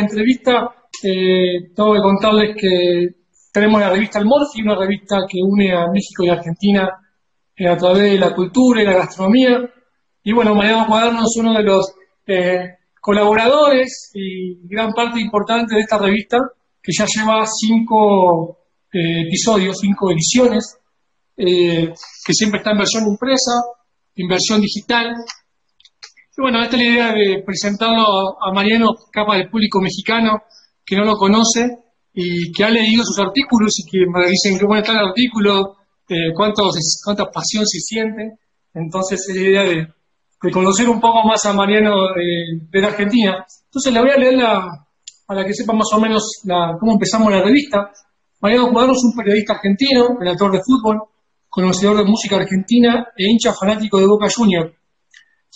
entrevista, 0.00 0.74
eh, 1.02 1.72
tengo 1.74 1.94
que 1.94 2.00
contarles 2.00 2.56
que 2.56 3.06
tenemos 3.52 3.80
la 3.80 3.90
revista 3.90 4.18
El 4.18 4.26
Morfi, 4.26 4.62
una 4.62 4.76
revista 4.76 5.18
que 5.28 5.38
une 5.42 5.72
a 5.72 5.86
México 5.92 6.24
y 6.24 6.28
Argentina 6.28 6.88
eh, 7.56 7.68
a 7.68 7.76
través 7.76 8.12
de 8.12 8.18
la 8.18 8.34
cultura 8.34 8.82
y 8.82 8.86
la 8.86 8.94
gastronomía. 8.94 9.58
Y 10.22 10.32
bueno, 10.32 10.54
Mariano 10.54 10.86
Cuaderno 10.86 11.20
es 11.20 11.36
uno 11.38 11.54
de 11.54 11.62
los 11.62 11.94
eh, 12.26 12.58
colaboradores 13.00 14.10
y 14.14 14.66
gran 14.68 14.92
parte 14.92 15.20
importante 15.20 15.74
de 15.74 15.80
esta 15.80 15.98
revista, 15.98 16.38
que 16.82 16.92
ya 16.96 17.06
lleva 17.06 17.44
cinco 17.46 18.58
episodios, 18.92 19.76
cinco 19.80 20.10
ediciones, 20.10 20.78
que 21.36 22.32
siempre 22.32 22.58
está 22.58 22.70
en 22.70 22.78
versión 22.78 23.06
impresa, 23.06 23.52
en 24.14 24.28
versión 24.28 24.60
digital. 24.60 25.14
Bueno, 26.38 26.62
esta 26.62 26.76
es 26.76 26.82
la 26.82 26.92
idea 26.92 27.12
de 27.14 27.42
presentarlo 27.46 28.04
a 28.38 28.52
Mariano, 28.52 28.90
capa 29.10 29.36
del 29.36 29.48
público 29.48 29.80
mexicano 29.80 30.42
que 30.84 30.94
no 30.94 31.04
lo 31.04 31.14
conoce 31.16 31.66
y 32.12 32.52
que 32.52 32.62
ha 32.62 32.68
leído 32.68 33.04
sus 33.04 33.18
artículos 33.18 33.72
y 33.78 33.90
que 33.90 34.04
me 34.06 34.28
dicen 34.28 34.58
que 34.58 34.66
bueno 34.66 34.82
está 34.82 34.92
el 34.92 35.08
artículo, 35.08 35.76
eh, 36.10 36.34
cuántos, 36.36 37.00
cuánta 37.02 37.24
pasión 37.30 37.64
se 37.66 37.78
siente. 37.80 38.38
Entonces 38.74 39.24
es 39.28 39.34
la 39.34 39.42
idea 39.42 39.62
de, 39.62 39.76
de 40.42 40.50
conocer 40.52 40.86
un 40.90 41.00
poco 41.00 41.26
más 41.26 41.42
a 41.46 41.54
Mariano 41.54 42.08
de, 42.14 42.68
de 42.70 42.80
la 42.82 42.88
Argentina. 42.88 43.46
Entonces 43.64 43.92
le 43.94 44.00
voy 44.00 44.10
a 44.10 44.18
leer 44.18 44.34
la, 44.34 44.86
para 45.26 45.42
que 45.42 45.54
sepa 45.54 45.72
más 45.72 45.88
o 45.94 46.00
menos 46.00 46.22
la, 46.44 46.76
cómo 46.78 46.92
empezamos 46.92 47.32
la 47.32 47.42
revista. 47.42 47.90
Mariano 48.42 48.70
Cuadro 48.72 48.92
es 48.92 49.02
un 49.02 49.16
periodista 49.16 49.54
argentino, 49.54 50.18
relator 50.20 50.52
de 50.52 50.58
fútbol, 50.58 51.00
conocedor 51.48 51.96
de 51.96 52.04
música 52.04 52.36
argentina 52.36 53.06
e 53.16 53.24
hincha 53.24 53.54
fanático 53.54 53.98
de 53.98 54.06
Boca 54.06 54.26
Junior. 54.34 54.74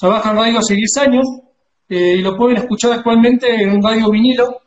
Trabaja 0.01 0.31
en 0.31 0.37
radio 0.37 0.59
hace 0.59 0.75
10 0.75 0.97
años 1.07 1.27
eh, 1.89 2.17
y 2.19 2.23
lo 2.23 2.35
pueden 2.37 2.57
escuchar 2.57 2.93
actualmente 2.93 3.47
en 3.55 3.71
un 3.73 3.83
radio 3.83 4.11
vinilo 4.11 4.63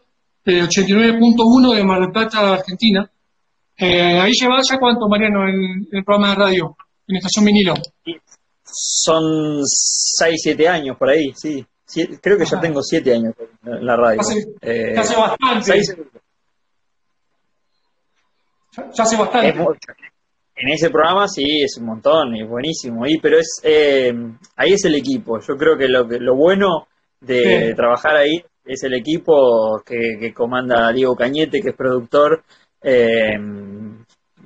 de 0.46 0.62
89.1 0.64 1.76
de 1.76 1.84
Mar 1.84 2.00
del 2.02 2.12
Plata, 2.12 2.54
Argentina. 2.54 3.10
Eh, 3.77 4.20
ahí 4.20 4.32
lleva 4.40 4.57
ya 4.70 4.77
cuánto, 4.77 5.07
Mariano, 5.10 5.48
en, 5.49 5.88
el 5.91 6.04
programa 6.04 6.30
de 6.30 6.35
radio, 6.35 6.77
en 7.07 7.16
estación 7.16 7.46
vinilo. 7.46 7.74
Son 8.63 9.62
6, 9.66 10.35
7 10.44 10.68
años 10.68 10.98
por 10.98 11.10
ahí, 11.10 11.32
sí. 11.35 11.66
Creo 12.22 12.38
que 12.38 12.46
ya 12.46 12.60
tengo 12.60 12.82
7 12.82 13.13
años 13.13 13.34
en 13.66 13.85
la 13.85 13.96
radio. 13.96 14.22
Hace, 14.22 14.40
Eh, 14.62 14.91
ya 14.96 15.02
hace 15.02 15.16
bastante. 15.16 15.63
seis- 15.63 15.96
Ya, 18.76 18.90
ya 18.91 19.04
hace 19.04 19.18
bastante. 19.18 19.50
es 19.50 19.55
mucho. 19.55 19.79
En 20.55 20.70
ese 20.70 20.90
programa 20.90 21.27
sí, 21.27 21.43
es 21.63 21.77
un 21.79 21.87
montón, 21.87 22.35
es 22.35 22.48
buenísimo. 22.48 23.05
Y, 23.07 23.18
pero 23.20 23.37
es 23.40 23.59
eh, 23.63 24.13
ahí 24.55 24.73
es 24.73 24.85
el 24.85 24.95
equipo. 24.95 25.40
Yo 25.40 25.55
creo 25.55 25.77
que 25.77 25.87
lo, 25.87 26.04
lo 26.04 26.35
bueno 26.35 26.87
de 27.20 27.70
Sí. 27.70 27.76
trabajar 27.76 28.15
ahí 28.18 28.43
es 28.65 28.84
el 28.84 28.93
equipo 28.93 29.82
que, 29.85 30.18
que 30.20 30.34
comanda 30.34 30.91
Diego 30.91 31.15
Cañete, 31.15 31.62
que 31.62 31.70
es 31.70 31.76
productor. 31.76 32.43
eh, 32.82 33.37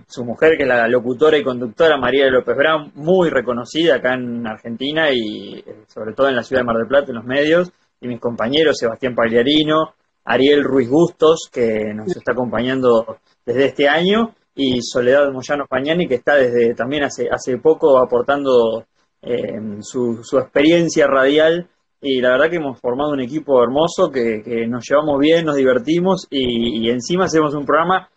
su 0.09 0.23
mujer, 0.23 0.53
que 0.57 0.63
es 0.63 0.69
la 0.69 0.87
locutora 0.87 1.37
y 1.37 1.43
conductora 1.43 1.97
María 1.97 2.29
López 2.29 2.55
Brown, 2.55 2.91
muy 2.95 3.29
reconocida 3.29 3.95
acá 3.95 4.13
en 4.13 4.47
Argentina 4.47 5.09
y 5.11 5.59
eh, 5.59 5.83
sobre 5.87 6.13
todo 6.13 6.29
en 6.29 6.35
la 6.37 6.43
ciudad 6.43 6.61
de 6.61 6.65
Mar 6.65 6.77
del 6.77 6.87
Plata, 6.87 7.07
en 7.09 7.15
los 7.15 7.25
medios, 7.25 7.71
y 7.99 8.07
mis 8.07 8.19
compañeros 8.21 8.77
Sebastián 8.77 9.15
Pagliarino, 9.15 9.95
Ariel 10.23 10.63
Ruiz 10.63 10.87
Bustos, 10.89 11.49
que 11.51 11.83
nos 11.93 12.15
está 12.15 12.31
acompañando 12.31 13.17
desde 13.45 13.65
este 13.65 13.89
año, 13.89 14.33
y 14.57 14.81
Soledad 14.81 15.31
Moyano 15.31 15.65
Pañani, 15.69 16.07
que 16.07 16.15
está 16.15 16.35
desde 16.35 16.73
también 16.73 17.03
hace, 17.03 17.27
hace 17.31 17.57
poco 17.57 17.97
aportando 17.99 18.83
eh, 19.21 19.53
su, 19.81 20.19
su 20.23 20.37
experiencia 20.39 21.07
radial. 21.07 21.69
Y 22.01 22.21
la 22.21 22.31
verdad 22.31 22.49
que 22.49 22.57
hemos 22.57 22.79
formado 22.79 23.11
un 23.11 23.21
equipo 23.21 23.61
hermoso, 23.63 24.11
que, 24.11 24.41
que 24.43 24.67
nos 24.67 24.83
llevamos 24.87 25.19
bien, 25.19 25.45
nos 25.45 25.55
divertimos 25.55 26.27
y, 26.29 26.85
y 26.85 26.89
encima 26.89 27.25
hacemos 27.25 27.55
un 27.55 27.65
programa 27.65 28.09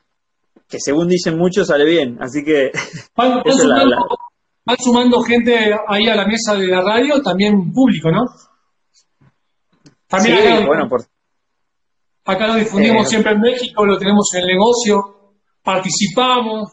que 0.69 0.79
según 0.79 1.09
dicen 1.09 1.37
muchos 1.39 1.67
sale 1.69 1.85
bien. 1.85 2.19
Así 2.21 2.43
que 2.45 2.71
Van, 3.17 3.37
la- 3.37 3.43
sumando, 3.53 3.87
la- 3.87 3.99
van 4.67 4.77
sumando 4.79 5.21
gente 5.23 5.75
ahí 5.89 6.07
a 6.09 6.15
la 6.17 6.27
mesa 6.27 6.55
de 6.55 6.67
la 6.67 6.81
radio, 6.83 7.23
también 7.23 7.73
público, 7.73 8.11
¿no? 8.11 8.25
También 10.09 10.37
sí, 10.39 10.47
acá, 10.47 10.67
bueno, 10.67 10.89
por, 10.89 11.01
acá 12.25 12.47
lo 12.49 12.55
difundimos 12.57 13.07
eh, 13.07 13.11
siempre 13.11 13.33
en 13.33 13.41
México, 13.41 13.87
lo 13.87 13.97
tenemos 13.99 14.27
en 14.35 14.41
el 14.43 14.47
negocio, 14.49 15.20
participamos, 15.63 16.73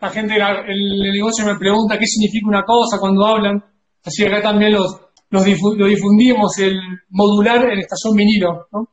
la 0.00 0.08
gente 0.10 0.34
del 0.34 0.42
el 0.42 1.12
negocio 1.12 1.44
me 1.44 1.56
pregunta 1.58 1.98
qué 1.98 2.06
significa 2.06 2.48
una 2.48 2.62
cosa 2.64 2.98
cuando 2.98 3.26
hablan, 3.26 3.62
así 4.04 4.22
que 4.24 4.28
acá 4.28 4.42
también 4.42 4.72
los, 4.72 5.00
los 5.30 5.44
difu- 5.44 5.76
lo 5.76 5.86
difundimos, 5.86 6.58
el 6.58 6.74
modular 7.10 7.64
en 7.70 7.78
estación 7.80 8.14
vinilo, 8.16 8.66
¿no? 8.72 8.88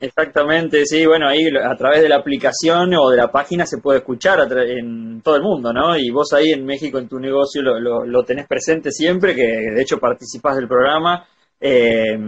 Exactamente, 0.00 0.84
sí, 0.84 1.06
bueno, 1.06 1.28
ahí 1.28 1.40
a 1.64 1.74
través 1.76 2.02
de 2.02 2.08
la 2.10 2.16
aplicación 2.16 2.92
o 2.94 3.08
de 3.10 3.16
la 3.16 3.30
página 3.32 3.64
se 3.64 3.78
puede 3.78 4.00
escuchar 4.00 4.38
en 4.68 5.22
todo 5.22 5.36
el 5.36 5.42
mundo, 5.42 5.72
¿no? 5.72 5.96
Y 5.96 6.10
vos 6.10 6.32
ahí 6.34 6.50
en 6.52 6.66
México, 6.66 6.98
en 6.98 7.08
tu 7.08 7.18
negocio, 7.18 7.62
lo, 7.62 7.78
lo- 7.80 8.04
lo 8.04 8.22
tenés 8.24 8.46
presente 8.46 8.90
siempre, 8.90 9.34
que 9.34 9.42
de 9.74 9.80
hecho 9.80 9.98
participás 9.98 10.56
del 10.56 10.68
programa. 10.68 11.24
Eh, 11.58 12.18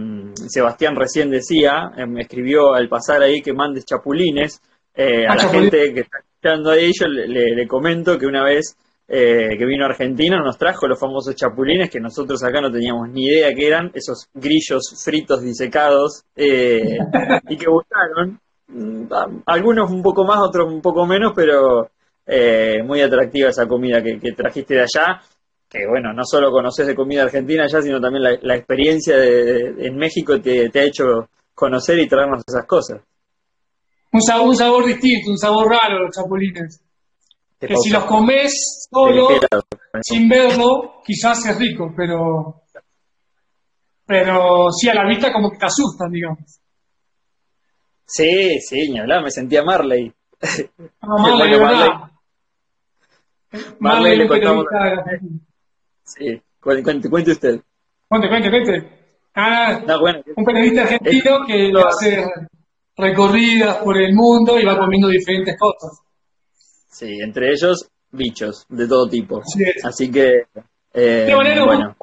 Sebastián 0.47 0.95
recién 0.95 1.29
decía, 1.29 1.91
eh, 1.97 2.07
me 2.07 2.21
escribió 2.21 2.73
al 2.73 2.89
pasar 2.89 3.21
ahí 3.21 3.41
que 3.41 3.53
mandes 3.53 3.85
chapulines 3.85 4.59
eh, 4.95 5.27
a 5.27 5.33
Ah, 5.33 5.35
la 5.35 5.49
gente 5.49 5.93
que 5.93 5.99
está 5.99 6.17
escuchando 6.41 6.71
ahí. 6.71 6.91
Yo 6.99 7.07
le, 7.07 7.27
le- 7.55 7.67
comento 7.67 8.17
que 8.17 8.25
una 8.25 8.43
vez 8.43 8.75
eh, 9.07 9.49
que 9.57 9.65
vino 9.65 9.85
a 9.85 9.89
Argentina 9.89 10.37
nos 10.43 10.57
trajo 10.57 10.87
los 10.87 10.99
famosos 10.99 11.35
chapulines 11.35 11.89
que 11.89 11.99
nosotros 11.99 12.43
acá 12.43 12.61
no 12.61 12.71
teníamos 12.71 13.09
ni 13.09 13.25
idea 13.25 13.53
que 13.53 13.67
eran, 13.67 13.89
esos 13.93 14.27
grillos 14.33 15.01
fritos 15.03 15.41
disecados 15.41 16.23
eh, 16.35 16.97
y 17.49 17.57
que 17.57 17.65
gustaron. 17.69 18.39
Mm, 18.67 19.05
Algunos 19.45 19.89
un 19.91 20.01
poco 20.03 20.25
más, 20.25 20.39
otros 20.39 20.71
un 20.71 20.81
poco 20.81 21.05
menos, 21.05 21.31
pero 21.35 21.89
eh, 22.25 22.83
muy 22.83 23.01
atractiva 23.01 23.49
esa 23.49 23.65
comida 23.67 24.01
que, 24.03 24.19
trajiste 24.33 24.75
de 24.75 24.81
allá. 24.81 25.21
Que 25.69 25.79
bueno, 25.85 26.13
no 26.13 26.23
solo 26.23 26.49
conoces 26.49 26.87
de 26.87 26.95
comida 26.95 27.23
argentina 27.23 27.63
allá, 27.65 27.81
sino 27.81 27.99
también 27.99 28.23
la, 28.41 28.55
experiencia 28.55 29.17
de- 29.17 29.73
en 29.85 29.97
México 29.97 30.39
te, 30.39 30.69
te 30.69 30.79
ha 30.79 30.83
hecho 30.83 31.03
conocer 31.53 31.99
y 31.99 32.07
traernos 32.07 32.41
esas 32.47 32.65
cosas. 32.65 33.01
Un 34.11 34.21
sabor, 34.21 34.47
un 34.47 34.55
sabor 34.55 34.85
distinto, 34.85 35.31
un 35.31 35.37
sabor 35.37 35.67
raro 35.69 35.99
los 36.05 36.15
chapulines. 36.15 36.81
Que 37.59 37.75
si 37.75 37.89
los 37.89 38.05
comes 38.05 38.87
solo, 38.91 39.29
sin 40.01 40.29
verlo, 40.29 41.01
quizás 41.05 41.43
es 41.47 41.57
rico, 41.57 41.91
pero 41.95 42.61
pero 44.05 44.71
sí 44.71 44.87
a 44.89 44.93
la 44.93 45.07
vista 45.07 45.33
como 45.33 45.49
que 45.51 45.57
te 45.57 45.65
asustan, 45.65 46.09
digamos. 46.11 46.59
Sí, 48.05 48.59
sí, 48.61 48.89
ni 48.91 48.99
hablar, 48.99 49.21
me 49.23 49.31
sentía 49.31 49.63
Marley. 49.63 50.13
Ah, 51.01 51.07
Marley, 51.17 51.49
verdad. 51.59 51.87
Marley 53.51 53.71
Marley, 53.79 54.17
le 54.17 54.27
contamos-. 54.27 54.65
Sí, 56.03 56.41
cuente, 56.61 56.83
cuente, 56.83 57.09
cuente 57.09 57.31
usted. 57.31 57.59
Cuente, 58.07 58.29
cuente, 58.29 58.49
cuente. 58.49 58.97
Ah, 59.35 59.81
No, 59.85 59.99
bueno, 59.99 60.21
un 60.35 60.45
periodista 60.45 60.83
argentino 60.83 61.39
que 61.45 61.69
lo- 61.69 61.87
hace 61.87 62.23
recorridas 62.97 63.77
por 63.77 63.97
el 63.97 64.13
mundo 64.13 64.59
y 64.59 64.65
va 64.65 64.77
comiendo 64.77 65.07
diferentes 65.07 65.55
cosas. 65.57 65.99
sí, 66.89 67.17
entre 67.23 67.49
ellos 67.51 67.89
bichos 68.11 68.65
de 68.69 68.87
todo 68.87 69.07
tipo. 69.07 69.41
Así 69.83 70.09
que, 70.11 70.43
eh, 70.93 71.25
Qué 71.27 71.35
manera, 71.35 71.63
bueno, 71.65 71.95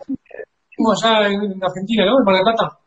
allá 1.03 1.29
en 1.29 1.63
Argentina, 1.63 2.05
¿no? 2.07 2.19
En 2.19 2.25
Mar 2.25 2.35
del 2.37 2.45
Plata. 2.45 2.79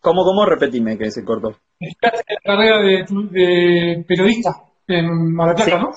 ¿cómo, 0.00 0.24
cómo? 0.24 0.44
Repetime 0.44 0.98
que 0.98 1.10
se 1.10 1.24
cortó. 1.24 1.50
Estudiaste 1.78 2.34
la 2.44 2.54
carrera 2.54 2.78
de, 2.82 3.04
de 3.30 4.04
periodista 4.06 4.50
en 4.88 5.32
Mar 5.34 5.54
del 5.54 5.64
Plata, 5.64 5.70
Sí. 5.70 5.82
¿no? 5.84 5.90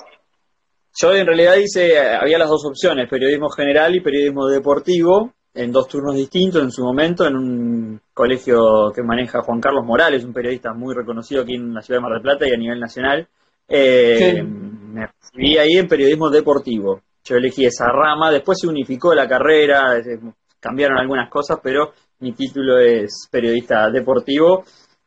Yo 0.98 1.14
en 1.14 1.26
realidad 1.26 1.56
hice, 1.56 1.98
había 1.98 2.38
las 2.38 2.48
dos 2.48 2.64
opciones, 2.64 3.10
periodismo 3.10 3.50
general 3.50 3.94
y 3.94 4.00
periodismo 4.00 4.46
deportivo, 4.46 5.34
en 5.56 5.72
dos 5.72 5.88
turnos 5.88 6.14
distintos 6.14 6.62
en 6.62 6.70
su 6.70 6.84
momento, 6.84 7.26
en 7.26 7.36
un 7.36 8.00
colegio 8.12 8.92
que 8.94 9.02
maneja 9.02 9.42
Juan 9.42 9.60
Carlos 9.60 9.84
Morales, 9.84 10.24
un 10.24 10.32
periodista 10.32 10.72
muy 10.74 10.94
reconocido 10.94 11.42
aquí 11.42 11.54
en 11.54 11.74
la 11.74 11.80
ciudad 11.80 11.98
de 11.98 12.02
Mar 12.02 12.12
del 12.12 12.22
Plata 12.22 12.46
y 12.46 12.52
a 12.52 12.58
nivel 12.58 12.78
nacional. 12.78 13.26
Eh. 13.68 14.42
Me 14.42 15.06
recibí 15.06 15.58
ahí 15.58 15.72
en 15.78 15.88
periodismo 15.88 16.30
deportivo. 16.30 17.02
Yo 17.24 17.36
elegí 17.36 17.66
esa 17.66 17.86
rama, 17.86 18.30
después 18.30 18.58
se 18.60 18.68
unificó 18.68 19.14
la 19.14 19.28
carrera, 19.28 20.00
cambiaron 20.60 20.98
algunas 20.98 21.28
cosas, 21.28 21.58
pero 21.62 21.92
mi 22.20 22.32
título 22.32 22.78
es 22.78 23.28
periodista 23.30 23.90
deportivo 23.90 24.64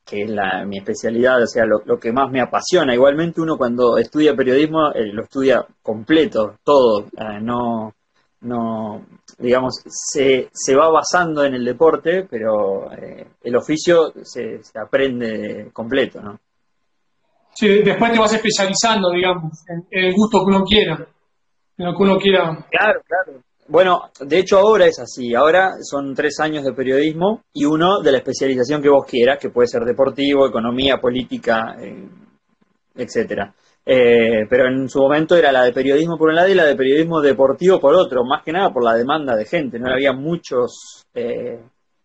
que 0.10 0.24
es 0.24 0.30
la, 0.30 0.66
mi 0.66 0.78
especialidad, 0.80 1.42
o 1.42 1.45
sea, 1.45 1.66
lo, 1.66 1.81
lo 1.86 2.00
que 2.00 2.12
más 2.12 2.31
me 2.31 2.42
apasiona. 2.42 2.95
Igualmente 2.95 3.42
uno 3.42 3.57
cuando 3.57 3.98
estudia 3.98 4.36
periodismo 4.36 4.92
eh, 4.94 5.13
lo 5.13 5.24
estudia 5.24 5.66
completo, 5.84 6.56
todo, 6.63 7.06
eh, 7.16 7.40
no, 7.42 7.94
no, 8.42 9.06
digamos, 9.38 9.82
se, 9.86 10.50
se 10.52 10.76
va 10.76 10.90
basando 10.90 11.44
en 11.44 11.54
el 11.54 11.66
deporte, 11.66 12.26
pero 12.30 12.92
eh, 12.92 13.28
el 13.44 13.56
oficio 13.56 14.14
se, 14.24 14.64
se 14.64 14.80
aprende 14.80 15.70
completo, 15.74 16.22
¿no? 16.22 16.40
Sí, 17.54 17.82
después 17.84 18.12
te 18.14 18.20
vas 18.20 18.34
especializando, 18.34 19.12
digamos, 19.12 19.52
en, 19.68 19.86
en 19.92 20.06
el 20.06 20.14
gusto 20.14 20.40
que 20.46 20.56
uno 20.56 20.64
quiera, 20.64 21.08
en 21.78 21.86
lo 21.86 21.94
que 21.94 22.04
uno 22.04 22.18
quiera. 22.18 22.68
Claro, 22.70 23.02
claro. 23.06 23.42
Bueno, 23.68 24.10
de 24.20 24.40
hecho 24.40 24.58
ahora 24.58 24.88
es 24.88 24.98
así. 25.00 25.36
Ahora 25.36 25.74
son 25.82 26.16
tres 26.16 26.40
años 26.40 26.64
de 26.64 26.74
periodismo 26.74 27.44
y 27.54 27.66
uno 27.66 28.00
de 28.02 28.12
la 28.12 28.18
especialización 28.18 28.82
que 28.82 28.90
vos 28.90 29.06
quieras, 29.06 29.38
que 29.40 29.52
puede 29.52 29.68
ser 29.68 29.84
deportivo, 29.84 30.48
economía, 30.48 30.98
política, 30.98 31.76
eh, 31.80 32.10
etcétera. 32.96 33.54
Eh, 33.92 34.46
pero 34.48 34.68
en 34.68 34.88
su 34.88 35.00
momento 35.00 35.36
era 35.36 35.52
la 35.52 35.64
de 35.64 35.74
periodismo 35.74 36.16
por 36.16 36.30
un 36.30 36.36
lado 36.36 36.48
y 36.48 36.54
la 36.54 36.66
de 36.66 36.76
periodismo 36.76 37.22
deportivo 37.22 37.80
por 37.80 37.96
otro, 37.96 38.24
más 38.24 38.44
que 38.44 38.52
nada 38.52 38.72
por 38.72 38.84
la 38.84 38.94
demanda 38.94 39.36
de 39.36 39.46
gente. 39.46 39.80
No 39.80 39.92
había 39.92 40.14
muchos 40.14 41.08
eh, 41.16 41.60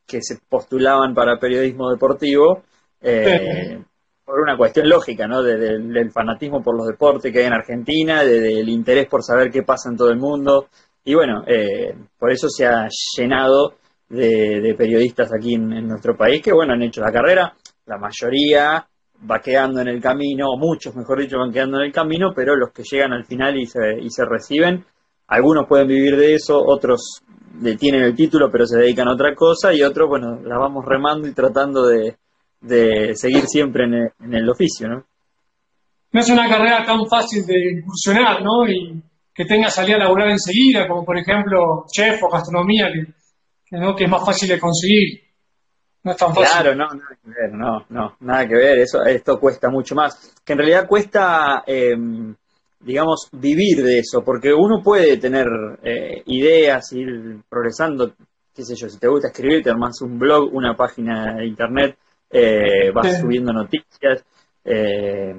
que 0.06 0.22
se 0.22 0.38
postulaban 0.48 1.14
para 1.14 1.38
periodismo 1.38 1.90
deportivo. 1.90 2.62
Eh, 3.02 3.82
por 4.24 4.40
una 4.40 4.56
cuestión 4.56 4.88
lógica, 4.88 5.28
¿no? 5.28 5.42
del 5.42 6.10
fanatismo 6.10 6.62
por 6.62 6.74
los 6.74 6.86
deportes 6.86 7.30
que 7.30 7.40
hay 7.40 7.46
en 7.46 7.52
Argentina, 7.52 8.24
del 8.24 8.70
interés 8.70 9.06
por 9.06 9.22
saber 9.22 9.50
qué 9.50 9.62
pasa 9.62 9.90
en 9.90 9.98
todo 9.98 10.08
el 10.08 10.18
mundo. 10.18 10.68
Y 11.04 11.14
bueno, 11.14 11.44
eh, 11.46 11.94
por 12.18 12.32
eso 12.32 12.48
se 12.48 12.64
ha 12.64 12.88
llenado 13.18 13.74
de, 14.08 14.74
periodistas 14.78 15.30
aquí 15.34 15.54
en, 15.54 15.86
nuestro 15.86 16.16
país 16.16 16.40
que, 16.40 16.54
bueno, 16.54 16.72
han 16.72 16.82
hecho 16.82 17.02
la 17.02 17.12
carrera. 17.12 17.54
La 17.84 17.98
mayoría 17.98 18.86
va 19.30 19.40
quedando 19.40 19.80
en 19.80 19.88
el 19.88 20.00
camino, 20.00 20.50
o 20.50 20.58
muchos, 20.58 20.94
mejor 20.94 21.20
dicho, 21.20 21.38
van 21.38 21.52
quedando 21.52 21.78
en 21.78 21.86
el 21.86 21.92
camino, 21.92 22.32
pero 22.34 22.56
los 22.56 22.72
que 22.72 22.82
llegan 22.82 23.12
al 23.12 23.24
final 23.24 23.56
y 23.58 23.66
se, 23.66 24.00
y 24.00 24.10
se 24.10 24.24
reciben, 24.24 24.84
algunos 25.28 25.66
pueden 25.66 25.88
vivir 25.88 26.16
de 26.16 26.34
eso, 26.34 26.60
otros 26.64 27.22
tienen 27.78 28.02
el 28.02 28.16
título 28.16 28.50
pero 28.50 28.66
se 28.66 28.78
dedican 28.78 29.08
a 29.08 29.12
otra 29.12 29.34
cosa 29.34 29.72
y 29.72 29.82
otros, 29.82 30.08
bueno, 30.08 30.40
la 30.42 30.58
vamos 30.58 30.84
remando 30.84 31.28
y 31.28 31.32
tratando 31.32 31.86
de, 31.86 32.16
de 32.60 33.14
seguir 33.14 33.44
siempre 33.46 33.84
en 33.84 34.34
el, 34.34 34.48
oficio, 34.48 34.88
¿no? 34.88 35.04
No 36.12 36.20
es 36.20 36.28
una 36.30 36.48
carrera 36.48 36.84
tan 36.84 37.06
fácil 37.06 37.44
de 37.46 37.54
incursionar, 37.78 38.42
¿no? 38.42 38.68
Y 38.68 39.02
que 39.34 39.44
tenga 39.44 39.68
salida 39.68 39.98
laboral 39.98 40.30
enseguida, 40.30 40.86
como 40.86 41.04
por 41.04 41.18
ejemplo 41.18 41.84
chef 41.92 42.22
o 42.22 42.30
gastronomía, 42.30 42.86
que, 43.68 43.76
¿no? 43.78 43.94
que 43.96 44.04
es 44.04 44.10
más 44.10 44.24
fácil 44.24 44.48
de 44.48 44.60
conseguir. 44.60 45.23
No 46.04 46.12
es 46.12 46.18
tan 46.18 46.34
fácil. 46.34 46.46
Claro, 46.50 46.74
no, 46.74 46.86
nada 46.86 47.16
que 47.22 47.30
ver, 47.30 47.52
no, 47.52 47.86
no, 47.88 48.16
nada 48.20 48.46
que 48.46 48.54
ver, 48.54 48.78
eso, 48.78 49.02
esto 49.02 49.40
cuesta 49.40 49.70
mucho 49.70 49.94
más. 49.94 50.34
Que 50.44 50.52
en 50.52 50.58
realidad 50.58 50.86
cuesta, 50.86 51.64
em, 51.66 52.34
digamos, 52.80 53.28
vivir 53.32 53.82
de 53.82 54.00
eso, 54.00 54.22
porque 54.22 54.52
uno 54.52 54.82
puede 54.82 55.16
tener 55.16 55.46
eh, 55.82 56.22
ideas, 56.26 56.92
ir 56.92 57.40
progresando, 57.48 58.12
qué 58.54 58.62
sé 58.62 58.74
yo, 58.76 58.88
si 58.88 58.98
te 58.98 59.08
gusta 59.08 59.28
escribir, 59.28 59.62
te 59.62 59.70
armas 59.70 60.00
un 60.02 60.18
blog, 60.18 60.52
una 60.52 60.76
página 60.76 61.36
de 61.36 61.46
internet, 61.46 61.96
eh, 62.30 62.90
vas 62.92 63.20
subiendo 63.20 63.52
noticias. 63.52 64.24
Eh, 64.62 65.34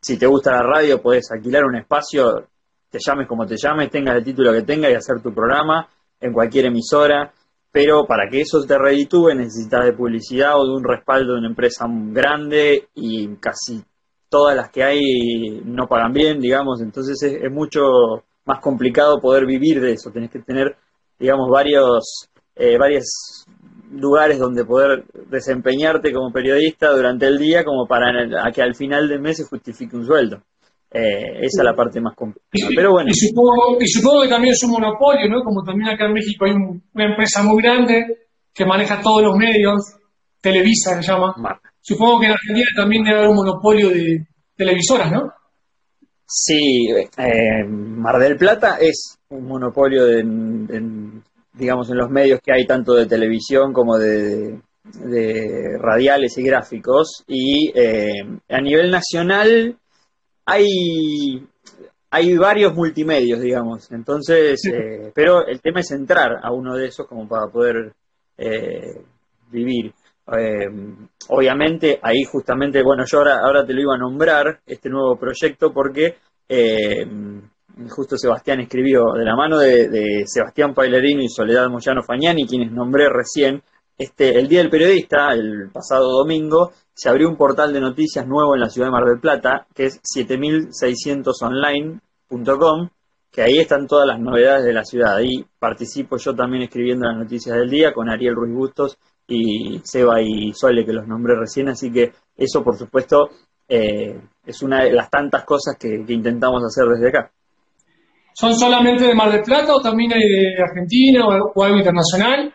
si 0.00 0.18
te 0.18 0.26
gusta 0.26 0.52
la 0.52 0.62
radio, 0.62 1.00
puedes 1.00 1.30
alquilar 1.30 1.64
un 1.64 1.76
espacio, 1.76 2.48
te 2.90 2.98
llames 2.98 3.26
como 3.26 3.46
te 3.46 3.56
llames, 3.56 3.88
tengas 3.88 4.16
el 4.16 4.24
título 4.24 4.52
que 4.52 4.62
tengas 4.62 4.90
y 4.90 4.94
hacer 4.94 5.22
tu 5.22 5.32
programa 5.32 5.88
en 6.20 6.32
cualquier 6.32 6.66
emisora. 6.66 7.32
Pero 7.72 8.04
para 8.06 8.28
que 8.30 8.42
eso 8.42 8.60
te 8.66 8.78
reditúe 8.78 9.34
necesitas 9.34 9.86
de 9.86 9.94
publicidad 9.94 10.56
o 10.56 10.66
de 10.66 10.74
un 10.74 10.84
respaldo 10.84 11.32
de 11.32 11.38
una 11.38 11.48
empresa 11.48 11.86
grande 11.88 12.88
y 12.94 13.34
casi 13.36 13.82
todas 14.28 14.54
las 14.54 14.70
que 14.70 14.84
hay 14.84 15.00
no 15.64 15.86
pagan 15.88 16.12
bien, 16.12 16.38
digamos. 16.38 16.82
Entonces 16.82 17.22
es, 17.22 17.42
es 17.42 17.50
mucho 17.50 17.80
más 18.44 18.60
complicado 18.60 19.20
poder 19.20 19.46
vivir 19.46 19.80
de 19.80 19.92
eso. 19.92 20.10
Tenés 20.10 20.30
que 20.30 20.40
tener, 20.40 20.76
digamos, 21.18 21.48
varios, 21.50 22.28
eh, 22.56 22.76
varias 22.78 23.46
lugares 23.90 24.38
donde 24.38 24.64
poder 24.64 25.04
desempeñarte 25.30 26.12
como 26.12 26.32
periodista 26.32 26.90
durante 26.90 27.26
el 27.26 27.38
día 27.38 27.64
como 27.64 27.86
para 27.86 28.52
que 28.52 28.62
al 28.62 28.74
final 28.74 29.08
del 29.08 29.20
mes 29.20 29.36
se 29.38 29.44
justifique 29.44 29.96
un 29.96 30.06
sueldo. 30.06 30.42
Eh, 30.94 31.38
esa 31.40 31.62
es 31.62 31.64
la 31.64 31.74
parte 31.74 32.00
más 32.00 32.14
complicada. 32.14 32.70
Pero 32.76 32.90
bueno. 32.92 33.10
Y 33.10 33.14
supongo, 33.14 33.78
y 33.80 33.86
supongo 33.86 34.22
que 34.22 34.28
también 34.28 34.52
es 34.52 34.62
un 34.64 34.72
monopolio, 34.72 35.28
¿no? 35.28 35.42
Como 35.42 35.62
también 35.64 35.90
acá 35.90 36.06
en 36.06 36.12
México 36.12 36.44
hay 36.44 36.52
una 36.52 37.04
empresa 37.10 37.42
muy 37.42 37.62
grande 37.62 38.04
que 38.52 38.66
maneja 38.66 39.00
todos 39.00 39.22
los 39.22 39.36
medios, 39.36 39.80
Televisa 40.40 41.00
se 41.00 41.08
llama. 41.08 41.34
Supongo 41.80 42.20
que 42.20 42.26
en 42.26 42.32
Argentina 42.32 42.66
también 42.76 43.04
debe 43.04 43.18
haber 43.18 43.30
un 43.30 43.36
monopolio 43.36 43.88
de 43.88 44.26
televisoras, 44.56 45.10
¿no? 45.10 45.32
Sí, 46.26 46.88
eh, 47.16 47.64
Mar 47.68 48.18
del 48.18 48.36
Plata 48.36 48.78
es 48.80 49.18
un 49.28 49.46
monopolio 49.46 50.04
de, 50.04 50.24
digamos, 51.52 51.90
en 51.90 51.96
los 51.96 52.10
medios 52.10 52.40
que 52.42 52.52
hay 52.52 52.66
tanto 52.66 52.94
de 52.94 53.06
televisión 53.06 53.72
como 53.72 53.98
de, 53.98 54.60
radiales 55.78 56.36
y 56.38 56.42
gráficos. 56.42 57.24
Y 57.26 57.70
eh, 57.74 58.24
a 58.48 58.60
nivel 58.60 58.90
nacional 58.90 59.78
hay, 60.44 61.46
hay 62.10 62.36
varios 62.36 62.74
multimedios, 62.74 63.40
digamos. 63.40 63.90
Entonces, 63.92 64.60
eh, 64.66 65.12
pero 65.14 65.46
el 65.46 65.60
tema 65.60 65.80
es 65.80 65.90
entrar 65.90 66.38
a 66.42 66.52
uno 66.52 66.76
de 66.76 66.86
esos 66.86 67.06
como 67.06 67.28
para 67.28 67.46
poder 67.46 67.92
eh, 68.38 69.00
vivir. 69.50 69.92
obviamente, 71.28 71.98
ahí 72.02 72.22
justamente, 72.24 72.82
bueno, 72.82 73.04
yo 73.06 73.18
ahora, 73.18 73.40
ahora 73.40 73.66
te 73.66 73.72
lo 73.72 73.80
iba 73.80 73.94
a 73.94 73.98
nombrar, 73.98 74.60
este 74.66 74.88
nuevo 74.88 75.16
proyecto, 75.16 75.72
porque 75.72 76.16
justo 77.88 78.16
Sebastián 78.16 78.60
escribió, 78.60 79.12
de 79.16 79.24
la 79.24 79.36
mano 79.36 79.58
de, 79.58 80.24
Sebastián 80.26 80.74
Pailerino 80.74 81.22
y 81.22 81.28
Soledad 81.28 81.68
Moyano 81.68 82.02
Fagnani, 82.02 82.46
quienes 82.46 82.70
nombré 82.72 83.08
recién, 83.08 83.62
este, 84.02 84.38
el 84.38 84.48
Día 84.48 84.60
del 84.60 84.70
Periodista, 84.70 85.32
el 85.32 85.70
pasado 85.72 86.10
domingo, 86.10 86.72
se 86.94 87.08
abrió 87.08 87.28
un 87.28 87.36
portal 87.36 87.72
de 87.72 87.80
noticias 87.80 88.26
nuevo 88.26 88.54
en 88.54 88.60
la 88.60 88.68
ciudad 88.68 88.88
de 88.88 88.92
Mar 88.92 89.04
del 89.04 89.20
Plata, 89.20 89.66
que 89.74 89.86
es 89.86 90.00
7600online.com, 90.02 92.88
que 93.30 93.42
ahí 93.42 93.58
están 93.58 93.86
todas 93.86 94.06
las 94.06 94.20
novedades 94.20 94.64
de 94.64 94.72
la 94.72 94.84
ciudad. 94.84 95.16
Ahí 95.16 95.44
participo 95.58 96.16
yo 96.18 96.34
también 96.34 96.64
escribiendo 96.64 97.06
las 97.06 97.16
noticias 97.16 97.56
del 97.56 97.70
día 97.70 97.92
con 97.92 98.10
Ariel 98.10 98.34
Ruiz 98.34 98.54
Bustos 98.54 98.98
y 99.26 99.80
Seba 99.84 100.20
y 100.20 100.52
Sole, 100.52 100.84
que 100.84 100.92
los 100.92 101.06
nombré 101.06 101.36
recién, 101.36 101.68
así 101.68 101.90
que 101.90 102.12
eso, 102.36 102.62
por 102.62 102.76
supuesto, 102.76 103.30
eh, 103.68 104.20
es 104.44 104.62
una 104.62 104.84
de 104.84 104.92
las 104.92 105.08
tantas 105.08 105.44
cosas 105.44 105.76
que 105.78 106.04
intentamos 106.08 106.62
hacer 106.64 106.86
desde 106.88 107.08
acá. 107.08 107.30
¿Son 108.34 108.54
solamente 108.54 109.04
de 109.04 109.14
Mar 109.14 109.30
del 109.30 109.42
Plata 109.42 109.74
o 109.74 109.80
también 109.80 110.12
hay 110.12 110.20
de 110.20 110.62
Argentina 110.62 111.26
o, 111.26 111.62
algo 111.62 111.76
internacional? 111.76 112.54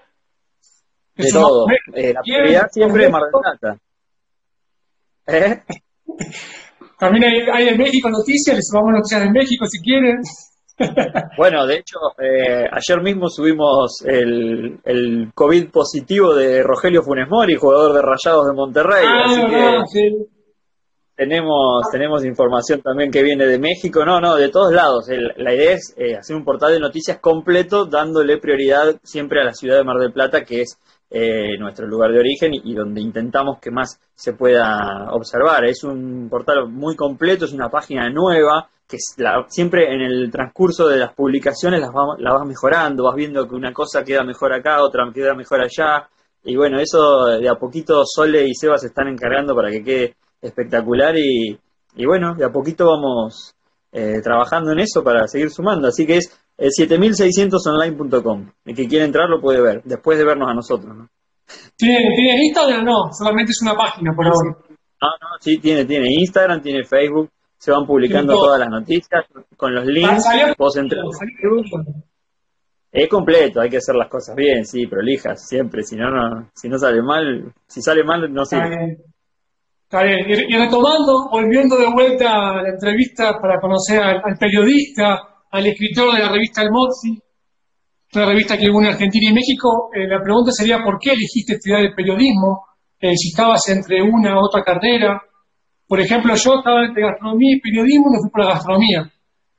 De 1.17 1.29
todo. 1.31 1.65
Eh, 1.93 2.13
la 2.13 2.21
prioridad 2.21 2.67
siempre 2.71 3.03
de 3.03 3.09
Mar 3.09 3.21
del 3.23 3.41
Plata. 3.41 3.77
¿Eh? 5.27 5.63
También 6.99 7.23
hay, 7.53 7.65
de 7.65 7.77
México 7.77 8.09
noticias, 8.09 8.55
les 8.55 8.67
subamos 8.67 8.93
noticias 8.93 9.21
de 9.21 9.31
México 9.31 9.65
si 9.67 9.79
quieren. 9.81 10.17
Bueno, 11.37 11.65
de 11.65 11.77
hecho, 11.77 11.97
eh, 12.21 12.67
ayer 12.71 13.01
mismo 13.01 13.29
subimos 13.29 14.03
el, 14.05 14.79
el, 14.85 15.31
COVID 15.33 15.71
positivo 15.71 16.35
de 16.35 16.61
Rogelio 16.61 17.01
Funes 17.01 17.27
Mori, 17.27 17.55
jugador 17.55 17.93
de 17.93 18.01
Rayados 18.03 18.45
de 18.45 18.53
Monterrey. 18.53 19.03
Ah, 19.03 19.23
así 19.25 19.41
que... 19.41 19.79
sí. 19.87 20.27
Tenemos, 21.17 21.81
tenemos 21.91 22.23
información 22.25 22.79
también 22.83 23.09
que 23.09 23.23
viene 23.23 23.47
de 23.47 23.57
México, 23.57 24.05
no, 24.05 24.21
no, 24.21 24.35
de 24.35 24.49
todos 24.49 24.71
lados. 24.71 25.07
la 25.37 25.51
idea 25.51 25.71
es 25.71 25.95
eh, 25.97 26.15
hacer 26.15 26.35
un 26.35 26.45
portal 26.45 26.73
de 26.73 26.79
noticias 26.79 27.17
completo, 27.19 27.87
dándole 27.87 28.37
prioridad 28.37 28.99
siempre 29.01 29.41
a 29.41 29.45
la 29.45 29.53
ciudad 29.53 29.77
de 29.77 29.83
Mar 29.83 29.97
del 29.97 30.13
Plata, 30.13 30.45
que 30.45 30.61
es 30.61 30.77
eh, 31.09 31.57
nuestro 31.57 31.87
lugar 31.87 32.11
de 32.11 32.19
origen 32.19 32.51
y, 32.53 32.73
donde 32.73 33.01
intentamos 33.01 33.59
que 33.59 33.71
más 33.71 33.99
se 34.13 34.33
pueda 34.33 35.09
observar. 35.11 35.65
Es 35.65 35.83
un 35.83 36.27
portal 36.29 36.67
muy 36.67 36.95
completo, 36.95 37.45
es 37.45 37.53
una 37.53 37.69
página 37.69 38.09
nueva, 38.09 38.69
que 38.87 38.97
siempre 39.47 39.93
en 39.93 40.01
el 40.01 40.31
transcurso 40.31 40.87
de 40.87 40.97
las 40.97 41.13
publicaciones 41.13 41.81
las 41.81 41.91
la 42.19 42.33
vas 42.33 42.45
mejorando, 42.45 43.03
vas 43.03 43.15
viendo 43.15 43.47
que 43.47 43.55
una 43.55 43.73
cosa 43.73 44.03
queda 44.03 44.23
mejor 44.23 44.53
acá, 44.53 44.83
otra 44.83 45.09
queda 45.13 45.33
mejor 45.33 45.61
allá. 45.61 46.07
Y 46.43 46.55
bueno, 46.55 46.79
eso 46.79 47.25
de 47.25 47.49
a 47.49 47.55
poquito 47.55 48.03
Sole 48.05 48.45
y 48.47 48.53
Seba 48.53 48.77
se 48.77 48.87
están 48.87 49.07
encargando 49.07 49.55
para 49.55 49.69
que 49.69 49.83
quede 49.83 50.15
espectacular 50.41 51.15
y, 51.17 51.57
y 51.95 52.05
bueno, 52.05 52.35
de 52.35 52.45
a 52.45 52.51
poquito 52.51 52.85
vamos 52.85 53.53
eh, 53.91 54.21
trabajando 54.21 54.71
en 54.71 54.79
eso 54.79 55.03
para 55.03 55.27
seguir 55.27 55.49
sumando. 55.49 55.87
Así 55.87 56.05
que 56.05 56.17
es 56.17 56.31
7600online.com. 56.57 58.51
El 58.65 58.75
que 58.75 58.87
quiere 58.87 59.05
entrar 59.05 59.29
lo 59.29 59.39
puede 59.39 59.61
ver, 59.61 59.83
después 59.83 60.17
de 60.17 60.25
vernos 60.25 60.49
a 60.49 60.53
nosotros. 60.53 60.95
¿no? 60.95 61.07
¿Tiene, 61.77 62.45
Instagram 62.45 62.81
o 62.81 62.83
no? 62.83 63.11
Solamente 63.11 63.51
es 63.51 63.61
una 63.61 63.75
página 63.75 64.13
por 64.15 64.25
ahora. 64.25 64.57
No, 64.99 65.07
no, 65.07 65.27
sí, 65.39 65.57
tiene, 65.59 65.85
tiene 65.85 66.07
Instagram, 66.09 66.61
tiene 66.61 66.83
Facebook, 66.83 67.29
se 67.57 67.71
van 67.71 67.85
publicando 67.85 68.33
todas 68.33 68.59
las 68.59 68.69
noticias 68.69 69.25
con 69.55 69.73
los 69.73 69.85
links. 69.85 70.25
Vos 70.57 70.75
entras 70.77 71.03
Es 72.91 73.07
completo, 73.07 73.61
hay 73.61 73.69
que 73.69 73.77
hacer 73.77 73.95
las 73.95 74.09
cosas 74.09 74.35
bien, 74.35 74.65
sí, 74.65 74.87
prolijas 74.87 75.47
siempre, 75.47 75.83
si 75.83 75.95
no, 75.95 76.09
no 76.09 76.49
si 76.55 76.67
no 76.67 76.79
sale 76.79 77.01
mal, 77.03 77.53
si 77.67 77.81
sale 77.81 78.03
mal 78.03 78.33
no 78.33 78.43
sirve. 78.43 78.97
Está 79.89 80.03
bien. 80.03 80.19
Y, 80.27 80.57
retomando, 80.57 81.29
volviendo 81.31 81.77
de 81.77 81.89
vuelta 81.89 82.49
a 82.49 82.61
la 82.61 82.69
entrevista 82.69 83.39
para 83.39 83.57
conocer 83.61 84.01
al, 84.01 84.37
periodista, 84.37 85.17
al 85.51 85.65
escritor 85.65 86.13
de 86.13 86.19
la 86.19 86.29
revista 86.29 86.61
El 86.61 86.71
Mozi, 86.71 87.21
una 88.13 88.25
revista 88.25 88.57
que 88.57 88.69
une 88.69 88.87
Argentina 88.87 89.31
y 89.31 89.33
México, 89.33 89.89
eh, 89.93 90.07
la 90.07 90.21
pregunta 90.23 90.51
sería 90.51 90.83
¿por 90.83 90.97
qué 90.99 91.11
elegiste 91.11 91.53
estudiar 91.53 91.81
el 91.81 91.93
periodismo? 91.93 92.67
Eh, 92.99 93.15
si 93.15 93.29
estabas 93.29 93.61
entre 93.69 94.01
una 94.01 94.35
u 94.35 94.45
otra 94.45 94.63
carrera. 94.63 95.21
Por 95.87 95.99
ejemplo, 95.99 96.33
yo 96.35 96.55
estaba 96.55 96.85
entre 96.85 97.03
gastronomía 97.03 97.55
y 97.55 97.61
periodismo, 97.61 98.05
me 98.11 98.19
fui 98.19 98.29
por 98.31 98.43
la 98.43 98.53
gastronomía. 98.53 99.11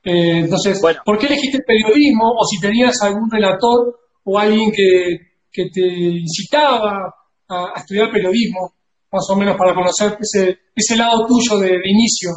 Eh, 0.03 0.39
entonces, 0.39 0.81
¿por 1.05 1.17
qué 1.17 1.27
elegiste 1.27 1.57
el 1.57 1.63
periodismo? 1.63 2.31
O 2.37 2.45
si 2.45 2.59
tenías 2.59 2.95
algún 3.01 3.29
relator 3.31 3.95
o 4.23 4.37
alguien 4.37 4.71
que, 4.71 5.29
te 5.51 5.81
incitaba 5.81 7.13
a, 7.49 7.73
estudiar 7.75 8.11
periodismo, 8.11 8.73
más 9.11 9.25
o 9.29 9.35
menos 9.35 9.57
para 9.57 9.73
conocer 9.73 10.17
ese, 10.19 10.57
ese 10.75 10.95
lado 10.95 11.25
tuyo 11.25 11.59
de, 11.59 11.75
inicio. 11.83 12.31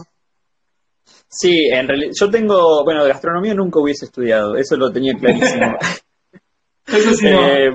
Sí, 1.34 1.68
en 1.72 1.88
realidad, 1.88 2.12
yo 2.20 2.30
tengo, 2.30 2.84
bueno, 2.84 3.02
de 3.02 3.08
gastronomía 3.08 3.54
nunca 3.54 3.80
hubiese 3.80 4.04
estudiado, 4.04 4.54
eso 4.54 4.76
lo 4.76 4.92
tenía 4.92 5.14
clarísimo. 5.14 5.76
eso 6.86 7.14
sí, 7.14 7.24
no. 7.24 7.48
Eh, 7.48 7.70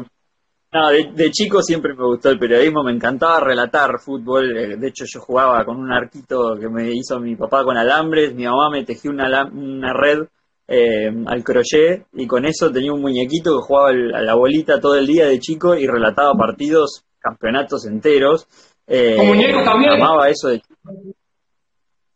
no, 0.71 0.89
de, 0.89 1.31
chico 1.31 1.63
siempre 1.63 1.95
me 1.95 2.05
gustó 2.05 2.29
el 2.29 2.37
periodismo, 2.37 2.83
me 2.83 2.91
encantaba 2.91 3.39
relatar 3.39 3.99
fútbol. 3.99 4.55
Eh, 4.55 4.77
de 4.77 4.87
hecho, 4.87 5.05
yo 5.07 5.19
jugaba 5.21 5.65
con 5.65 5.77
un 5.77 5.91
arquito 5.91 6.55
que 6.59 6.69
me 6.69 6.91
hizo 6.91 7.19
mi 7.19 7.35
papá 7.35 7.63
con 7.63 7.77
alambres, 7.77 8.35
mi 8.35 8.43
mamá 8.43 8.69
me 8.69 8.83
tejió 8.83 9.09
una, 9.09 9.49
una 9.51 9.91
red 9.91 10.27
eh, 10.67 11.09
al 11.25 11.43
crochet 11.43 12.05
y 12.13 12.27
con 12.27 12.45
eso 12.45 12.69
tenía 12.69 12.93
un 12.93 13.01
muñequito 13.01 13.57
que 13.57 13.65
jugaba 13.65 13.89
a 13.89 14.21
la 14.21 14.35
bolita 14.35 14.79
todo 14.79 14.95
el 14.95 15.07
día 15.07 15.25
de 15.25 15.39
chico 15.39 15.73
y 15.75 15.87
relataba 15.87 16.33
partidos, 16.33 17.05
campeonatos 17.17 17.87
enteros. 17.87 18.47
Eh, 18.85 19.15
¿Con 19.17 19.27
muñecos 19.27 19.63
también? 19.63 19.93
Amaba 19.93 20.29
eso 20.29 20.49
de 20.49 20.61
¿Con 20.83 21.15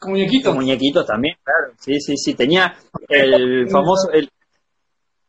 muñequitos? 0.10 0.55
Muñequitos 0.55 1.05
también, 1.05 1.36
claro. 1.43 1.74
Sí, 1.79 2.00
sí, 2.00 2.17
sí. 2.17 2.34
Tenía 2.34 2.74
el 3.10 3.70
famoso, 3.70 4.12
el, 4.12 4.29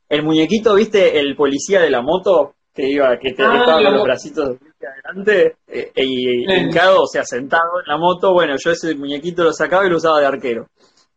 el 0.08 0.22
muñequito, 0.22 0.74
¿viste? 0.74 1.18
El 1.18 1.36
policía 1.36 1.80
de 1.80 1.90
la 1.90 2.02
moto 2.02 2.54
que 2.74 2.88
iba, 2.88 3.18
que 3.18 3.32
te, 3.32 3.42
ah, 3.42 3.56
estaba 3.58 3.82
con 3.82 3.94
los 3.94 4.02
bracitos 4.02 4.58
adelante 4.80 5.56
eh, 5.66 5.92
y 5.94 6.52
hincado, 6.52 7.02
o 7.02 7.06
sea, 7.06 7.24
sentado 7.24 7.80
en 7.80 7.88
la 7.88 7.98
moto, 7.98 8.32
bueno, 8.32 8.54
yo 8.62 8.70
ese 8.70 8.94
muñequito 8.94 9.44
lo 9.44 9.52
sacaba 9.52 9.86
y 9.86 9.90
lo 9.90 9.96
usaba 9.96 10.20
de 10.20 10.26
arquero. 10.26 10.68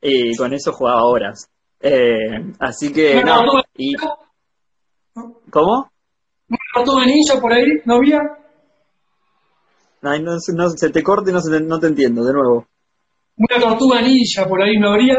Y 0.02 0.36
con 0.36 0.54
eso 0.54 0.72
jugaba 0.72 1.06
horas. 1.06 1.50
Eh, 1.80 2.54
así 2.60 2.92
que, 2.92 3.24
no. 3.24 3.42
Y, 3.76 3.94
¿Cómo? 5.50 5.90
¿Una 6.50 6.60
tortuga 6.74 7.06
ninja 7.06 7.40
por 7.40 7.54
ahí? 7.54 7.66
¿No 7.86 7.96
había? 7.96 8.20
No, 10.02 10.18
no, 10.20 10.38
no, 10.54 10.70
se 10.70 10.90
te 10.90 11.02
corte 11.02 11.32
y 11.32 11.34
no, 11.34 11.42
se 11.42 11.60
no 11.62 11.80
te 11.80 11.88
entiendo, 11.88 12.24
de 12.24 12.34
nuevo. 12.34 12.68
¿Una 13.38 13.60
tortuga 13.60 14.02
ninja 14.02 14.48
por 14.48 14.62
ahí 14.62 14.78
no 14.78 14.92
habría? 14.92 15.18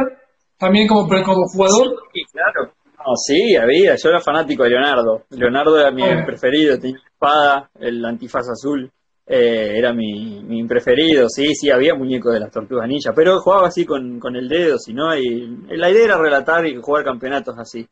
También 0.58 0.88
como, 0.88 1.06
como 1.06 1.42
jugador. 1.52 1.96
Sí, 2.12 2.22
claro. 2.32 2.72
No, 2.98 3.12
sí, 3.14 3.54
había. 3.56 3.94
Yo 3.96 4.08
era 4.08 4.20
fanático 4.20 4.64
de 4.64 4.70
Leonardo. 4.70 5.24
Leonardo 5.30 5.78
era 5.78 5.90
mi 5.90 6.02
preferido. 6.24 6.78
Tenía 6.78 6.98
espada, 7.06 7.70
el 7.78 8.04
antifaz 8.04 8.48
azul. 8.48 8.90
Eh, 9.26 9.72
era 9.76 9.92
mi, 9.92 10.42
mi, 10.42 10.66
preferido. 10.66 11.28
Sí, 11.28 11.54
sí, 11.54 11.70
había 11.70 11.94
muñecos 11.94 12.32
de 12.32 12.40
las 12.40 12.50
tortugas 12.50 12.88
ninja. 12.88 13.12
Pero 13.14 13.40
jugaba 13.40 13.68
así 13.68 13.84
con, 13.84 14.18
con 14.18 14.34
el 14.34 14.48
dedo, 14.48 14.78
si 14.78 14.94
no. 14.94 15.14
Y 15.14 15.66
la 15.76 15.90
idea 15.90 16.04
era 16.04 16.18
relatar 16.18 16.66
y 16.66 16.76
jugar 16.80 17.04
campeonatos 17.04 17.54
así. 17.58 17.86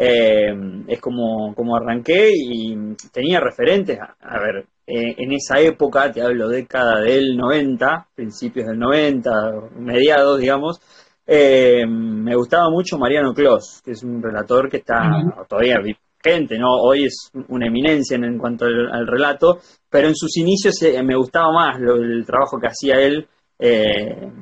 Eh, 0.00 0.54
es 0.86 1.00
como, 1.00 1.52
como 1.56 1.76
arranqué 1.76 2.30
y 2.32 2.76
tenía 3.12 3.40
referentes. 3.40 3.98
A, 3.98 4.38
ver, 4.38 4.66
eh, 4.86 5.16
en 5.18 5.32
esa 5.32 5.58
época, 5.60 6.12
te 6.12 6.22
hablo 6.22 6.48
década 6.48 7.00
del 7.00 7.36
90, 7.36 8.06
principios 8.14 8.68
del 8.68 8.78
90, 8.78 9.30
mediados, 9.76 10.38
digamos 10.38 10.80
eh, 11.30 11.84
me 11.86 12.34
gustaba 12.34 12.70
mucho 12.70 12.96
Mariano 12.96 13.34
Clos, 13.34 13.82
que 13.84 13.90
es 13.90 14.02
un 14.02 14.22
relator 14.22 14.70
que 14.70 14.78
está 14.78 14.96
todavía 15.46 15.76
vigente, 15.78 16.58
¿no? 16.58 16.68
Hoy 16.70 17.04
es 17.04 17.30
una 17.48 17.66
eminencia 17.66 18.16
en, 18.16 18.38
cuanto 18.38 18.64
al, 18.64 19.06
relato, 19.06 19.58
pero 19.90 20.08
en 20.08 20.14
sus 20.16 20.34
inicios 20.38 20.82
eh, 20.82 21.02
me 21.02 21.16
gustaba 21.16 21.52
más 21.52 21.76
el 21.78 22.24
trabajo 22.24 22.56
que 22.58 22.68
hacía 22.68 22.94
él 22.94 23.28
eh, 23.58 24.32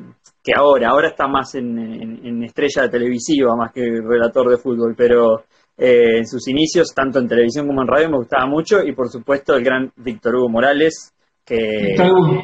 que 0.45 0.53
ahora. 0.57 0.91
Ahora 0.91 1.09
está 1.09 1.27
más 1.27 1.57
en, 1.57 2.45
estrella 2.45 2.89
televisiva, 2.89 3.57
más 3.57 3.73
que 3.73 3.83
relator 3.83 4.49
de 4.49 4.59
fútbol, 4.59 4.95
pero 4.97 5.43
en 5.78 6.26
sus 6.26 6.49
inicios, 6.49 6.95
tanto 6.95 7.18
en 7.18 7.28
televisión 7.28 7.66
como 7.66 7.83
en 7.83 7.88
radio, 7.88 8.11
me 8.11 8.16
gustaba 8.18 8.47
mucho 8.47 8.83
y 8.83 8.92
por 8.92 9.11
supuesto 9.11 9.54
el 9.54 9.64
gran 9.64 9.92
Víctor 9.97 10.37
Hugo 10.37 10.49
Morales, 10.49 11.12
que 11.45 11.95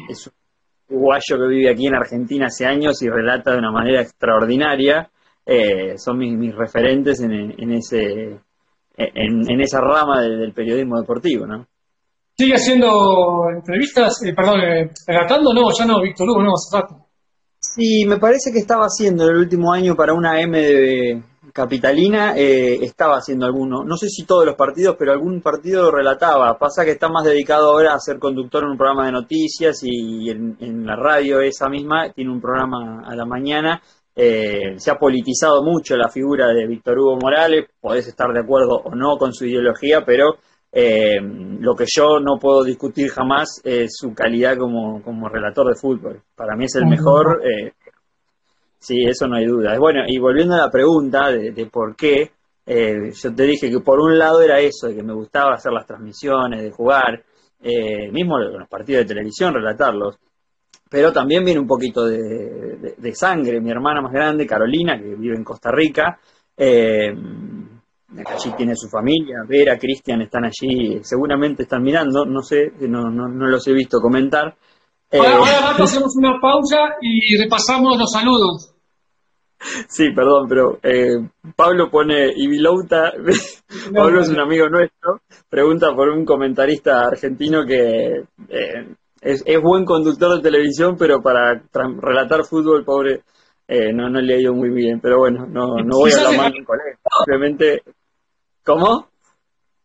es 0.09 0.27
un 0.27 0.33
uruguayo 0.89 1.37
que 1.37 1.47
vive 1.47 1.71
aquí 1.71 1.87
en 1.87 1.95
Argentina 1.95 2.45
hace 2.47 2.65
años 2.65 3.01
y 3.01 3.09
relata 3.09 3.51
de 3.51 3.57
una 3.57 3.71
manera 3.71 4.01
extraordinaria, 4.01 5.09
eh, 5.45 5.97
son 5.97 6.19
mis, 6.19 6.55
referentes 6.55 7.19
en, 7.21 7.71
ese, 7.71 8.39
en, 8.95 9.61
esa 9.61 9.81
rama 9.81 10.21
del, 10.21 10.53
periodismo 10.53 10.99
deportivo, 10.99 11.45
¿no? 11.45 11.67
¿Sigue 12.35 12.55
haciendo 12.55 13.43
entrevistas? 13.55 14.23
Eh, 14.25 14.33
perdón, 14.33 14.61
eh, 14.61 14.91
relatando, 15.05 15.53
no, 15.53 15.63
ya 15.77 15.85
no, 15.85 16.01
Víctor 16.01 16.29
Hugo, 16.29 16.41
no, 16.41 16.53
hace 16.53 16.77
rato. 16.77 17.07
Sí, 17.59 18.05
me 18.07 18.17
parece 18.17 18.51
que 18.51 18.59
estaba 18.59 18.85
haciendo 18.85 19.29
el 19.29 19.37
último 19.37 19.71
año 19.71 19.95
para 19.95 20.13
una 20.13 20.41
M 20.41 20.59
de, 20.59 21.23
Capitalina 21.51 22.37
eh, 22.37 22.79
estaba 22.81 23.17
haciendo 23.17 23.45
alguno, 23.45 23.83
no 23.83 23.97
sé 23.97 24.07
si 24.07 24.25
todos 24.25 24.45
los 24.45 24.55
partidos, 24.55 24.95
pero 24.97 25.11
algún 25.11 25.41
partido 25.41 25.91
relataba. 25.91 26.57
Pasa 26.57 26.85
que 26.85 26.91
está 26.91 27.09
más 27.09 27.25
dedicado 27.25 27.71
ahora 27.71 27.93
a 27.93 27.99
ser 27.99 28.17
conductor 28.17 28.63
en 28.63 28.71
un 28.71 28.77
programa 28.77 29.05
de 29.05 29.11
noticias 29.11 29.79
y 29.83 30.29
en, 30.29 30.85
la 30.85 30.95
radio 30.95 31.41
esa 31.41 31.67
misma 31.67 32.11
tiene 32.13 32.31
un 32.31 32.39
programa 32.39 33.03
a 33.05 33.15
la 33.15 33.25
mañana. 33.25 33.81
Eh, 34.15 34.75
se 34.77 34.91
ha 34.91 34.95
politizado 34.95 35.63
mucho 35.63 35.97
la 35.97 36.07
figura 36.07 36.47
de 36.53 36.67
Víctor 36.67 36.99
Hugo 36.99 37.17
Morales, 37.17 37.65
podés 37.81 38.07
estar 38.07 38.31
de 38.31 38.39
acuerdo 38.39 38.77
o 38.83 38.95
no 38.95 39.17
con 39.17 39.33
su 39.33 39.45
ideología, 39.45 40.03
pero 40.05 40.35
eh, 40.71 41.19
lo 41.21 41.75
que 41.75 41.85
yo 41.87 42.19
no 42.19 42.39
puedo 42.39 42.63
discutir 42.63 43.09
jamás 43.09 43.59
es 43.63 43.91
su 43.95 44.13
calidad 44.13 44.57
como, 44.57 45.01
como 45.03 45.27
relator 45.27 45.67
de 45.67 45.79
fútbol. 45.79 46.21
Para 46.35 46.55
mí 46.55 46.65
es 46.65 46.75
el 46.75 46.85
mejor. 46.85 47.41
Sí, 48.83 48.97
eso 49.07 49.27
no 49.29 49.37
hay 49.37 49.45
duda. 49.45 49.77
Bueno, 49.79 50.01
y 50.05 50.19
volviendo 50.19 50.55
a 50.55 50.65
la 50.65 50.69
pregunta 50.69 51.31
de, 51.31 51.65
por 51.71 51.95
qué, 51.95 52.31
eh, 52.65 53.13
yo 53.13 53.33
te 53.33 53.43
dije 53.43 53.71
que 53.71 53.79
por 53.79 53.97
un 54.01 54.19
lado 54.19 54.41
era 54.41 54.59
eso, 54.59 54.87
de 54.87 54.95
que 54.97 55.03
me 55.03 55.13
gustaba 55.13 55.53
hacer 55.53 55.71
las 55.71 55.87
transmisiones, 55.87 56.61
de 56.61 56.69
jugar, 56.69 57.23
eh, 57.61 58.11
mismo 58.11 58.37
los 58.37 58.67
partidos 58.67 59.03
de 59.03 59.13
televisión, 59.15 59.53
relatarlos. 59.53 60.17
Pero 60.89 61.13
también 61.13 61.45
viene 61.45 61.61
un 61.61 61.67
poquito 61.67 62.05
de, 62.05 63.13
sangre. 63.13 63.61
Mi 63.61 63.71
hermana 63.71 64.01
más 64.01 64.11
grande, 64.11 64.45
Carolina, 64.45 64.99
que 64.99 65.15
vive 65.15 65.37
en 65.37 65.45
Costa 65.45 65.71
Rica, 65.71 66.19
eh, 66.57 67.07
allí 67.07 68.51
tiene 68.57 68.75
su 68.75 68.89
familia, 68.89 69.45
Vera, 69.47 69.79
Cristian 69.79 70.23
están 70.23 70.43
allí, 70.43 70.99
seguramente 71.03 71.63
están 71.63 71.81
mirando, 71.81 72.25
no 72.25 72.41
sé, 72.41 72.73
no, 72.81 73.09
no, 73.09 73.29
no 73.29 73.47
los 73.47 73.65
he 73.65 73.71
visto 73.71 74.01
comentar. 74.01 74.57
ahora 75.09 75.69
hacemos 75.69 76.17
una 76.17 76.37
pausa 76.41 76.79
y 76.99 77.41
repasamos 77.41 77.97
los 77.97 78.11
saludos. 78.11 78.72
Sí, 79.87 80.11
perdón, 80.11 80.47
pero 80.47 80.79
eh, 80.83 81.29
Pablo 81.55 81.89
pone 81.89 82.31
Ibilouta, 82.35 83.13
Pablo 83.95 84.21
es 84.21 84.29
un 84.29 84.39
amigo 84.39 84.67
nuestro, 84.69 85.21
pregunta 85.49 85.93
por 85.95 86.09
un 86.09 86.25
comentarista 86.25 87.05
argentino 87.07 87.65
que 87.65 88.23
eh, 88.49 88.95
es, 89.21 89.43
buen 89.61 89.85
conductor 89.85 90.35
de 90.35 90.41
televisión, 90.41 90.95
pero 90.97 91.21
para 91.21 91.61
relatar 92.01 92.43
fútbol, 92.43 92.83
pobre, 92.83 93.21
eh, 93.67 93.93
no, 93.93 94.09
no 94.09 94.19
le 94.19 94.35
ha 94.35 94.41
ido 94.41 94.53
muy 94.53 94.69
bien. 94.69 94.99
Pero 95.01 95.19
bueno, 95.19 95.45
no, 95.47 95.77
no 95.77 95.97
voy 95.97 96.11
a 96.11 96.17
hablar 96.17 96.37
mal 96.37 96.65
con 96.65 96.77
él, 96.79 96.97
simplemente... 97.17 97.81
¿Cómo? 98.65 99.09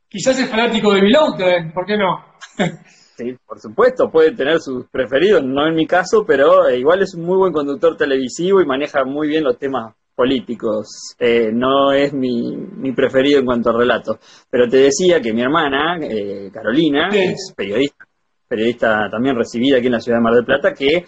Quizás 0.09 0.39
es 0.39 0.49
fanático 0.49 0.93
de 0.93 0.99
Ibilouta, 0.99 1.73
¿por 1.75 1.85
qué 1.85 1.97
no? 1.97 2.25
Sí, 3.19 3.37
por 3.45 3.59
supuesto, 3.59 4.09
puede 4.13 4.31
tener 4.31 4.61
sus 4.61 4.87
preferidos, 4.87 5.43
no 5.43 5.67
en 5.67 5.75
mi 5.75 5.89
caso, 5.89 6.25
pero 6.25 6.69
eh, 6.69 6.79
igual 6.79 7.03
es 7.03 7.15
un 7.15 7.25
muy 7.25 7.37
buen 7.37 7.53
conductor 7.53 7.97
televisivo 7.97 8.61
y 8.61 8.65
maneja 8.65 9.05
muy 9.05 9.27
bien 9.27 9.43
los 9.43 9.59
temas 9.59 9.93
políticos. 10.15 10.87
Eh, 11.19 11.51
no 11.53 11.91
es 11.91 12.13
mi, 12.13 12.57
mi, 12.57 12.93
preferido 12.93 13.41
en 13.41 13.47
cuanto 13.47 13.71
a 13.71 13.77
relatos. 13.77 14.19
Pero 14.49 14.69
te 14.69 14.77
decía 14.77 15.21
que 15.21 15.33
mi 15.33 15.43
hermana, 15.43 15.99
eh, 16.01 16.49
Carolina, 16.53 17.09
es 17.13 17.53
periodista, 17.57 18.05
periodista 18.47 19.11
también 19.11 19.35
recibida 19.35 19.79
aquí 19.79 19.87
en 19.87 19.95
la 19.95 20.01
ciudad 20.01 20.19
de 20.19 20.23
Mar 20.23 20.35
del 20.35 20.45
Plata, 20.45 20.73
que 20.73 21.05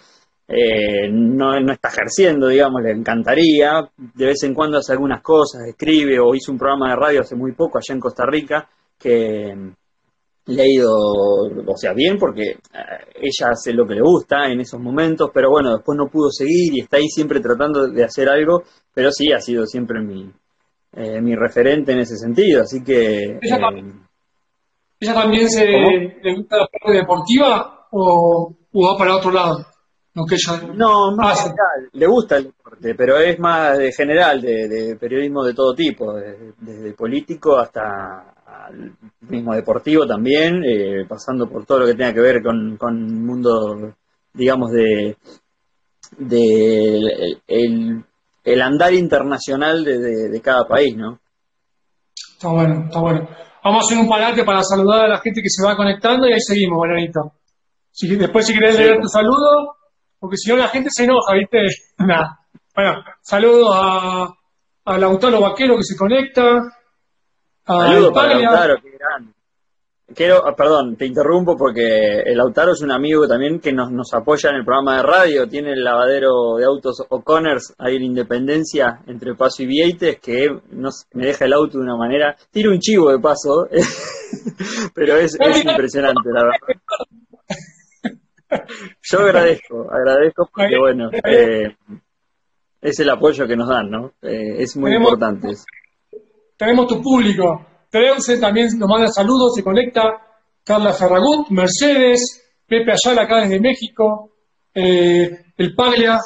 no, 1.13 1.57
no, 1.61 1.71
está 1.71 1.87
ejerciendo, 1.87 2.49
digamos, 2.49 2.81
le 2.83 2.91
encantaría. 2.91 3.89
De 3.95 4.25
vez 4.25 4.43
en 4.43 4.53
cuando 4.53 4.79
hace 4.79 4.91
algunas 4.91 5.21
cosas, 5.21 5.61
escribe 5.65 6.19
o 6.19 6.35
hizo 6.35 6.51
un 6.51 6.57
programa 6.57 6.89
de 6.89 6.97
radio 6.97 7.21
hace 7.21 7.37
muy 7.37 7.53
poco 7.53 7.77
allá 7.77 7.93
en 7.93 8.01
Costa 8.01 8.25
Rica 8.25 8.67
que 8.99 9.55
le 10.51 10.61
ha 10.63 10.65
ido, 10.67 10.91
o 10.91 11.75
sea, 11.75 11.93
bien 11.93 12.17
porque 12.17 12.51
eh, 12.51 12.57
ella 13.15 13.51
hace 13.51 13.73
lo 13.73 13.87
que 13.87 13.95
le 13.95 14.01
gusta 14.01 14.47
en 14.47 14.61
esos 14.61 14.79
momentos, 14.79 15.29
pero 15.33 15.49
bueno, 15.49 15.75
después 15.75 15.97
no 15.97 16.07
pudo 16.07 16.29
seguir 16.29 16.73
y 16.73 16.81
está 16.81 16.97
ahí 16.97 17.07
siempre 17.07 17.39
tratando 17.39 17.87
de 17.87 18.03
hacer 18.03 18.29
algo, 18.29 18.63
pero 18.93 19.11
sí 19.11 19.31
ha 19.31 19.39
sido 19.39 19.65
siempre 19.65 20.01
mi, 20.01 20.31
eh, 20.93 21.21
mi 21.21 21.35
referente 21.35 21.93
en 21.93 21.99
ese 21.99 22.15
sentido, 22.17 22.61
así 22.63 22.83
que... 22.83 23.39
¿Ella, 23.41 23.57
eh, 24.99 25.13
también, 25.13 25.49
se 25.49 25.65
le 25.65 26.35
gusta 26.35 26.57
la 26.57 26.67
parte 26.67 26.97
deportiva 26.97 27.87
o, 27.91 28.53
va 28.73 28.97
para 28.97 29.15
otro 29.15 29.31
lado? 29.31 29.65
No, 30.13 30.25
que 30.25 30.35
no 30.75 31.15
más 31.15 31.53
le 31.93 32.05
gusta 32.05 32.35
el 32.35 32.47
deporte, 32.47 32.95
pero 32.95 33.17
es 33.17 33.39
más 33.39 33.77
de 33.77 33.93
general, 33.93 34.41
de, 34.41 34.97
periodismo 34.99 35.41
de 35.45 35.53
todo 35.53 35.73
tipo, 35.73 36.13
desde 36.59 36.93
político 36.93 37.57
hasta 37.57 38.31
mismo 39.21 39.53
deportivo 39.53 40.05
también, 40.05 40.63
eh, 40.63 41.05
pasando 41.07 41.47
por 41.49 41.65
todo 41.65 41.79
lo 41.79 41.85
que 41.85 41.95
tenga 41.95 42.13
que 42.13 42.21
ver 42.21 42.41
con, 42.43 42.77
con 42.77 42.97
el 42.97 43.13
mundo, 43.13 43.93
digamos, 44.33 44.71
de, 44.71 45.17
de 46.17 47.37
el, 47.47 48.03
el 48.43 48.61
andar 48.61 48.93
internacional 48.93 49.83
de, 49.83 50.41
cada 50.41 50.67
país, 50.67 50.95
¿no? 50.95 51.19
Está 52.33 52.49
bueno, 52.49 52.85
está 52.85 52.99
bueno. 52.99 53.29
Vamos 53.63 53.83
a 53.83 53.85
hacer 53.85 53.97
un 53.99 54.09
parate 54.09 54.43
para 54.43 54.63
saludar 54.63 55.05
a 55.05 55.09
la 55.09 55.19
gente 55.19 55.41
que 55.41 55.49
se 55.49 55.65
va 55.65 55.75
conectando 55.75 56.27
y 56.27 56.33
ahí 56.33 56.41
seguimos, 56.41 56.79
Marianito. 56.79 57.33
Si, 57.91 58.07
después 58.15 58.47
si 58.47 58.53
querés 58.53 58.77
leer 58.77 58.99
tu 58.99 59.07
saludo, 59.07 59.75
porque 60.19 60.37
si 60.37 60.49
no 60.49 60.57
la 60.57 60.67
gente 60.69 60.89
se 60.91 61.03
enoja, 61.03 61.33
¿viste? 61.35 61.59
Nada. 61.99 62.39
Bueno, 62.75 63.03
saludos 63.21 63.69
a, 63.75 64.27
a 64.85 64.97
Lautaro 64.97 65.41
Vaquero 65.41 65.77
que 65.77 65.83
se 65.83 65.97
conecta. 65.97 66.59
Saludos 67.65 68.11
para 68.13 68.39
Lautaro, 68.39 68.75
qué 68.81 68.91
grande. 68.97 69.33
Quiero, 70.13 70.45
ah, 70.45 70.53
perdón, 70.55 70.97
te 70.97 71.05
interrumpo 71.05 71.55
porque 71.55 72.21
el 72.25 72.37
Lautaro 72.37 72.73
es 72.73 72.81
un 72.81 72.91
amigo 72.91 73.27
también 73.27 73.59
que 73.59 73.71
nos, 73.71 73.91
nos 73.91 74.13
apoya 74.13 74.49
en 74.49 74.57
el 74.57 74.65
programa 74.65 74.97
de 74.97 75.03
radio. 75.03 75.47
Tiene 75.47 75.71
el 75.71 75.83
lavadero 75.83 76.55
de 76.57 76.65
autos 76.65 77.01
O'Connors 77.07 77.73
ahí 77.77 77.95
en 77.95 78.03
Independencia 78.03 78.99
entre 79.07 79.35
Paso 79.35 79.63
y 79.63 79.67
Vieites 79.67 80.19
que 80.19 80.49
me 81.13 81.25
deja 81.25 81.45
el 81.45 81.53
auto 81.53 81.77
de 81.77 81.83
una 81.83 81.95
manera. 81.95 82.35
Tira 82.51 82.71
un 82.71 82.79
chivo 82.79 83.09
de 83.09 83.19
paso, 83.19 83.67
pero 84.93 85.15
es, 85.15 85.37
es 85.39 85.63
impresionante, 85.65 86.29
la 86.33 86.43
verdad. 86.43 86.57
Yo 89.01 89.19
agradezco, 89.19 89.87
agradezco 89.89 90.49
porque, 90.53 90.77
bueno, 90.77 91.09
eh, 91.23 91.73
es 92.81 92.99
el 92.99 93.09
apoyo 93.09 93.47
que 93.47 93.55
nos 93.55 93.69
dan, 93.69 93.89
¿no? 93.89 94.07
Eh, 94.21 94.61
es 94.61 94.75
muy 94.75 94.93
importante. 94.93 95.47
Tenemos 96.61 96.85
tu 96.85 97.01
público. 97.01 97.65
Treusen 97.89 98.39
también 98.39 98.67
nos 98.77 98.87
manda 98.87 99.07
saludos, 99.07 99.55
se 99.55 99.63
conecta. 99.63 100.03
Carla 100.63 100.93
Ferragut, 100.93 101.49
Mercedes, 101.49 102.39
Pepe 102.67 102.91
Ayala 102.91 103.23
acá 103.23 103.41
desde 103.41 103.59
México, 103.59 104.33
eh, 104.71 105.27
el 105.57 105.73
Paglia 105.73 106.19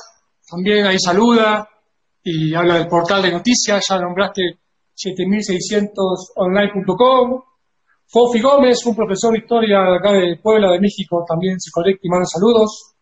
también 0.46 0.88
ahí 0.88 1.00
saluda 1.00 1.66
y 2.22 2.54
habla 2.54 2.80
del 2.80 2.90
portal 2.90 3.22
de 3.22 3.32
noticias, 3.32 3.82
ya 3.88 3.98
nombraste 3.98 4.60
7600online.com. 4.94 7.42
Fofi 8.06 8.42
Gómez, 8.42 8.86
un 8.86 8.94
profesor 8.94 9.32
de 9.32 9.40
historia 9.40 9.96
acá 9.96 10.12
de 10.12 10.38
Puebla, 10.44 10.74
de 10.74 10.82
México, 10.82 11.24
también 11.26 11.62
se 11.62 11.72
conecta 11.72 12.02
y 12.04 12.10
manda 12.10 12.26
saludos. 12.26 12.94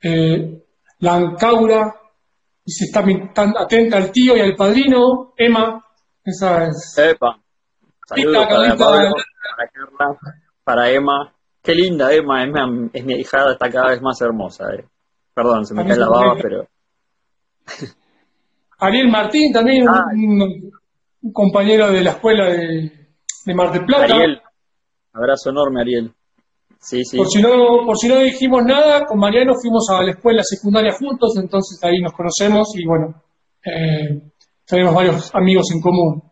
Eh, 0.00 0.62
Lancaura, 1.00 1.92
dice, 2.64 2.84
está 2.84 3.04
atenta 3.58 3.96
al 3.96 4.12
tío 4.12 4.36
y 4.36 4.40
al 4.40 4.54
padrino. 4.54 5.32
Emma, 5.36 5.86
es. 6.28 6.98
Epa. 6.98 7.38
Saludos 8.06 8.46
para 8.46 8.76
Pablo, 8.76 9.12
para 9.56 9.70
Carla, 9.70 10.18
para 10.64 10.90
Emma. 10.90 11.34
Qué 11.62 11.74
linda 11.74 12.12
Emma, 12.12 12.44
es 12.92 13.04
mi 13.04 13.14
hijada, 13.14 13.52
está 13.52 13.70
cada 13.70 13.90
vez 13.90 14.00
más 14.00 14.20
hermosa. 14.20 14.72
Eh. 14.74 14.84
Perdón, 15.34 15.66
se 15.66 15.74
me 15.74 15.86
cae 15.86 15.98
la 15.98 16.08
baba, 16.08 16.34
pero... 16.40 16.66
Ariel 18.80 19.10
Martín, 19.10 19.52
también 19.52 19.86
ah. 19.88 20.04
un, 20.14 21.32
compañero 21.32 21.90
de 21.90 22.02
la 22.02 22.10
escuela 22.10 22.44
de, 22.46 23.08
de 23.44 23.54
Mar 23.54 23.72
del 23.72 23.84
Plata. 23.84 24.04
Ariel, 24.04 24.40
abrazo 25.12 25.50
enorme, 25.50 25.80
Ariel. 25.80 26.14
Sí, 26.80 27.04
sí. 27.04 27.16
Por 27.16 27.26
si, 27.26 27.42
no, 27.42 27.84
por 27.84 27.98
si 27.98 28.08
no 28.08 28.20
dijimos 28.20 28.64
nada, 28.64 29.04
con 29.04 29.18
Mariano 29.18 29.52
fuimos 29.60 29.88
a 29.90 30.02
la 30.02 30.12
escuela 30.12 30.42
secundaria 30.44 30.92
juntos, 30.92 31.36
entonces 31.36 31.82
ahí 31.82 32.00
nos 32.00 32.12
conocemos 32.12 32.68
y 32.76 32.86
bueno, 32.86 33.22
eh, 33.64 34.22
tenemos 34.68 34.94
varios 34.94 35.34
amigos 35.34 35.66
en 35.74 35.80
común. 35.80 36.22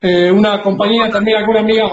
Eh, 0.00 0.30
una 0.30 0.60
compañía 0.60 1.08
también, 1.08 1.38
alguna 1.38 1.60
amiga. 1.60 1.86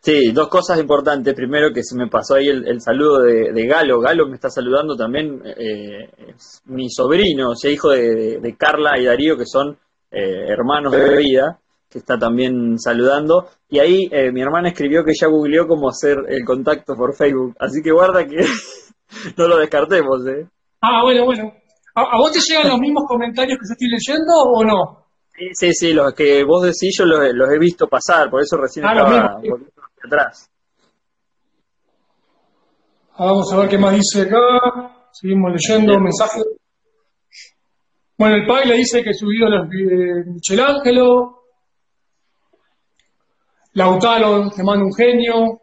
Sí, 0.00 0.32
dos 0.32 0.48
cosas 0.48 0.80
importantes. 0.80 1.34
Primero, 1.34 1.72
que 1.72 1.84
se 1.84 1.96
me 1.96 2.08
pasó 2.08 2.34
ahí 2.34 2.48
el, 2.48 2.80
saludo 2.80 3.20
de, 3.20 3.66
Galo. 3.66 4.00
Galo 4.00 4.26
me 4.26 4.34
está 4.34 4.48
saludando 4.48 4.96
también, 4.96 5.42
eh, 5.44 6.10
mi 6.66 6.88
sobrino, 6.90 7.50
o 7.50 7.54
sea, 7.54 7.70
hijo 7.70 7.90
de, 7.90 8.54
Carla 8.58 8.98
y 8.98 9.04
Darío, 9.04 9.36
que 9.36 9.44
son 9.46 9.78
eh, 10.10 10.46
hermanos 10.48 10.92
de 10.92 11.16
vida, 11.18 11.60
que 11.88 11.98
está 11.98 12.18
también 12.18 12.78
saludando. 12.78 13.48
Y 13.68 13.78
ahí 13.78 14.10
mi 14.32 14.40
hermana 14.40 14.70
escribió 14.70 15.04
que 15.04 15.12
ya 15.12 15.28
googleó 15.28 15.68
cómo 15.68 15.88
hacer 15.88 16.16
el 16.28 16.44
contacto 16.44 16.94
por 16.94 17.14
Facebook. 17.14 17.54
Así 17.60 17.82
que 17.82 17.92
guarda 17.92 18.26
que 18.26 18.38
no 19.36 19.46
lo 19.46 19.58
descartemos, 19.58 20.26
¿eh? 20.26 20.48
Ah, 20.80 21.02
bueno, 21.04 21.26
bueno. 21.26 21.59
¿A, 21.94 22.16
vos 22.16 22.32
te 22.32 22.38
llegan 22.40 22.68
los 22.68 22.78
mismos 22.78 23.04
comentarios 23.06 23.58
que 23.58 23.66
se 23.66 23.72
estoy 23.72 23.88
leyendo 23.88 24.32
o 24.54 24.64
no? 24.64 25.06
Sí, 25.36 25.46
sí, 25.52 25.72
sí, 25.72 25.92
los 25.92 26.12
que 26.14 26.44
vos 26.44 26.62
decís 26.62 26.94
yo 26.98 27.04
los, 27.04 27.50
he 27.50 27.58
visto 27.58 27.86
pasar, 27.88 28.30
por 28.30 28.42
eso 28.42 28.56
recién 28.56 28.86
ah, 28.86 28.92
estaba 28.92 29.40
atrás. 30.04 30.50
Ah, 33.14 33.26
vamos 33.26 33.52
a 33.52 33.56
ver 33.58 33.68
qué 33.68 33.78
más 33.78 33.94
dice 33.94 34.22
acá. 34.22 34.38
Seguimos 35.12 35.52
leyendo 35.52 35.98
mensajes. 35.98 36.44
Bueno, 38.16 38.36
el 38.36 38.46
PAI 38.46 38.68
le 38.68 38.74
dice 38.76 39.02
que 39.02 39.14
subió 39.14 39.48
los 39.48 39.68
de 39.68 40.24
Michelangelo. 40.26 41.40
Lautaro 43.72 44.50
te 44.50 44.62
manda 44.62 44.84
un 44.84 44.94
genio. 44.94 45.62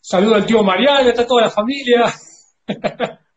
Saluda 0.00 0.36
al 0.36 0.46
tío 0.46 0.62
Mariano, 0.62 1.08
está 1.08 1.26
toda 1.26 1.42
la 1.42 1.50
familia. 1.50 2.06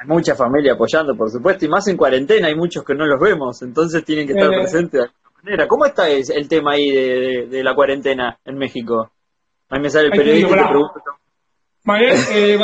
Hay 0.00 0.06
mucha 0.06 0.34
familia 0.34 0.72
apoyando, 0.72 1.14
por 1.14 1.30
supuesto, 1.30 1.66
y 1.66 1.68
más 1.68 1.86
en 1.88 1.98
cuarentena 1.98 2.48
hay 2.48 2.54
muchos 2.54 2.82
que 2.84 2.94
no 2.94 3.04
los 3.04 3.20
vemos, 3.20 3.60
entonces 3.60 4.02
tienen 4.02 4.26
que 4.26 4.32
estar 4.32 4.50
eh. 4.50 4.56
presentes 4.56 4.92
de 4.92 5.00
alguna 5.00 5.42
manera. 5.44 5.68
¿Cómo 5.68 5.84
está 5.84 6.08
el 6.08 6.48
tema 6.48 6.72
ahí 6.72 6.90
de, 6.90 7.62
la 7.62 7.74
cuarentena 7.74 8.38
en 8.46 8.56
México? 8.56 9.10
Ahí 9.68 9.78
me 9.78 9.90
sale 9.90 10.06
el 10.06 10.12
periodista 10.12 10.48
y 10.48 10.52
te 10.52 10.68
pregunto. 10.68 11.00
María, 11.84 12.14
eh, 12.32 12.58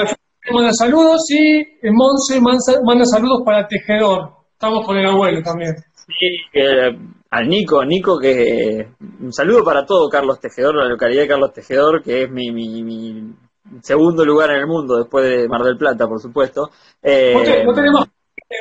manda 0.51 0.73
saludos 0.73 1.21
y 1.29 1.61
eh, 1.61 1.91
Monse 1.93 2.41
manda, 2.41 3.05
saludos 3.05 3.43
para 3.45 3.69
Tejedor. 3.69 4.31
Estamos 4.53 4.87
con 4.87 4.97
el 4.97 5.07
abuelo 5.07 5.43
también. 5.43 5.75
Sí, 6.09 6.59
al 7.31 7.49
Nico, 7.49 7.85
Nico 7.85 8.19
que 8.19 8.89
un 9.21 9.31
saludo 9.31 9.63
para 9.63 9.85
todo 9.85 10.09
Carlos 10.09 10.41
Tejedor, 10.41 10.77
la 10.77 10.89
localidad 10.89 11.23
de 11.23 11.29
Carlos 11.29 11.53
Tejedor, 11.53 12.03
que 12.03 12.23
es 12.23 12.31
mi, 12.31 12.51
mi, 12.51 12.83
mi 12.83 13.35
segundo 13.83 14.25
lugar 14.25 14.51
en 14.51 14.59
el 14.59 14.67
mundo 14.67 14.99
después 14.99 15.25
de 15.25 15.49
Mar 15.49 15.63
del 15.63 15.77
Plata, 15.77 16.07
por 16.07 16.21
supuesto. 16.21 16.71
Eh, 17.03 17.35
no, 17.65 17.73
tenemos 17.73 18.07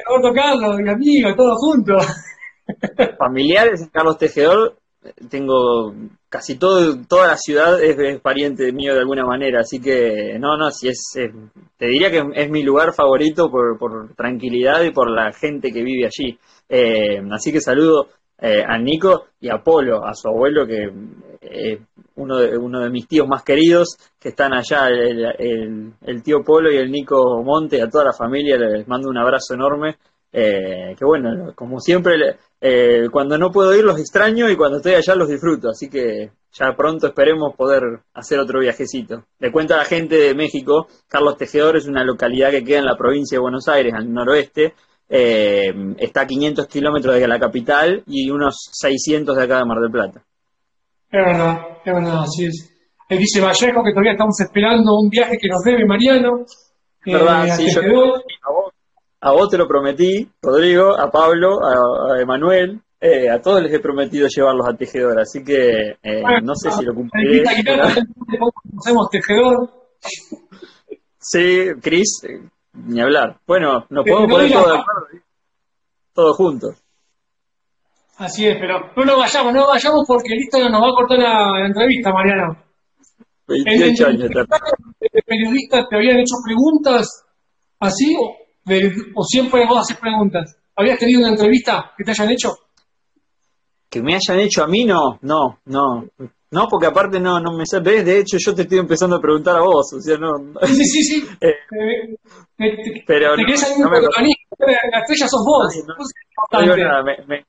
Roberto 0.08 0.34
Carlos 0.34 0.80
y 0.86 0.90
amigos, 0.90 1.36
todos 1.36 1.58
juntos. 1.60 2.06
Familiares 3.18 3.88
Carlos 3.92 4.18
Tejedor, 4.18 4.78
tengo 5.30 5.94
casi 6.30 6.58
todo, 6.58 6.96
toda 7.08 7.28
la 7.28 7.38
ciudad 7.38 7.82
es, 7.82 8.20
pariente 8.22 8.72
mío 8.72 8.94
de 8.94 9.02
alguna 9.02 9.26
manera, 9.26 9.62
así 9.62 9.80
que 9.80 10.38
no, 10.40 10.58
no, 10.58 10.72
si 10.72 10.90
es, 10.90 11.00
te 11.78 11.86
diría 11.86 12.10
que 12.10 12.24
es 12.34 12.50
mi 12.50 12.64
lugar 12.64 12.94
favorito 12.94 13.50
por, 13.50 13.78
por 13.78 14.14
tranquilidad 14.16 14.84
y 14.84 14.92
por 14.92 15.12
la 15.12 15.32
gente 15.34 15.72
que 15.72 15.84
vive 15.84 16.08
allí. 16.08 16.38
Eh, 16.68 17.22
así 17.32 17.52
que 17.52 17.62
saludo 17.62 18.08
eh, 18.40 18.64
a 18.68 18.78
Nico 18.78 19.28
y 19.40 19.50
a 19.50 19.60
Polo, 19.64 20.06
a 20.06 20.14
su 20.14 20.28
abuelo, 20.28 20.66
que 20.66 20.90
eh, 21.42 21.80
uno, 22.16 22.38
de, 22.38 22.58
uno 22.58 22.80
de 22.80 22.90
mis 22.90 23.08
tíos 23.08 23.28
más 23.28 23.44
queridos, 23.44 23.98
que 24.20 24.30
están 24.30 24.54
allá, 24.54 24.88
el, 24.90 25.94
el, 26.02 26.24
tío 26.24 26.44
Polo 26.44 26.72
y 26.72 26.78
el 26.78 26.92
Nico 26.92 27.42
Monte, 27.44 27.82
a 27.82 27.90
toda 27.90 28.06
la 28.06 28.14
familia, 28.14 28.58
les 28.58 28.88
mando 28.88 29.10
un 29.10 29.18
abrazo 29.18 29.54
enorme. 29.54 29.98
Eh, 30.38 30.96
que 31.00 31.06
bueno, 31.06 31.54
como 31.56 31.80
siempre, 31.80 32.16
eh, 32.60 33.08
cuando 33.10 33.38
no 33.38 33.52
puedo 33.52 33.74
ir 33.74 33.86
los 33.86 33.98
extraño 33.98 34.50
y 34.50 34.58
cuando 34.58 34.78
estoy 34.78 34.96
allá 34.96 35.16
los 35.16 35.30
disfruto, 35.30 35.70
así 35.70 35.88
que 35.88 36.30
ya 36.52 36.76
pronto 36.76 37.08
esperemos 37.08 37.56
poder 37.56 37.84
hacer 38.14 38.40
otro 38.40 38.60
viajecito. 38.60 39.24
Le 39.40 39.50
cuento 39.50 39.76
a 39.76 39.78
la 39.78 39.86
gente 39.86 40.16
de 40.16 40.36
México, 40.36 40.88
Carlos 41.08 41.38
Tejedor 41.38 41.78
es 41.78 41.88
una 41.88 42.04
localidad 42.04 42.52
que 42.52 42.66
queda 42.66 42.80
en 42.80 42.86
la 42.86 42.98
provincia 42.98 43.38
de 43.38 43.44
Buenos 43.44 43.70
Aires, 43.70 43.94
al 43.96 44.12
noroeste, 44.12 44.74
eh, 45.08 45.74
está 46.00 46.22
a 46.22 46.28
500 46.28 46.68
kilómetros 46.68 47.16
de 47.16 47.28
la 47.28 47.40
capital 47.40 48.04
y 48.08 48.30
unos 48.30 48.56
600 48.74 49.38
de 49.38 49.44
acá 49.44 49.60
de 49.60 49.66
Mar 49.66 49.80
del 49.80 49.92
Plata. 49.92 50.22
Es 51.12 51.26
verdad, 51.26 51.58
es 51.84 51.94
verdad, 51.94 52.24
así 52.24 52.46
es. 52.46 52.72
Eh, 53.10 53.18
dice 53.18 53.40
Vallejo 53.40 53.84
que 53.84 53.92
todavía 53.92 54.14
estamos 54.14 54.40
esperando 54.40 54.98
un 55.00 55.10
viaje 55.10 55.38
que 55.40 55.48
nos 55.48 55.62
debe 55.64 55.86
Mariano. 55.86 56.44
Es 57.06 57.14
verdad, 57.14 57.48
eh, 57.48 57.52
sí, 57.52 57.68
yo 57.74 57.82
a, 59.22 59.32
vos, 59.32 59.50
te 59.50 59.58
lo 59.58 59.68
prometí, 59.68 60.30
Rodrigo, 60.42 61.00
a 61.00 61.10
Pablo, 61.10 61.60
a, 61.64 62.20
Emanuel, 62.20 62.82
a 63.32 63.40
todos 63.42 63.62
les 63.62 63.74
he 63.74 63.80
prometido 63.80 64.28
llevarlos 64.28 64.68
a 64.68 64.76
Tejedor, 64.76 65.20
así 65.20 65.44
que 65.44 65.98
no 66.44 66.56
sé 66.56 66.72
si 66.72 66.84
lo 66.84 66.94
cumpliré. 66.94 67.44
Hacemos 68.78 69.10
Tejedor. 69.10 69.70
Sí, 71.20 71.70
Cris, 71.82 72.22
ni 72.74 73.02
hablar. 73.02 73.40
Bueno, 73.48 73.86
nos 73.90 74.06
podemos 74.06 74.32
poner 74.32 74.52
todos 74.52 74.68
de 74.68 74.80
acuerdo. 74.80 75.08
Todos 76.14 76.38
juntos. 76.38 76.85
Así 78.18 78.48
es, 78.48 78.56
pero 78.60 78.80
no 78.96 79.06
nos 79.06 79.18
vayamos, 79.18 79.54
no 79.54 79.68
vayamos 79.68 80.04
porque 80.08 80.34
el 80.34 80.40
Instagram 80.42 80.72
nos 80.72 80.82
va 80.84 80.88
a 80.90 80.96
cortar 80.96 81.20
la, 81.20 81.66
entrevista, 81.66 82.12
Mariano. 82.14 82.64
28 83.48 84.08
años. 84.08 84.30
¿De 84.30 85.22
periodistas 85.26 85.86
te 85.90 85.96
habían 85.98 86.18
hecho 86.18 86.36
preguntas 86.44 87.08
así 87.80 88.16
o, 88.18 89.24
siempre 89.24 89.66
vos 89.68 89.80
haces 89.82 89.98
preguntas? 89.98 90.58
¿Habías 90.78 90.98
tenido 90.98 91.20
una 91.22 91.30
entrevista 91.30 91.92
que 91.98 92.04
te 92.04 92.12
hayan 92.12 92.32
hecho? 92.32 92.54
Que 93.90 94.02
me 94.02 94.16
hayan 94.16 94.40
hecho 94.40 94.64
a 94.64 94.68
mí, 94.68 94.86
no, 94.86 95.20
no, 95.22 95.60
no. 95.66 96.06
No, 96.52 96.68
porque 96.70 96.88
aparte 96.88 97.20
no, 97.20 97.40
no 97.40 97.52
me 97.58 97.66
sabes, 97.66 98.06
de 98.06 98.20
hecho 98.20 98.38
yo 98.40 98.56
te 98.56 98.62
estoy 98.62 98.78
empezando 98.80 99.18
a 99.18 99.22
preguntar 99.22 99.58
a 99.58 99.62
vos, 99.62 99.92
o 99.94 100.00
sea, 100.00 100.18
no... 100.18 100.32
Sí, 100.66 100.84
sí, 100.86 101.04
sí, 101.04 101.28
Eh, 101.42 101.54
te- 102.58 102.70
te- 102.78 103.04
pero 103.06 103.36
te 103.36 103.42
no, 103.42 103.86
no 103.86 103.90
me- 103.90 104.00
la 104.00 105.00
estrella 105.00 105.28
sos 105.28 105.44
vos. 105.46 105.76
No, 105.86 106.66
no 106.66 106.76
nada, 106.78 107.04
me, 107.04 107.18
me, 107.28 107.46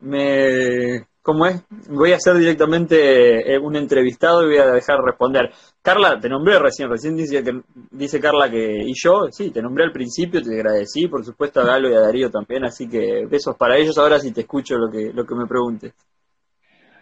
me- 0.00 1.06
¿cómo 1.22 1.46
es? 1.46 1.62
Voy 1.88 2.12
a 2.12 2.16
hacer 2.16 2.36
directamente 2.36 3.52
eh, 3.52 3.58
un 3.58 3.74
entrevistado 3.76 4.42
y 4.42 4.46
voy 4.46 4.58
a 4.58 4.66
dejar 4.66 4.98
responder. 5.04 5.50
Carla, 5.82 6.18
te 6.20 6.28
nombré 6.28 6.58
recién, 6.58 6.88
recién 6.88 7.16
dice, 7.16 7.42
que, 7.42 7.60
dice 7.90 8.20
Carla 8.20 8.48
que, 8.50 8.82
y 8.86 8.92
yo, 8.94 9.26
sí, 9.30 9.50
te 9.50 9.60
nombré 9.60 9.84
al 9.84 9.92
principio, 9.92 10.40
te 10.42 10.54
agradecí, 10.54 11.08
por 11.08 11.24
supuesto 11.24 11.60
a 11.60 11.64
Galo 11.64 11.90
y 11.90 11.94
a 11.94 12.00
Darío 12.00 12.30
también, 12.30 12.64
así 12.64 12.88
que 12.88 13.26
besos 13.28 13.56
para 13.56 13.76
ellos, 13.76 13.98
ahora 13.98 14.18
sí 14.20 14.32
te 14.32 14.42
escucho 14.42 14.76
lo 14.76 14.90
que, 14.90 15.10
lo 15.12 15.24
que 15.24 15.34
me 15.34 15.46
preguntes. 15.46 15.92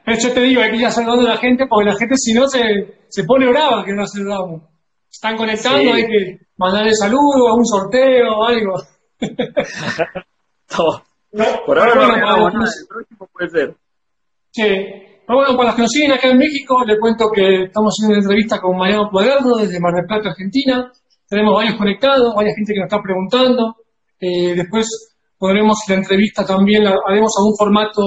Eh, 0.07 0.17
Yo 0.23 0.33
te 0.33 0.41
digo, 0.41 0.61
hay 0.63 0.71
que 0.71 0.77
ir 0.77 0.91
saludando 0.91 1.27
a 1.27 1.35
la 1.35 1.37
gente 1.39 1.67
porque 1.69 1.89
la 1.91 1.97
gente 1.97 2.15
si 2.17 2.35
no 2.35 2.47
se, 2.49 2.61
se 3.09 3.25
pone 3.25 3.49
brava 3.49 3.85
que 3.85 3.93
no 3.93 4.07
saludamos. 4.07 4.63
Están 5.11 5.37
conectando, 5.37 5.79
Sí. 5.81 5.89
hay 5.89 6.07
que 6.07 6.39
mandarle 6.57 6.93
saludos, 6.95 7.53
un 7.57 7.65
sorteo 7.67 8.37
o 8.39 8.45
algo. 8.45 8.75
No, 11.35 11.45
Por 11.67 11.79
ahora 11.79 11.95
no 11.95 12.15
que 12.15 12.21
nada, 12.21 12.51
nos- 12.53 12.81
el 12.81 12.87
próximo 12.87 13.29
puede 13.33 13.51
ser. 13.51 13.77
Sí. 14.53 14.63
Pero 15.27 15.39
bueno, 15.41 15.57
para 15.57 15.69
los 15.71 15.77
que 15.77 15.83
nos 15.83 15.91
siguen 15.91 16.13
acá 16.13 16.29
en 16.29 16.39
México, 16.39 16.85
les 16.87 16.99
cuento 17.01 17.27
que 17.35 17.65
estamos 17.65 17.91
haciendo 17.93 18.15
una 18.15 18.23
entrevista 18.23 18.61
con 18.61 18.77
Mariano 18.77 19.09
Cuaderno 19.11 19.57
desde 19.57 19.81
Mar 19.81 19.95
del 19.95 20.05
Plata, 20.07 20.29
Argentina. 20.31 20.93
Tenemos 21.29 21.55
varios 21.55 21.75
conectados, 21.77 22.35
varias 22.37 22.55
gente 22.57 22.73
que 22.75 22.81
nos 22.81 22.87
está 22.93 23.03
preguntando. 23.03 23.75
Eh, 24.21 24.55
después 24.55 24.87
podremos 25.39 25.77
la 25.89 25.95
entrevista 25.97 26.45
también, 26.45 26.85
la 26.85 26.95
haremos 27.09 27.33
a 27.39 27.43
un 27.43 27.57
formato 27.59 28.03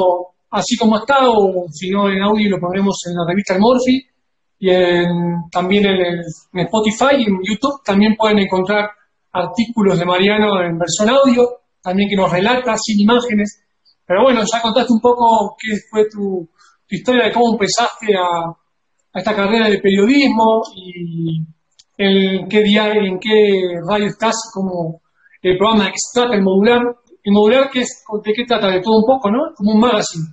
así 0.52 0.78
como 0.78 0.98
está, 0.98 1.18
o 1.28 1.66
si 1.72 1.90
no 1.90 2.10
en 2.10 2.22
audio 2.22 2.50
lo 2.52 2.60
pondremos 2.60 2.96
en 3.08 3.13
la 3.16 3.26
revista 3.28 3.56
El 3.56 3.60
Morphy 3.62 4.00
y 4.60 4.70
en- 4.70 5.50
también 5.52 5.86
en, 5.86 5.96
el- 6.00 6.22
en 6.54 6.60
Spotify 6.66 7.16
y 7.18 7.24
en 7.30 7.38
YouTube 7.44 7.82
también 7.84 8.16
pueden 8.16 8.40
encontrar 8.40 8.90
artículos 9.34 10.00
de 10.00 10.06
Mariano 10.06 10.62
en 10.63 10.78
versión 10.78 11.10
audio, 11.10 11.44
también 11.88 12.10
que 12.10 12.17
nos 12.17 12.30
relata 12.30 12.76
sin 12.78 13.00
imágenes. 13.00 13.63
Pero 14.06 14.23
bueno, 14.23 14.41
ya 14.41 14.62
contaste 14.62 14.91
un 14.91 15.00
poco 15.00 15.56
qué 15.58 15.71
fue 15.89 16.04
tu, 16.12 16.50
historia 16.89 17.26
de 17.26 17.32
cómo 17.32 17.54
empezaste 17.54 18.08
a, 18.17 18.52
esta 19.13 19.34
carrera 19.34 19.69
de 19.69 19.80
periodismo 19.80 20.62
y 20.76 21.41
en 21.97 22.47
qué 22.50 22.62
día, 22.62 22.91
en 22.91 23.17
qué 23.19 23.80
radio 23.89 24.08
estás, 24.08 24.36
como 24.54 25.02
el 25.41 25.58
programa 25.58 25.86
de 25.86 25.91
qué 25.91 25.97
se 25.97 26.19
trata, 26.19 26.36
el 26.36 26.43
modular. 26.43 26.82
El 27.23 27.34
modular, 27.34 27.69
que 27.71 27.80
es, 27.82 28.04
¿de 28.23 28.34
qué 28.34 28.43
trata? 28.45 28.67
De 28.67 28.82
todo 28.82 28.97
un 28.97 29.06
poco, 29.08 29.32
¿no? 29.32 29.39
Como 29.56 29.71
un 29.71 29.80
magazine. 29.80 30.26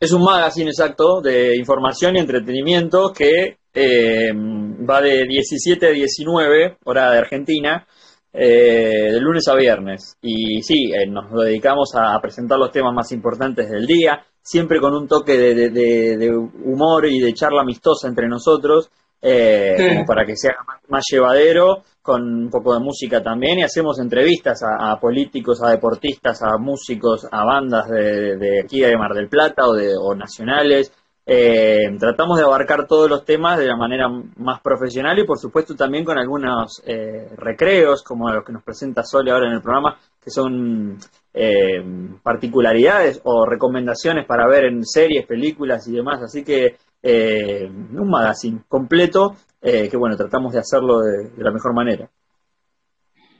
Es 0.00 0.12
un 0.12 0.22
magazine 0.22 0.70
exacto 0.70 1.20
de 1.20 1.56
información 1.56 2.16
y 2.16 2.20
entretenimiento 2.20 3.12
que 3.12 3.58
eh, 3.74 4.32
va 4.32 5.00
de 5.00 5.26
17 5.26 5.86
a 5.86 5.90
19, 5.90 6.78
hora 6.84 7.10
de 7.10 7.18
Argentina, 7.18 7.86
eh, 8.32 9.10
de 9.12 9.20
lunes 9.20 9.46
a 9.48 9.54
viernes. 9.54 10.16
Y 10.22 10.62
sí, 10.62 10.90
eh, 10.92 11.06
nos 11.08 11.30
dedicamos 11.44 11.90
a 11.96 12.18
presentar 12.20 12.58
los 12.58 12.70
temas 12.72 12.94
más 12.94 13.12
importantes 13.12 13.68
del 13.70 13.86
día, 13.86 14.24
siempre 14.42 14.80
con 14.80 14.94
un 14.94 15.06
toque 15.06 15.36
de, 15.38 15.54
de- 15.54 15.70
de- 15.70 16.16
de 16.16 16.30
humor 16.36 17.06
y 17.06 17.20
de 17.20 17.32
charla 17.34 17.62
amistosa 17.62 18.08
entre 18.08 18.28
nosotros, 18.28 18.90
eh, 19.20 19.74
Sí. 19.78 19.88
como 19.94 20.04
para 20.06 20.24
que 20.24 20.36
sea 20.36 20.54
más, 20.66 20.80
más 20.88 21.04
llevadero, 21.10 21.82
con 22.02 22.22
un 22.22 22.50
poco 22.50 22.74
de 22.74 22.80
música 22.80 23.22
también, 23.22 23.60
y 23.60 23.62
hacemos 23.62 24.00
entrevistas 24.00 24.60
a, 24.64 24.90
a 24.90 24.98
políticos, 24.98 25.62
a 25.62 25.70
deportistas, 25.70 26.42
a 26.42 26.58
músicos, 26.58 27.28
a 27.30 27.44
bandas 27.44 27.88
de, 27.88 28.36
de 28.36 28.60
aquí 28.64 28.80
de 28.80 28.96
Mar 28.96 29.12
del 29.14 29.28
Plata 29.28 29.62
o, 29.68 29.74
de, 29.74 29.92
o 29.96 30.12
nacionales. 30.16 30.90
Eh, 31.24 31.96
tratamos 32.00 32.36
de 32.36 32.44
abarcar 32.44 32.86
todos 32.88 33.08
los 33.08 33.24
temas 33.24 33.56
de 33.56 33.66
la 33.66 33.76
manera 33.76 34.08
más 34.36 34.60
profesional 34.60 35.16
y 35.20 35.24
por 35.24 35.38
supuesto 35.38 35.76
también 35.76 36.04
con 36.04 36.18
algunos 36.18 36.82
eh, 36.84 37.28
recreos, 37.36 38.02
como 38.02 38.28
los 38.28 38.44
que 38.44 38.52
nos 38.52 38.64
presenta 38.64 39.04
Sole 39.04 39.30
ahora 39.30 39.46
en 39.46 39.54
el 39.54 39.62
programa, 39.62 39.96
que 40.20 40.30
son 40.30 40.98
eh, 41.32 41.80
particularidades 42.22 43.20
o 43.24 43.46
recomendaciones 43.46 44.26
para 44.26 44.48
ver 44.48 44.64
en 44.64 44.84
series, 44.84 45.26
películas 45.26 45.86
y 45.86 45.92
demás. 45.92 46.20
Así 46.22 46.42
que 46.44 46.76
un 47.04 48.08
magazine 48.08 48.60
completo 48.68 49.34
que 49.60 49.96
bueno, 49.96 50.16
tratamos 50.16 50.52
de 50.52 50.60
hacerlo 50.60 51.00
de, 51.00 51.30
de 51.36 51.42
la 51.42 51.50
mejor 51.50 51.74
manera. 51.74 52.08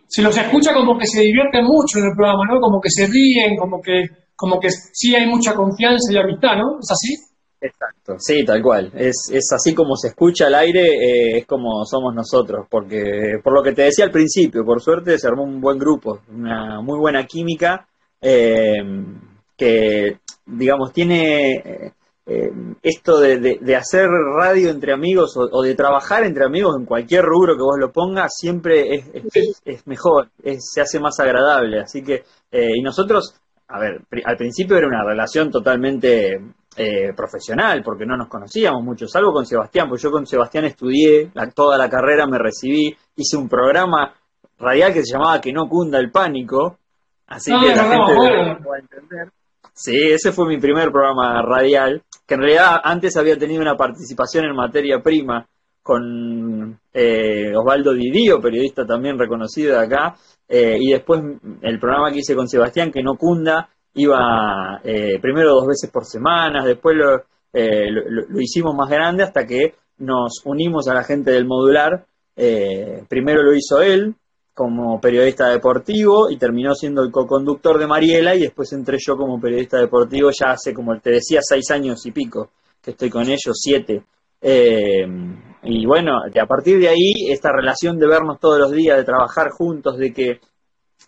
Se 0.09 0.21
los 0.21 0.37
escucha 0.37 0.75
como 0.75 0.99
que 0.99 1.07
se 1.07 1.23
divierten 1.23 1.65
mucho 1.65 1.99
en 1.99 2.05
el 2.05 2.15
programa, 2.15 2.43
¿no? 2.47 2.61
Como 2.61 2.81
que 2.81 2.91
se 2.91 3.07
ríen, 3.07 3.57
como 3.57 3.81
que, 3.81 4.05
como 4.37 4.61
que 4.61 4.69
sí 4.71 5.15
hay 5.15 5.27
mucha 5.27 5.55
confianza 5.55 6.13
y 6.13 6.19
amistad, 6.19 6.57
¿no? 6.57 6.79
¿Es 6.81 6.91
así? 6.91 7.32
Exacto, 7.65 8.17
sí, 8.19 8.45
tal 8.45 8.61
cual. 8.61 8.91
Es, 8.95 9.15
es 9.33 9.47
así 9.55 9.73
como 9.73 9.95
se 9.95 10.09
escucha 10.09 10.47
al 10.49 10.55
aire, 10.57 10.81
eh, 10.81 11.39
es 11.39 11.47
como 11.47 11.85
somos 11.85 12.13
nosotros, 12.13 12.67
porque 12.69 13.39
por 13.43 13.55
lo 13.55 13.63
que 13.63 13.73
te 13.73 13.83
decía 13.83 14.05
al 14.05 14.11
principio, 14.11 14.65
por 14.65 14.83
suerte 14.83 15.17
se 15.17 15.29
armó 15.29 15.45
un 15.45 15.61
buen 15.61 15.79
grupo, 15.79 16.21
una 16.29 16.81
muy 16.81 16.99
buena 16.99 17.25
química, 17.25 17.87
eh, 18.21 18.83
que, 19.57 20.19
digamos, 20.47 20.93
tiene 20.93 21.53
eh, 21.55 21.93
eh, 22.27 22.51
esto 22.83 23.21
de, 23.21 23.39
de- 23.39 23.59
de 23.61 23.77
hacer 23.77 24.09
radio 24.09 24.71
entre 24.71 24.93
amigos 24.93 25.37
o, 25.37 25.43
o 25.53 25.63
de 25.63 25.77
trabajar 25.77 26.25
entre 26.25 26.45
amigos 26.45 26.75
en 26.77 26.85
cualquier 26.85 27.25
rubro 27.25 27.55
que 27.57 27.63
vos 27.63 27.77
lo 27.79 27.93
pongas, 27.93 28.33
siempre 28.37 28.93
es, 28.95 29.05
es- 29.35 29.63
es 29.65 29.87
mejor, 29.87 30.31
es- 30.43 30.69
se 30.73 30.81
hace 30.81 30.99
más 30.99 31.21
agradable. 31.21 31.81
Así 31.81 32.03
que, 32.03 32.25
eh, 32.51 32.71
y 32.77 32.83
nosotros, 32.83 33.37
a 33.69 33.79
ver, 33.79 34.01
al 34.25 34.37
principio 34.37 34.77
era 34.77 34.89
una 34.89 35.05
relación 35.05 35.51
totalmente 35.53 36.41
eh, 36.77 37.13
profesional, 37.17 37.83
porque 37.85 38.07
no 38.07 38.17
nos 38.17 38.29
conocíamos 38.29 38.83
mucho, 38.83 39.07
salvo 39.07 39.33
con 39.33 39.45
Sebastián, 39.47 39.89
pues 39.89 40.03
yo 40.03 40.11
con 40.11 40.27
Sebastián 40.27 40.65
estudié 40.65 41.31
la- 41.35 41.51
toda 41.51 41.77
la 41.77 41.89
carrera, 41.91 42.27
me 42.27 42.39
recibí, 42.39 42.97
hice 43.17 43.37
un 43.37 43.49
programa 43.49 44.15
radial 44.59 44.93
que 44.93 45.03
se 45.05 45.13
llamaba 45.15 45.41
Que 45.41 45.53
no 45.53 45.69
cunda 45.69 45.99
el 45.99 46.11
pánico, 46.11 46.79
así 47.27 47.51
Ah, 47.55 47.61
que 47.61 47.75
la 47.77 47.85
gente 47.85 48.15
bueno. 48.17 48.59
lo 48.61 48.71
va 48.71 48.77
a 48.77 48.79
entender. 48.79 49.29
Sí, 49.75 49.97
ese 50.13 50.33
fue 50.33 50.47
mi 50.47 50.59
primer 50.59 50.91
programa 50.91 51.43
radial, 51.43 52.03
que 52.27 52.35
en 52.35 52.41
realidad 52.41 52.77
antes 52.85 53.17
había 53.17 53.39
tenido 53.39 53.61
una 53.63 53.77
participación 53.77 54.45
en 54.45 54.55
materia 54.55 55.01
prima 55.03 55.47
con 55.83 56.79
eh, 56.95 57.53
Osvaldo 57.57 57.93
Didío, 57.93 58.41
periodista 58.41 58.87
también 58.87 59.19
reconocido 59.19 59.79
de 59.79 59.85
acá, 59.85 60.15
eh, 60.49 60.77
y 60.79 60.93
después 60.93 61.21
el 61.63 61.81
programa 61.81 62.13
que 62.13 62.19
hice 62.19 62.37
con 62.37 62.49
Sebastián, 62.49 62.91
que 62.93 63.03
no 63.03 63.15
cunda, 63.17 63.69
iba 63.95 64.81
eh, 64.85 65.19
primero 65.21 65.51
dos 65.55 65.67
veces 65.67 65.91
por 65.91 66.05
semana, 66.05 66.65
después 66.65 66.97
lo, 66.97 67.17
eh, 67.53 67.91
lo- 67.91 68.41
hicimos 68.41 68.75
más 68.75 68.89
grande 68.89 69.23
hasta 69.23 69.47
que 69.47 69.75
nos 69.99 70.41
unimos 70.45 70.89
a 70.89 70.95
la 70.95 71.05
gente 71.05 71.31
del 71.33 71.47
modular. 71.47 72.05
Eh, 72.35 73.05
primero 73.09 73.43
lo 73.43 73.55
hizo 73.55 73.81
él 73.83 74.15
como 74.55 75.01
periodista 75.01 75.49
deportivo 75.49 76.31
y 76.31 76.37
terminó 76.37 76.75
siendo 76.75 77.03
el 77.03 77.11
co-conductor 77.11 77.79
de 77.79 77.87
Mariela 77.87 78.35
y 78.35 78.41
después 78.41 78.73
entré 78.73 78.99
yo 79.07 79.17
como 79.17 79.41
periodista 79.41 79.79
deportivo 79.79 80.31
ya 80.31 80.53
hace, 80.53 80.75
como 80.75 80.99
te 81.01 81.11
decía, 81.11 81.41
seis 81.43 81.71
años 81.71 82.05
y 82.07 82.13
pico 82.13 82.51
que 82.83 82.91
estoy 82.93 83.11
con 83.11 83.23
ellos, 83.25 83.55
siete. 83.55 84.03
Eh, 84.41 85.07
y 85.63 85.87
bueno, 85.87 86.13
a 86.19 86.47
partir 86.47 86.81
de 86.81 86.89
ahí, 86.89 87.31
esta 87.31 87.51
relación 87.53 87.97
de 87.99 88.09
vernos 88.09 88.41
todos 88.41 88.59
los 88.59 88.73
días, 88.73 88.97
de 88.97 89.05
trabajar 89.05 89.51
juntos, 89.51 89.97
de 89.97 90.13
que 90.13 90.41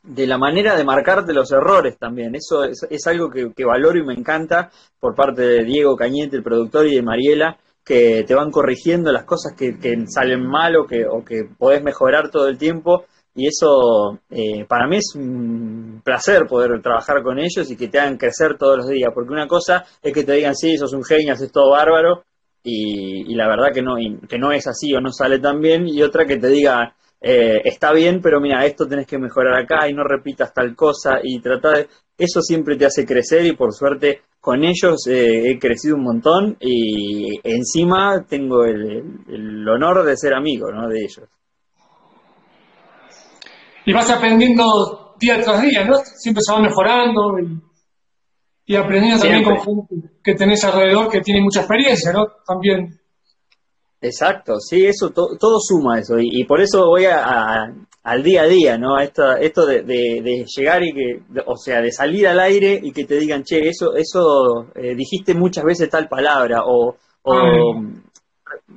de 0.03 0.27
la 0.27 0.39
manera 0.39 0.77
de 0.77 0.85
marcarte 0.85 1.33
los 1.33 1.51
errores 1.53 1.97
también. 1.99 2.35
Eso 2.35 2.65
es, 2.65 2.87
es 2.89 3.07
algo 3.07 3.31
que, 3.31 3.65
valoro 3.65 3.99
y 3.99 4.05
me 4.05 4.15
encanta 4.15 4.71
por 4.99 5.15
parte 5.15 5.43
de 5.43 5.65
Diego 5.65 5.97
Cañete, 5.97 6.37
el 6.37 6.43
productor, 6.43 6.87
y 6.87 6.97
de 6.97 7.03
Mariela, 7.03 7.57
que 7.85 8.25
te 8.27 8.35
van 8.35 8.51
corrigiendo 8.51 9.13
las 9.13 9.25
cosas 9.25 9.55
que, 9.57 9.77
salen 10.09 10.47
mal 10.47 10.77
o 10.77 10.87
que, 10.87 11.05
o 11.07 11.25
que 11.25 11.45
podés 11.59 11.83
mejorar 11.83 12.31
todo 12.31 12.49
el 12.49 12.59
tiempo. 12.59 13.05
Y 13.37 13.49
eso 13.49 14.21
eh, 14.31 14.65
para 14.69 14.87
mí 14.87 14.99
es 14.99 15.13
un 15.17 16.01
placer 16.05 16.47
poder 16.47 16.81
trabajar 16.81 17.23
con 17.23 17.39
ellos 17.39 17.69
y 17.69 17.77
que 17.77 17.89
te 17.89 17.99
hagan 17.99 18.17
crecer 18.17 18.57
todos 18.57 18.79
los 18.79 18.89
días. 18.89 19.11
Porque 19.13 19.33
una 19.33 19.49
cosa 19.49 19.85
es 20.03 20.13
que 20.13 20.25
te 20.25 20.33
digan, 20.35 20.55
sí, 20.55 20.77
sos 20.77 20.93
un 20.93 21.05
genio, 21.05 21.33
haces 21.33 21.51
todo 21.51 21.73
bárbaro, 21.73 22.23
y, 22.63 23.31
y 23.31 23.35
la 23.35 23.49
verdad 23.49 23.73
que 23.75 23.83
no, 23.83 23.97
que 24.29 24.39
no 24.39 24.53
es 24.53 24.67
así 24.67 24.95
o 24.95 25.01
no 25.01 25.13
sale 25.13 25.39
tan 25.39 25.61
bien. 25.61 25.87
Y 25.89 26.03
otra 26.03 26.25
que 26.25 26.37
te 26.37 26.49
diga, 26.49 26.95
eh, 27.27 27.63
está 27.65 27.93
bien, 27.93 28.21
pero 28.23 28.39
mira, 28.39 28.67
esto 28.67 28.87
tenés 28.87 29.07
que 29.07 29.19
mejorar 29.19 29.63
acá 29.63 29.89
y 29.89 29.95
no 29.95 30.05
repitas 30.05 30.53
tal 30.53 30.77
cosa 30.77 31.21
y 31.23 31.41
tratar 31.41 31.77
de... 31.79 31.89
Eso 32.19 32.43
siempre 32.43 32.77
te 32.77 32.85
hace 32.85 33.07
crecer 33.07 33.47
y 33.47 33.57
por 33.57 33.73
suerte 33.73 34.21
con 34.41 34.63
ellos 34.63 35.07
eh, 35.09 35.51
he 35.51 35.59
crecido 35.59 35.97
un 35.97 36.05
montón 36.05 36.57
y 36.61 37.41
encima 37.43 38.27
tengo 38.29 38.65
el, 38.65 39.25
el 39.27 39.67
honor 39.67 40.05
de 40.05 40.17
ser 40.19 40.35
amigo 40.35 40.71
¿no? 40.71 40.87
de 40.87 41.01
ellos. 41.01 41.29
Y 43.87 43.93
vas 43.95 44.11
aprendiendo 44.11 45.15
día 45.19 45.43
tras 45.43 45.63
día, 45.63 45.85
¿no? 45.87 45.97
Siempre 45.97 46.43
se 46.47 46.53
va 46.53 46.61
mejorando 46.61 47.39
y, 47.39 48.73
y 48.73 48.77
aprendiendo 48.77 49.23
también 49.23 49.45
con 49.45 49.57
gente 49.61 50.11
que 50.23 50.35
tenés 50.35 50.63
alrededor 50.65 51.11
que 51.11 51.21
tiene 51.21 51.41
mucha 51.41 51.61
experiencia, 51.61 52.13
¿no? 52.13 52.27
También. 52.47 53.01
Exacto, 54.05 54.61
sí, 54.61 54.85
eso 54.85 55.11
to- 55.11 55.37
todo 55.41 55.59
suma 55.61 55.99
eso 55.99 56.17
y, 56.21 56.45
por 56.45 56.61
eso 56.61 56.85
voy 56.87 57.07
a, 57.07 57.73
al 58.03 58.23
día 58.23 58.43
a 58.43 58.47
día, 58.47 58.77
¿no? 58.77 58.97
A 58.97 59.05
esta- 59.05 59.41
esto 59.41 59.65
de, 59.65 59.83
llegar 60.47 60.83
y 60.85 60.93
que, 60.93 61.23
o 61.47 61.57
sea, 61.57 61.81
de 61.81 61.91
salir 61.91 62.29
al 62.29 62.39
aire 62.39 62.79
y 62.83 62.93
que 62.93 63.05
te 63.07 63.19
digan, 63.19 63.45
che, 63.45 63.67
eso, 63.67 63.95
eso 63.97 64.67
eh, 64.75 64.95
dijiste 64.95 65.33
muchas 65.35 65.65
veces 65.65 65.89
tal 65.89 66.07
palabra 66.07 66.65
o, 66.67 66.97
o 67.23 67.33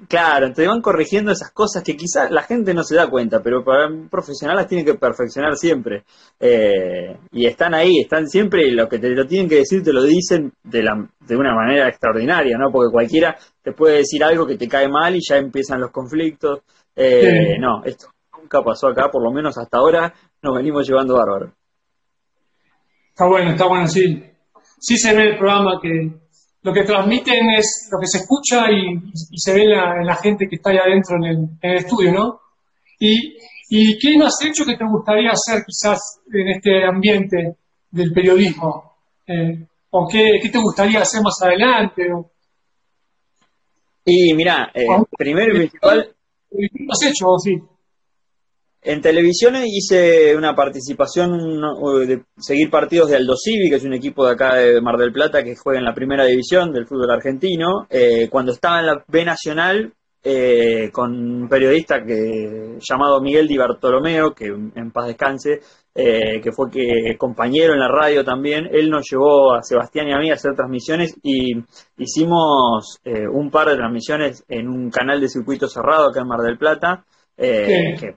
Claro, 0.07 0.51
te 0.53 0.67
van 0.67 0.81
corrigiendo 0.81 1.31
esas 1.31 1.51
cosas 1.51 1.83
que 1.83 1.95
quizás 1.95 2.31
la 2.31 2.43
gente 2.43 2.73
no 2.73 2.83
se 2.83 2.95
da 2.95 3.09
cuenta, 3.09 3.41
pero 3.41 3.63
para 3.63 3.87
un 3.87 4.09
profesional 4.09 4.57
las 4.57 4.67
tiene 4.67 4.85
que 4.85 4.95
perfeccionar 4.95 5.55
siempre. 5.55 6.03
Eh, 6.39 7.17
y 7.31 7.45
están 7.45 7.73
ahí, 7.73 7.99
están 7.99 8.27
siempre, 8.27 8.67
y 8.67 8.71
lo 8.71 8.87
que 8.87 8.99
te 8.99 9.09
lo 9.09 9.25
tienen 9.25 9.49
que 9.49 9.57
decir 9.57 9.83
te 9.83 9.93
lo 9.93 10.03
dicen 10.03 10.53
de, 10.63 10.83
la, 10.83 11.09
de 11.19 11.35
una 11.35 11.53
manera 11.53 11.89
extraordinaria, 11.89 12.57
¿no? 12.57 12.71
Porque 12.71 12.91
cualquiera 12.91 13.37
te 13.61 13.73
puede 13.73 13.97
decir 13.97 14.23
algo 14.23 14.45
que 14.45 14.57
te 14.57 14.67
cae 14.67 14.87
mal 14.87 15.15
y 15.15 15.19
ya 15.27 15.37
empiezan 15.37 15.81
los 15.81 15.91
conflictos. 15.91 16.61
Eh, 16.95 17.57
no, 17.59 17.83
esto 17.83 18.07
nunca 18.39 18.61
pasó 18.63 18.87
acá, 18.87 19.09
por 19.11 19.21
lo 19.21 19.31
menos 19.31 19.57
hasta 19.57 19.77
ahora 19.77 20.13
nos 20.41 20.55
venimos 20.55 20.87
llevando 20.87 21.15
bárbaro. 21.15 21.51
Está 23.09 23.25
bueno, 23.25 23.51
está 23.51 23.67
bueno, 23.67 23.87
sí. 23.87 24.23
Sí 24.79 24.95
se 24.97 25.15
ve 25.15 25.31
el 25.31 25.37
programa 25.37 25.79
que, 25.81 26.11
lo 26.67 26.73
que 26.73 26.83
transmiten 26.83 27.49
es 27.57 27.87
lo 27.89 27.97
que 27.97 28.07
se 28.07 28.17
escucha 28.17 28.69
y, 28.69 29.39
se 29.39 29.53
ve 29.53 29.63
en 29.63 30.05
la, 30.05 30.15
gente 30.17 30.47
que 30.49 30.57
está 30.57 30.71
ahí 30.71 30.77
adentro 30.77 31.15
en 31.15 31.57
el, 31.61 31.77
estudio, 31.77 32.11
¿no? 32.11 32.41
Y, 32.99 33.37
y, 33.69 33.97
qué 33.97 34.17
no 34.17 34.25
has 34.25 34.37
hecho 34.43 34.65
que 34.65 34.75
te 34.75 34.83
gustaría 34.83 35.29
hacer 35.31 35.63
quizás 35.65 35.97
en 36.29 36.47
este 36.49 36.83
ambiente 36.83 37.55
del 37.89 38.11
periodismo? 38.11 38.97
Eh, 39.25 39.65
¿O 39.91 40.05
qué, 40.11 40.41
te 40.51 40.57
gustaría 40.57 40.99
hacer 40.99 41.21
más 41.23 41.41
adelante? 41.41 42.03
Y 44.03 44.33
mira, 44.33 44.69
eh, 44.73 44.85
primero 45.17 45.53
y 45.53 45.59
principal... 45.59 46.13
¿Qué 46.49 46.67
has 46.89 47.09
hecho? 47.09 47.27
Sí. 47.41 47.53
En 48.81 49.01
televisión 49.01 49.55
hice 49.65 50.35
una 50.35 50.55
participación 50.55 51.31
de 52.07 52.21
seguir 52.37 52.69
partidos 52.69 53.09
de 53.09 53.17
Aldo 53.17 53.35
Civi, 53.35 53.69
que 53.69 53.77
es 53.77 53.83
un 53.83 53.93
equipo 53.93 54.25
de 54.25 54.33
acá 54.33 54.55
de 54.55 54.81
Mar 54.81 54.97
del 54.97 55.11
Plata 55.11 55.43
que 55.43 55.55
juega 55.55 55.79
en 55.79 55.85
la 55.85 55.93
primera 55.93 56.25
división 56.25 56.71
del 56.71 56.85
fútbol 56.85 57.11
argentino. 57.11 57.87
Eh, 57.89 58.27
cuando 58.29 58.51
estaba 58.51 58.79
en 58.79 58.85
la 58.85 59.03
B 59.07 59.25
Nacional, 59.25 59.91
eh, 60.23 60.89
con 60.91 61.11
un 61.11 61.49
periodista 61.49 62.03
que, 62.03 62.77
llamado 62.79 63.19
Miguel 63.19 63.47
Di 63.47 63.57
Bartolomeo, 63.57 64.33
que 64.33 64.45
en 64.45 64.91
paz 64.91 65.07
descanse, 65.07 65.59
eh, 65.95 66.39
que 66.41 66.51
fue 66.51 66.69
que 66.69 67.17
compañero 67.17 67.73
en 67.73 67.79
la 67.79 67.87
radio 67.87 68.23
también, 68.23 68.69
él 68.71 68.89
nos 68.89 69.09
llevó 69.09 69.55
a 69.55 69.63
Sebastián 69.63 70.07
y 70.07 70.13
a 70.13 70.19
mí 70.19 70.29
a 70.29 70.35
hacer 70.35 70.53
transmisiones 70.53 71.15
y 71.23 71.55
hicimos 71.97 72.99
un 73.33 73.49
par 73.49 73.69
de 73.69 73.75
transmisiones 73.75 74.45
en 74.47 74.67
un 74.67 74.91
canal 74.91 75.19
de 75.19 75.29
circuito 75.29 75.67
cerrado 75.67 76.09
acá 76.09 76.21
en 76.21 76.27
Mar 76.27 76.41
del 76.41 76.57
Plata. 76.57 77.03
que 77.35 78.15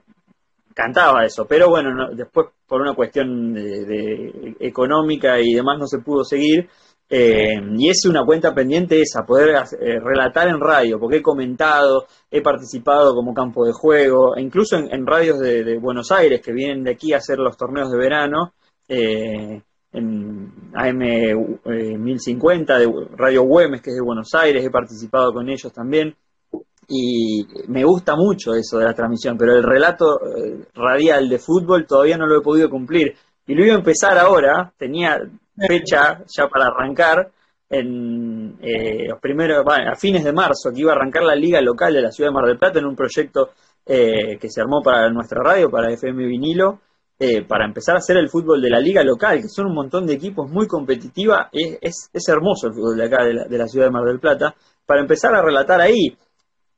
cantaba 0.81 1.25
eso, 1.25 1.45
pero 1.47 1.69
bueno, 1.69 2.09
después 2.15 2.47
por 2.67 2.81
una 2.81 2.95
cuestión 2.95 3.53
de, 3.53 4.55
económica 4.59 5.39
y 5.39 5.53
demás 5.53 5.77
no 5.79 5.87
se 5.87 5.99
pudo 5.99 6.23
seguir. 6.23 6.67
Eh, 7.13 7.55
y 7.77 7.89
es 7.89 8.05
una 8.05 8.23
cuenta 8.25 8.53
pendiente 8.55 9.01
esa, 9.01 9.25
poder 9.25 9.49
eh, 9.49 9.99
relatar 9.99 10.47
en 10.47 10.61
radio, 10.61 10.97
porque 10.97 11.17
he 11.17 11.21
comentado, 11.21 12.05
he 12.31 12.41
participado 12.41 13.13
como 13.13 13.33
campo 13.33 13.65
de 13.65 13.73
juego, 13.73 14.37
e 14.37 14.41
incluso 14.41 14.77
en, 14.77 15.05
radios 15.05 15.37
de, 15.39 15.77
Buenos 15.77 16.09
Aires 16.11 16.39
que 16.41 16.53
vienen 16.53 16.83
de 16.85 16.91
aquí 16.91 17.11
a 17.11 17.17
hacer 17.17 17.37
los 17.37 17.57
torneos 17.57 17.91
de 17.91 17.97
verano, 17.97 18.53
eh, 18.87 19.61
en 19.91 20.53
AM 20.73 20.99
1050 22.01 22.79
de 22.79 22.87
Radio 23.17 23.43
Güemes, 23.43 23.81
que 23.81 23.89
es 23.89 23.97
de 23.97 24.01
Buenos 24.01 24.33
Aires, 24.33 24.63
he 24.63 24.69
participado 24.69 25.33
con 25.33 25.49
ellos 25.49 25.73
también 25.73 26.15
y 26.93 27.47
me 27.69 27.85
gusta 27.85 28.17
mucho 28.17 28.53
eso 28.53 28.77
de 28.77 28.83
la 28.83 28.93
transmisión, 28.93 29.37
pero 29.37 29.55
el 29.55 29.63
relato 29.63 30.19
eh, 30.19 30.65
radial 30.73 31.29
de 31.29 31.39
fútbol 31.39 31.87
todavía 31.87 32.17
no 32.17 32.27
lo 32.27 32.39
he 32.39 32.41
podido 32.41 32.69
cumplir. 32.69 33.13
Y 33.47 33.55
lo 33.55 33.63
iba 33.63 33.75
a 33.75 33.77
empezar 33.77 34.17
ahora, 34.17 34.73
tenía 34.77 35.17
fecha 35.55 36.21
ya 36.27 36.47
para 36.49 36.65
arrancar 36.65 37.31
en 37.69 38.57
eh, 38.61 39.07
los 39.07 39.21
primeros, 39.21 39.63
a 39.65 39.95
fines 39.95 40.25
de 40.25 40.33
marzo, 40.33 40.71
que 40.73 40.81
iba 40.81 40.91
a 40.91 40.95
arrancar 40.95 41.23
la 41.23 41.33
liga 41.33 41.61
local 41.61 41.93
de 41.93 42.01
la 42.01 42.11
ciudad 42.11 42.29
de 42.29 42.33
Mar 42.33 42.45
del 42.45 42.59
Plata 42.59 42.79
en 42.79 42.85
un 42.85 42.95
proyecto 42.95 43.51
eh, 43.85 44.37
que 44.37 44.49
se 44.49 44.59
armó 44.59 44.81
para 44.83 45.09
nuestra 45.11 45.41
radio, 45.41 45.69
para 45.69 45.93
FM 45.93 46.25
Vinilo, 46.25 46.81
para 47.47 47.65
empezar 47.65 47.95
a 47.95 47.99
hacer 47.99 48.17
el 48.17 48.29
fútbol 48.29 48.59
de 48.59 48.71
la 48.71 48.79
liga 48.79 49.03
local, 49.03 49.37
que 49.37 49.47
son 49.47 49.67
un 49.67 49.75
montón 49.75 50.07
de 50.07 50.13
equipos 50.13 50.49
muy 50.49 50.65
competitiva, 50.65 51.49
es, 51.51 52.09
es, 52.11 52.27
hermoso 52.27 52.67
el 52.67 52.73
fútbol 52.73 52.97
de 52.97 53.05
acá, 53.05 53.23
de 53.23 53.33
la, 53.35 53.43
de 53.45 53.57
la 53.59 53.67
ciudad 53.67 53.85
de 53.85 53.91
Mar 53.91 54.05
del 54.05 54.19
Plata, 54.19 54.55
para 54.87 55.01
empezar 55.01 55.35
a 55.35 55.41
relatar 55.43 55.79
ahí 55.79 56.17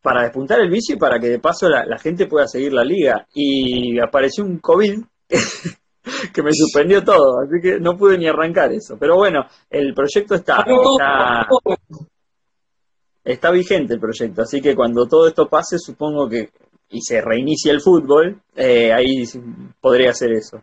para 0.04 0.24
despuntar 0.24 0.60
el 0.60 0.70
vicio 0.70 0.96
y 0.96 1.00
para 1.00 1.18
que 1.18 1.30
de 1.30 1.40
paso 1.40 1.70
la, 1.70 1.98
gente 1.98 2.28
pueda 2.28 2.46
seguir 2.46 2.74
la 2.74 2.84
liga. 2.84 3.26
Y 3.34 3.98
apareció 4.00 4.44
un 4.44 4.60
COVID 4.60 5.00
que 6.34 6.44
me 6.44 6.52
suspendió 6.54 7.02
todo, 7.04 7.40
así 7.40 7.62
que 7.62 7.80
no 7.80 7.98
pude 7.98 8.18
ni 8.18 8.28
arrancar 8.28 8.72
eso. 8.74 8.98
Pero 9.00 9.16
bueno, 9.16 9.46
el 9.70 9.94
proyecto 9.94 10.36
está, 10.36 10.66
está, 13.24 13.52
vigente 13.52 13.94
el 13.94 14.00
proyecto, 14.02 14.42
así 14.42 14.60
que 14.60 14.76
cuando 14.76 15.08
todo 15.08 15.28
esto 15.28 15.48
pase, 15.48 15.78
supongo 15.80 16.28
que 16.28 16.50
y 16.90 17.02
se 17.02 17.22
reinicie 17.22 17.72
el 17.72 17.82
fútbol, 17.82 18.40
eh, 18.56 18.94
ahí 18.94 19.24
podría 19.82 20.12
hacer 20.12 20.32
eso. 20.34 20.62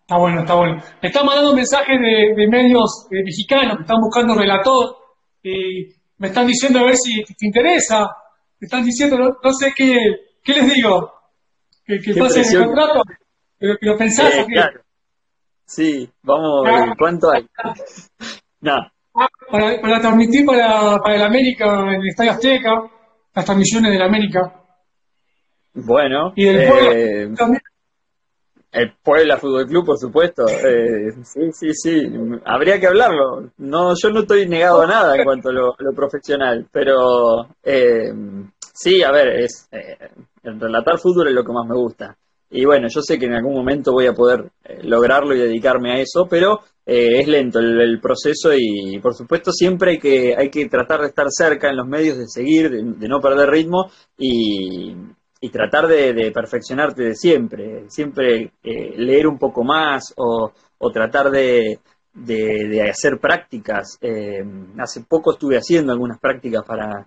Está 0.00 0.18
bueno, 0.18 0.40
está 0.40 0.54
bueno. 0.54 0.82
Me 1.02 1.08
están 1.08 1.26
mandando 1.26 1.52
mensajes 1.52 1.98
de, 2.00 2.46
medios 2.48 3.06
eh, 3.10 3.22
mexicanos 3.24 3.76
que 3.76 3.82
están 3.82 4.00
buscando 4.00 4.34
relator 4.34 4.96
y 5.42 5.88
me 6.18 6.28
están 6.28 6.46
diciendo 6.46 6.78
a 6.78 6.84
ver 6.84 6.94
si 6.96 7.22
te 7.24 7.46
interesa 7.46 8.08
están 8.60 8.84
diciendo, 8.84 9.18
no, 9.18 9.52
sé 9.52 9.72
qué, 9.76 9.94
qué 10.42 10.52
les 10.54 10.74
digo, 10.74 11.12
que, 11.84 11.98
que 12.00 12.14
pasen 12.14 12.44
el 12.44 12.64
contrato, 12.64 13.02
pero 13.58 13.76
que 13.78 13.86
lo 13.86 13.96
pensás. 13.96 14.34
Eh, 14.34 14.46
claro. 14.46 14.80
Sí, 15.64 16.08
vamos, 16.22 16.66
a 16.66 16.70
ver 16.70 16.96
¿cuánto 16.98 17.30
hay? 17.30 17.46
no. 18.60 18.74
Para, 19.50 19.80
para 19.80 20.00
transmitir 20.00 20.44
para, 20.44 20.98
para 20.98 21.16
el 21.16 21.22
América 21.22 21.80
en 21.94 22.00
el 22.02 22.08
Estadio 22.08 22.32
Azteca, 22.32 22.70
las 23.34 23.44
transmisiones 23.44 23.92
del 23.92 24.02
América. 24.02 24.52
Bueno, 25.72 26.32
y 26.36 26.46
el 26.46 26.56
eh, 26.56 27.28
también. 27.36 27.62
El 28.76 28.92
Puebla 29.02 29.38
Fútbol 29.38 29.66
Club, 29.66 29.86
por 29.86 29.98
supuesto. 29.98 30.46
Eh, 30.46 31.10
sí, 31.24 31.50
sí, 31.50 31.68
sí. 31.72 32.02
Habría 32.44 32.78
que 32.78 32.86
hablarlo. 32.86 33.50
No, 33.56 33.94
yo 33.94 34.10
no 34.10 34.20
estoy 34.20 34.46
negado 34.46 34.82
a 34.82 34.86
nada 34.86 35.16
en 35.16 35.24
cuanto 35.24 35.48
a 35.48 35.52
lo, 35.52 35.74
profesional, 35.94 36.66
pero 36.70 37.48
eh, 37.62 38.12
sí, 38.74 39.02
a 39.02 39.10
ver, 39.10 39.28
es 39.40 39.66
eh, 39.72 39.96
el 40.42 40.60
relatar 40.60 40.98
fútbol 40.98 41.28
es 41.28 41.34
lo 41.34 41.42
que 41.42 41.54
más 41.54 41.66
me 41.66 41.74
gusta. 41.74 42.18
Y 42.50 42.66
bueno, 42.66 42.88
yo 42.94 43.00
sé 43.00 43.18
que 43.18 43.24
en 43.24 43.32
algún 43.32 43.54
momento 43.54 43.92
voy 43.92 44.08
a 44.08 44.12
poder 44.12 44.50
lograrlo 44.82 45.34
y 45.34 45.38
dedicarme 45.38 45.92
a 45.92 46.00
eso, 46.02 46.26
pero 46.28 46.60
es 46.84 47.26
lento 47.26 47.58
el, 47.58 47.98
proceso 47.98 48.52
y 48.54 49.00
por 49.00 49.14
supuesto 49.14 49.52
siempre 49.52 49.92
hay 49.92 49.98
que, 49.98 50.34
hay 50.36 50.50
que 50.50 50.68
tratar 50.68 51.00
de 51.00 51.08
estar 51.08 51.26
cerca 51.30 51.70
en 51.70 51.76
los 51.76 51.88
medios, 51.88 52.18
de 52.18 52.28
seguir, 52.28 52.70
de 52.70 53.08
no 53.08 53.20
perder 53.20 53.48
ritmo 53.48 53.90
y, 54.16 54.94
y 55.40 55.50
tratar 55.50 55.86
de, 55.86 56.30
perfeccionarte 56.32 57.02
de 57.02 57.14
siempre, 57.14 57.84
siempre 57.88 58.52
eh, 58.62 58.94
leer 58.96 59.26
un 59.26 59.38
poco 59.38 59.62
más 59.62 60.14
o, 60.16 60.52
tratar 60.92 61.30
de, 61.30 61.78
hacer 62.88 63.18
prácticas. 63.20 63.98
Eh, 64.00 64.42
hace 64.78 65.02
poco 65.02 65.32
estuve 65.32 65.56
haciendo 65.56 65.92
algunas 65.92 66.18
prácticas 66.18 66.64
para, 66.64 67.06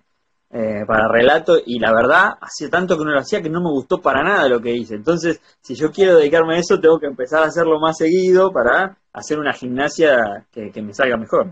eh, 0.52 0.84
para 0.86 1.08
relato 1.08 1.58
y 1.64 1.78
la 1.78 1.92
verdad, 1.92 2.32
hacía 2.40 2.68
tanto 2.68 2.96
que 2.96 3.04
no 3.04 3.12
lo 3.12 3.20
hacía 3.20 3.42
que 3.42 3.50
no 3.50 3.60
me 3.60 3.70
gustó 3.70 4.00
para 4.00 4.22
nada 4.22 4.48
lo 4.48 4.60
que 4.60 4.74
hice. 4.74 4.94
Entonces, 4.94 5.40
si 5.60 5.74
yo 5.74 5.90
quiero 5.90 6.16
dedicarme 6.16 6.56
a 6.56 6.58
eso, 6.58 6.78
tengo 6.80 6.98
que 6.98 7.06
empezar 7.06 7.42
a 7.42 7.46
hacerlo 7.46 7.80
más 7.80 7.98
seguido 7.98 8.52
para 8.52 8.96
hacer 9.12 9.38
una 9.38 9.52
gimnasia 9.52 10.46
que, 10.52 10.70
me 10.82 10.94
salga 10.94 11.16
mejor. 11.16 11.50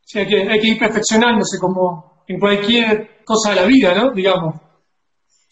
Sí, 0.00 0.26
que, 0.26 0.48
hay 0.48 0.60
que 0.60 0.68
ir 0.68 0.78
perfeccionándose 0.78 1.58
como 1.60 2.24
en 2.26 2.38
cualquier 2.38 3.24
cosa 3.24 3.50
de 3.50 3.56
la 3.56 3.66
vida, 3.66 3.94
¿no? 3.94 4.12
Digamos. 4.12 4.65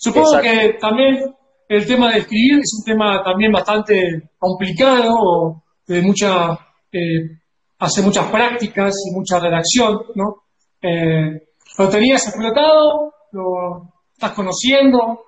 Supongo 0.05 0.39
que 0.43 0.77
también 0.79 1.35
el 1.67 1.87
tema 1.87 2.13
de 2.13 2.19
escribir 2.19 2.61
es 2.61 2.79
un 2.79 2.85
tema 2.85 3.23
también 3.25 3.51
bastante 3.51 4.29
complicado, 4.39 5.63
de 5.87 6.03
mucha, 6.03 6.53
eh, 6.93 7.41
hace 7.79 8.03
muchas 8.03 8.31
prácticas 8.31 8.93
y 9.07 9.15
mucha 9.15 9.41
redacción, 9.41 9.99
¿no? 10.15 10.43
Eh, 10.83 11.49
¿Lo 11.79 11.89
tenías 11.89 12.27
explotado? 12.29 13.15
¿Lo 13.33 13.95
estás 14.13 14.33
conociendo? 14.33 15.21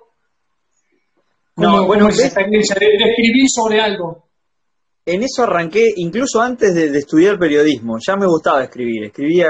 no, 1.55 1.87
bueno, 1.87 2.09
es 2.09 2.23
experiencia 2.23 2.75
de, 2.75 2.85
escribir 2.85 3.45
sobre 3.47 3.81
algo? 3.81 4.29
En 5.07 5.23
eso 5.23 5.41
arranqué 5.41 5.85
incluso 5.95 6.39
antes 6.39 6.75
de, 6.75 6.91
de, 6.91 6.99
estudiar 6.99 7.39
periodismo. 7.39 7.97
Ya 8.05 8.15
me 8.15 8.27
gustaba 8.27 8.63
escribir. 8.63 9.05
Escribía 9.05 9.49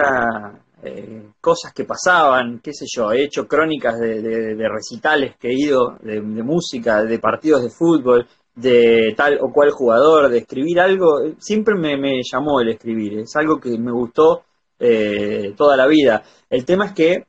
eh, 0.83 1.31
cosas 1.41 1.73
que 1.73 1.85
pasaban, 1.85 2.59
qué 2.63 2.71
sé 2.73 2.85
yo, 2.87 3.11
he 3.11 3.23
hecho 3.23 3.47
crónicas 3.47 3.99
de, 3.99 4.55
recitales 4.69 5.35
que 5.39 5.49
he 5.49 5.53
ido, 5.53 5.97
de, 6.01 6.21
música, 6.21 7.03
de 7.03 7.19
partidos 7.19 7.63
de 7.63 7.69
fútbol, 7.69 8.27
de 8.55 9.13
tal 9.15 9.39
o 9.41 9.51
cual 9.51 9.71
jugador, 9.71 10.29
de 10.29 10.39
escribir 10.39 10.79
algo, 10.79 11.19
siempre 11.39 11.75
me, 11.75 12.21
llamó 12.23 12.61
el 12.61 12.69
escribir, 12.69 13.19
es 13.19 13.35
algo 13.35 13.59
que 13.59 13.77
me 13.77 13.91
gustó 13.91 14.43
eh, 14.79 15.53
toda 15.57 15.75
la 15.75 15.87
vida. 15.87 16.23
El 16.49 16.63
tema 16.63 16.85
es 16.85 16.93
que 16.93 17.25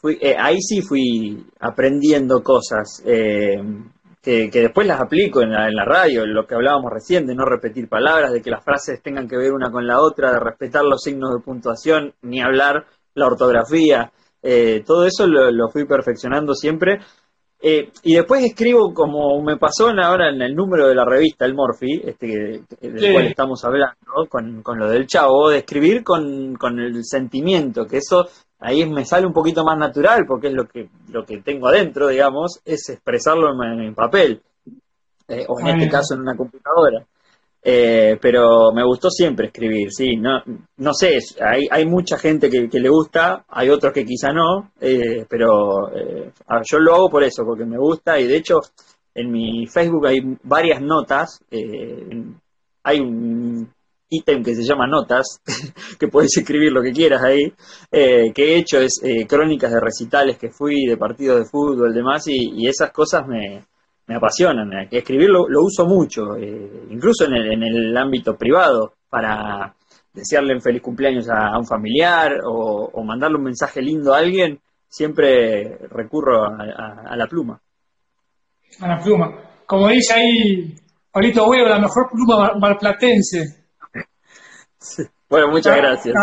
fui, 0.00 0.16
eh, 0.20 0.36
ahí 0.38 0.60
sí 0.60 0.80
fui 0.82 1.44
aprendiendo 1.60 2.42
cosas. 2.42 3.02
Que, 4.24 4.48
después 4.50 4.86
las 4.86 5.02
aplico 5.02 5.42
en 5.42 5.50
la, 5.52 5.68
en 5.68 5.74
la 5.74 5.84
radio, 5.84 6.24
lo 6.24 6.46
que 6.46 6.54
hablábamos 6.54 6.90
recién, 6.90 7.26
de 7.26 7.34
no 7.34 7.44
repetir 7.44 7.90
palabras, 7.90 8.32
de 8.32 8.40
que 8.40 8.50
las 8.50 8.64
frases 8.64 9.02
tengan 9.02 9.28
que 9.28 9.36
ver 9.36 9.52
una 9.52 9.70
con 9.70 9.86
la 9.86 10.00
otra, 10.00 10.32
de 10.32 10.40
respetar 10.40 10.82
los 10.82 11.02
signos 11.02 11.34
de 11.34 11.44
puntuación, 11.44 12.14
ni 12.22 12.40
hablar, 12.40 12.86
la 13.14 13.26
ortografía, 13.26 14.10
eh, 14.46 14.82
todo 14.86 15.06
eso 15.06 15.26
lo, 15.26 15.70
fui 15.70 15.86
perfeccionando 15.86 16.54
siempre. 16.54 17.00
Eh, 17.60 17.90
y 18.02 18.14
después 18.16 18.44
escribo 18.44 18.92
como 18.92 19.42
me 19.42 19.56
pasó 19.56 19.88
ahora 19.88 20.28
en 20.28 20.42
el 20.42 20.54
número 20.54 20.86
de 20.86 20.94
la 20.94 21.06
revista 21.06 21.46
El 21.46 21.54
Morphy, 21.54 22.02
este, 22.04 22.62
del 22.78 23.12
cual 23.12 23.26
estamos 23.26 23.64
hablando, 23.64 23.96
con, 24.28 24.62
con, 24.62 24.78
lo 24.78 24.88
del 24.88 25.06
chavo, 25.06 25.48
de 25.48 25.58
escribir 25.58 26.04
con, 26.04 26.56
con 26.56 26.78
el 26.78 27.02
sentimiento, 27.04 27.86
que 27.86 27.98
eso 27.98 28.28
ahí 28.64 28.86
me 28.86 29.04
sale 29.04 29.26
un 29.26 29.32
poquito 29.32 29.62
más 29.62 29.76
natural 29.78 30.24
porque 30.26 30.48
es 30.48 30.54
lo 30.54 30.66
que, 30.66 30.88
lo 31.10 31.24
que 31.24 31.42
tengo 31.42 31.68
adentro, 31.68 32.08
digamos, 32.08 32.60
es 32.64 32.88
expresarlo 32.88 33.50
en, 33.62 33.94
papel, 33.94 34.40
eh, 35.28 35.44
o 35.46 35.60
en 35.60 35.66
este 35.66 35.90
caso 35.90 36.14
en 36.14 36.20
una 36.20 36.34
computadora. 36.34 37.04
Eh, 37.66 38.18
pero 38.20 38.72
me 38.74 38.84
gustó 38.84 39.08
siempre 39.10 39.46
escribir, 39.46 39.88
sí, 39.90 40.16
no, 40.16 40.42
no 40.76 40.92
sé, 40.92 41.18
hay, 41.40 41.62
hay 41.70 41.86
mucha 41.86 42.18
gente 42.18 42.50
que, 42.50 42.68
le 42.78 42.88
gusta, 42.90 43.44
hay 43.48 43.70
otros 43.70 43.92
que 43.92 44.04
quizá 44.04 44.32
no, 44.34 44.70
eh, 44.80 45.24
pero 45.28 45.90
eh, 45.96 46.30
yo 46.70 46.78
lo 46.78 46.94
hago 46.94 47.08
por 47.08 47.24
eso, 47.24 47.42
porque 47.42 47.64
me 47.64 47.78
gusta 47.78 48.20
y 48.20 48.26
de 48.26 48.36
hecho 48.36 48.60
en 49.14 49.30
mi 49.30 49.66
Facebook 49.66 50.06
hay 50.06 50.20
varias 50.42 50.82
notas, 50.82 51.40
hay 52.82 53.00
un 53.00 53.73
ítem 54.16 54.42
que 54.42 54.54
se 54.54 54.64
llama 54.64 54.86
notas, 54.86 55.40
que 55.98 56.08
puedes 56.08 56.36
escribir 56.36 56.72
lo 56.72 56.82
que 56.82 56.92
quieras 56.92 57.22
ahí, 57.22 57.52
que 57.90 58.32
he 58.36 58.56
hecho 58.56 58.80
es 58.80 59.00
crónicas 59.28 59.72
de 59.72 59.80
recitales 59.80 60.38
que 60.38 60.50
fui, 60.50 60.86
de 60.86 60.96
partidos 60.96 61.38
de 61.38 61.44
fútbol, 61.50 61.94
demás, 61.94 62.26
y, 62.28 62.62
y 62.62 62.68
esas 62.68 62.90
cosas 62.90 63.26
me, 63.26 63.62
me 64.06 64.16
apasionan. 64.16 64.70
Escribirlo 64.90 65.46
lo 65.48 65.62
uso 65.62 65.86
mucho, 65.86 66.36
eh, 66.36 66.86
incluso 66.90 67.24
en 67.26 67.34
el, 67.34 67.52
en 67.52 67.62
el, 67.62 67.96
ámbito 67.96 68.36
privado, 68.36 68.94
para 69.08 69.74
desearle 70.12 70.54
un 70.54 70.60
feliz 70.60 70.82
cumpleaños 70.82 71.28
a, 71.28 71.58
un 71.58 71.66
familiar 71.66 72.38
o, 72.46 73.02
mandarle 73.02 73.38
un 73.38 73.44
mensaje 73.44 73.80
lindo 73.80 74.12
a 74.12 74.18
alguien, 74.18 74.60
siempre 74.88 75.78
recurro 75.90 76.44
a, 76.44 77.16
la 77.16 77.26
pluma. 77.26 77.60
A 78.80 78.88
la 78.88 78.98
pluma. 78.98 79.30
Como 79.66 79.88
dice 79.88 80.14
ahí 80.14 80.74
Paulito 81.10 81.48
Huevo, 81.48 81.68
la 81.68 81.78
mejor 81.78 82.10
pluma 82.10 82.54
marplatense. 82.58 83.63
Bueno, 85.28 85.48
muchas 85.48 85.76
gracias. 85.76 86.14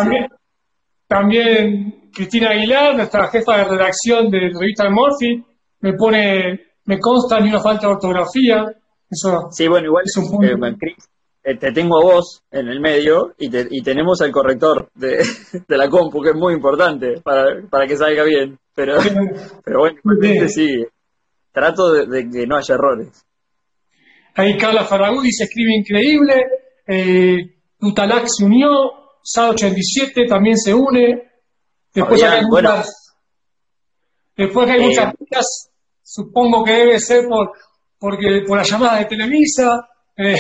También, 1.08 2.10
Cristina 2.14 2.52
Aguilar, 2.52 2.96
nuestra 2.96 3.28
jefa 3.28 3.58
de 3.58 3.64
redacción 3.66 4.30
de 4.30 4.52
revista 4.58 4.90
Morphy, 4.90 5.44
me 5.82 5.94
pone 5.94 6.72
me 6.86 7.00
consta 7.00 7.40
ni 7.40 7.50
una 7.50 7.60
falta 7.60 7.88
de 7.88 7.94
ortografía. 7.94 8.66
Eso 9.10 9.50
sí, 9.52 9.68
bueno, 9.68 9.88
igual 9.88 10.04
es 10.06 10.18
un 10.18 10.44
eh, 10.44 10.96
eh, 11.44 11.58
te 11.58 11.72
tengo 11.72 12.00
a 12.00 12.04
vos 12.04 12.44
en 12.52 12.68
el 12.68 12.80
medio 12.80 13.34
y, 13.38 13.50
y 13.50 13.82
tenemos 13.82 14.22
al 14.22 14.32
corrector 14.32 14.90
de, 14.94 15.18
de, 15.68 15.78
la 15.78 15.90
compu, 15.90 16.22
que 16.22 16.30
es 16.30 16.36
muy 16.36 16.54
importante 16.54 17.20
para, 17.22 17.68
para 17.70 17.88
que 17.88 17.98
salga 17.98 18.24
bien. 18.24 18.58
Pero, 18.76 18.98
pero 19.66 19.80
bueno, 19.80 20.00
sí, 20.48 20.86
trato 21.52 21.94
de, 21.94 22.30
que 22.30 22.48
no 22.48 22.58
haya 22.58 22.76
errores. 22.76 23.26
Ahí 24.36 24.58
Carla 24.58 24.86
Faragudi 24.86 25.32
se 25.32 25.44
escribe 25.44 25.76
increíble. 25.76 26.46
Eh, 26.88 27.61
Utalac 27.82 28.26
se 28.28 28.46
unió. 28.46 28.70
SAD 29.24 29.52
87 29.52 30.26
también 30.28 30.58
se 30.58 30.74
une. 30.74 31.32
Después 31.94 32.24
hay 32.24 32.46
muchas, 32.46 33.14
después 34.36 34.70
hay 34.70 34.80
muchas 34.80 35.14
Supongo 36.04 36.64
que 36.64 36.74
debe 36.74 37.00
ser 37.00 37.26
por, 37.28 37.52
porque, 37.98 38.44
por 38.46 38.58
la 38.58 38.64
llamada 38.64 39.00
de 39.00 39.06
Televisa. 39.06 39.88
Eh. 40.18 40.36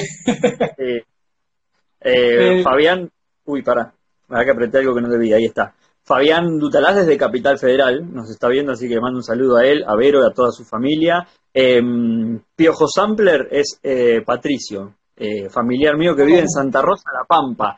Eh, 2.04 2.60
eh, 2.60 2.63
Fabián, 2.63 3.08
uy, 3.45 3.62
para, 3.62 3.93
me 4.27 4.43
que 4.43 4.49
apretar 4.49 4.82
algo 4.82 4.95
que 4.95 5.01
no 5.01 5.10
debía, 5.10 5.36
ahí 5.36 5.45
está. 5.45 5.75
Fabián 6.04 6.58
Dutalás 6.58 6.95
desde 6.95 7.15
Capital 7.15 7.60
Federal, 7.60 8.12
nos 8.12 8.27
está 8.32 8.47
viendo, 8.47 8.71
así 8.71 8.88
que 8.88 8.95
le 8.95 9.01
mando 9.01 9.19
un 9.19 9.23
saludo 9.23 9.58
a 9.58 9.67
él, 9.67 9.84
a 9.86 9.95
Vero 9.95 10.23
y 10.23 10.25
a 10.25 10.34
toda 10.34 10.51
su 10.51 10.65
familia. 10.65 11.27
Em, 11.54 12.41
Piojo 12.56 12.88
Sampler 12.88 13.47
es 13.51 13.80
Patricio, 14.25 14.95
familiar 15.49 15.97
mío 15.97 16.15
que 16.15 16.25
vive 16.25 16.39
en 16.39 16.49
Santa 16.49 16.81
Rosa, 16.81 17.12
La 17.13 17.25
Pampa. 17.25 17.77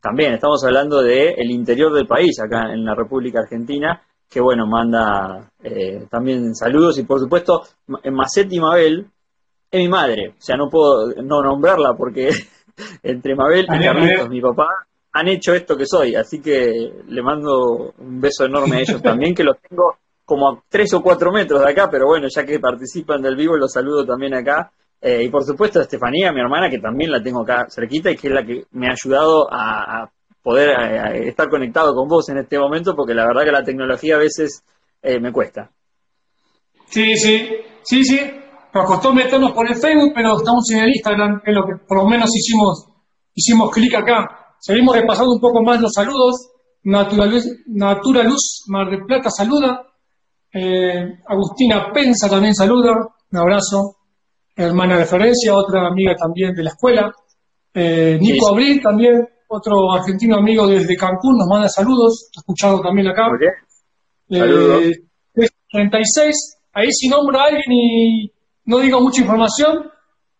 también 0.00 0.34
estamos 0.34 0.64
hablando 0.64 1.02
del 1.02 1.34
el 1.36 1.50
interior 1.50 1.92
del 1.92 2.06
país, 2.06 2.38
acá 2.40 2.72
en 2.72 2.84
la 2.84 2.94
República 2.94 3.40
Argentina 3.40 4.00
que 4.34 4.40
bueno, 4.40 4.66
manda 4.66 5.48
eh, 5.62 6.06
también 6.10 6.56
saludos 6.56 6.98
y 6.98 7.04
por 7.04 7.20
supuesto 7.20 7.62
Macetti 7.86 8.58
Mabel 8.58 9.06
es 9.70 9.80
mi 9.80 9.88
madre, 9.88 10.30
o 10.30 10.40
sea, 10.42 10.56
no 10.56 10.68
puedo 10.68 11.14
no 11.22 11.40
nombrarla 11.40 11.94
porque 11.96 12.30
entre 13.04 13.36
Mabel 13.36 13.64
y 13.64 13.84
Carlitos, 13.84 14.28
mi 14.28 14.40
papá, 14.40 14.66
han 15.12 15.28
hecho 15.28 15.54
esto 15.54 15.76
que 15.76 15.86
soy, 15.86 16.16
así 16.16 16.40
que 16.40 17.04
le 17.06 17.22
mando 17.22 17.92
un 17.96 18.20
beso 18.20 18.44
enorme 18.44 18.78
a 18.78 18.80
ellos 18.80 19.00
también, 19.00 19.36
que 19.36 19.44
los 19.44 19.56
tengo 19.60 19.98
como 20.24 20.48
a 20.48 20.62
tres 20.68 20.92
o 20.94 21.00
cuatro 21.00 21.30
metros 21.30 21.60
de 21.60 21.70
acá, 21.70 21.88
pero 21.88 22.06
bueno, 22.06 22.26
ya 22.28 22.44
que 22.44 22.58
participan 22.58 23.22
del 23.22 23.36
vivo, 23.36 23.56
los 23.56 23.72
saludo 23.72 24.04
también 24.04 24.34
acá. 24.34 24.72
Eh, 25.06 25.24
y 25.24 25.28
por 25.28 25.44
supuesto 25.44 25.80
a 25.80 25.82
Estefanía, 25.82 26.32
mi 26.32 26.40
hermana, 26.40 26.70
que 26.70 26.78
también 26.78 27.10
la 27.10 27.22
tengo 27.22 27.42
acá 27.42 27.66
cerquita 27.68 28.10
y 28.10 28.16
que 28.16 28.28
es 28.28 28.32
la 28.32 28.42
que 28.42 28.64
me 28.72 28.88
ha 28.88 28.92
ayudado 28.92 29.46
a 29.52 30.08
poder 30.44 30.70
estar 31.26 31.48
conectado 31.48 31.94
con 31.94 32.06
vos 32.06 32.28
en 32.28 32.38
este 32.38 32.58
momento, 32.58 32.94
porque 32.94 33.14
la 33.14 33.26
verdad 33.26 33.44
que 33.44 33.50
la 33.50 33.64
tecnología 33.64 34.16
a 34.16 34.18
veces 34.18 34.62
eh, 35.02 35.18
me 35.18 35.32
cuesta. 35.32 35.70
Sí, 36.86 37.16
sí, 37.16 37.48
sí, 37.82 38.04
sí. 38.04 38.20
Nos 38.74 38.86
costó 38.86 39.12
meternos 39.12 39.52
por 39.52 39.66
el 39.66 39.76
Facebook, 39.76 40.12
pero 40.14 40.36
estamos 40.36 40.64
en 40.72 40.80
el 40.80 40.88
Instagram, 40.88 41.40
es 41.44 41.54
lo 41.54 41.62
que 41.62 41.84
por 41.86 41.98
lo 41.98 42.08
menos 42.08 42.28
hicimos, 42.34 42.88
hicimos 43.34 43.70
clic 43.70 43.94
acá. 43.94 44.56
Seguimos 44.60 44.96
repasando 44.96 45.32
un 45.32 45.40
poco 45.40 45.62
más 45.62 45.80
los 45.80 45.92
saludos. 45.92 46.50
Naturaluz, 46.82 47.44
Naturaluz 47.66 48.64
Mar 48.68 48.90
de 48.90 48.98
Plata 49.06 49.30
saluda. 49.30 49.86
Eh, 50.52 51.20
Agustina 51.26 51.90
Pensa 51.92 52.28
también 52.28 52.54
saluda. 52.54 52.92
Un 53.30 53.38
abrazo. 53.38 54.03
Hermana 54.56 54.98
de 54.98 55.04
Ferencia, 55.06 55.54
otra 55.54 55.86
amiga 55.86 56.14
también 56.14 56.54
de 56.54 56.62
la 56.62 56.70
escuela. 56.70 57.12
Nico 57.74 58.48
Abril 58.52 58.80
también 58.82 59.28
otro 59.54 59.92
argentino 59.92 60.36
amigo 60.36 60.66
desde 60.66 60.96
Cancún 60.96 61.38
nos 61.38 61.46
manda 61.48 61.68
saludos, 61.68 62.28
escuchado 62.36 62.80
también 62.80 63.08
acá. 63.08 63.28
Eh, 64.30 64.92
36, 65.70 66.58
ahí 66.72 66.86
si 66.90 67.08
nombro 67.08 67.38
a 67.38 67.44
alguien 67.44 67.64
y 67.70 68.32
no 68.66 68.78
digo 68.78 69.00
mucha 69.00 69.20
información, 69.20 69.90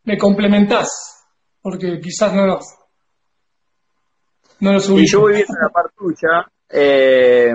me 0.05 0.17
complementás, 0.17 0.89
porque 1.61 2.01
quizás 2.01 2.35
no 2.35 2.47
lo, 2.47 2.59
no 4.61 4.73
lo 4.73 4.81
subí. 4.81 5.03
Y 5.03 5.11
yo 5.11 5.21
voy 5.21 5.35
viendo 5.35 5.55
la 5.61 5.71
partucha. 5.71 6.51
Eh, 6.69 7.53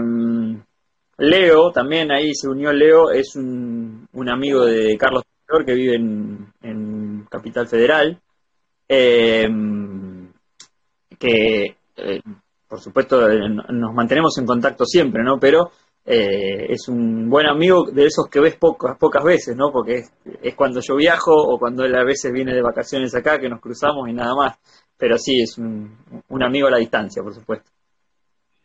Leo, 1.17 1.71
también 1.71 2.11
ahí 2.11 2.33
se 2.33 2.47
unió 2.47 2.71
Leo, 2.71 3.11
es 3.11 3.35
un, 3.35 4.07
un 4.13 4.29
amigo 4.29 4.65
de 4.65 4.95
Carlos 4.97 5.23
que 5.65 5.73
vive 5.73 5.95
en, 5.95 6.53
en 6.61 7.25
Capital 7.29 7.67
Federal. 7.67 8.19
Eh, 8.87 9.47
que, 11.19 11.75
eh, 11.97 12.21
por 12.67 12.79
supuesto, 12.79 13.27
nos 13.27 13.93
mantenemos 13.93 14.37
en 14.37 14.45
contacto 14.45 14.85
siempre, 14.85 15.23
¿no? 15.23 15.39
Pero 15.39 15.71
eh, 16.05 16.67
es 16.69 16.87
un 16.87 17.29
buen 17.29 17.47
amigo 17.47 17.89
de 17.91 18.05
esos 18.05 18.27
que 18.29 18.39
ves 18.39 18.55
pocas, 18.55 18.97
pocas 18.97 19.23
veces, 19.23 19.55
¿no? 19.55 19.71
Porque 19.71 20.03
es, 20.41 20.55
cuando 20.55 20.79
yo 20.81 20.95
viajo 20.95 21.31
o 21.31 21.59
cuando 21.59 21.83
él 21.83 21.95
a 21.95 22.03
veces 22.03 22.31
viene 22.31 22.53
de 22.53 22.61
vacaciones 22.61 23.13
acá 23.15 23.39
que 23.39 23.49
nos 23.49 23.59
cruzamos 23.59 24.07
y 24.07 24.13
nada 24.13 24.33
más. 24.35 24.57
Pero 24.97 25.17
sí, 25.17 25.41
es 25.41 25.57
un, 25.57 25.97
amigo 26.41 26.67
a 26.67 26.71
la 26.71 26.77
distancia, 26.77 27.21
por 27.23 27.33
supuesto. 27.33 27.69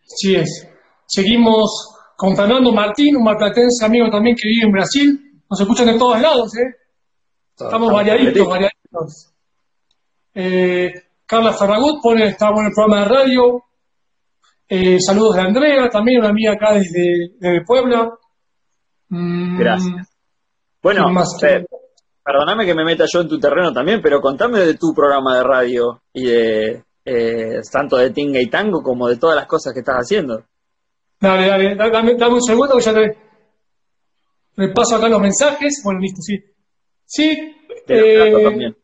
Sí 0.02 0.36
es. 0.36 0.68
Seguimos 1.06 1.96
con 2.16 2.36
Fernando 2.36 2.72
Martín, 2.72 3.16
un 3.16 3.24
marplatense 3.24 3.84
amigo 3.84 4.08
también 4.10 4.36
que 4.36 4.48
vive 4.48 4.66
en 4.66 4.72
Brasil. 4.72 5.33
Nos 5.50 5.60
escuchan 5.60 5.86
de 5.86 5.98
todos 5.98 6.20
lados, 6.20 6.56
¿eh? 6.56 6.76
Estamos 7.58 7.92
variaditos, 7.92 8.48
variaditos. 8.48 9.32
Eh, 10.34 10.92
Carla 11.26 11.52
Ferragut 11.52 12.02
pone, 12.02 12.26
está 12.26 12.50
bueno 12.50 12.68
el 12.68 12.74
programa 12.74 13.02
de 13.02 13.08
radio. 13.08 13.64
Eh, 14.68 14.98
saludos 15.00 15.36
de 15.36 15.42
Andrea, 15.42 15.88
también 15.88 16.20
una 16.20 16.30
amiga 16.30 16.52
acá 16.52 16.74
desde, 16.74 17.64
Puebla. 17.64 18.10
Mm, 19.08 19.58
Gracias. 19.58 20.08
Bueno, 20.82 21.06
perdóname 22.24 22.66
que 22.66 22.74
me 22.74 22.84
meta 22.84 23.04
yo 23.10 23.20
en 23.20 23.28
tu 23.28 23.38
terreno 23.38 23.72
también, 23.72 24.00
pero 24.02 24.20
contame 24.20 24.60
de 24.60 24.74
tu 24.74 24.92
programa 24.94 25.36
de 25.36 25.42
radio 25.44 26.02
y 26.12 26.26
de 26.26 26.84
eh, 27.04 27.60
tanto 27.70 27.96
de 27.96 28.10
Tinga 28.10 28.40
y 28.40 28.48
Tango 28.48 28.82
como 28.82 29.08
de 29.08 29.16
todas 29.16 29.36
las 29.36 29.46
cosas 29.46 29.72
que 29.72 29.80
estás 29.80 29.96
haciendo. 29.96 30.42
Dale, 31.20 31.46
dale, 31.46 31.76
dame, 31.76 32.14
dame 32.16 32.34
un 32.34 32.42
segundo 32.42 32.76
que 32.76 32.84
ya 32.84 32.94
te 32.94 33.18
me 34.56 34.68
paso 34.68 34.96
acá 34.96 35.08
los 35.08 35.20
mensajes. 35.20 35.80
Bueno, 35.84 36.00
listo, 36.00 36.20
sí. 36.20 36.36
Sí, 37.06 37.54
eh, 37.88 38.74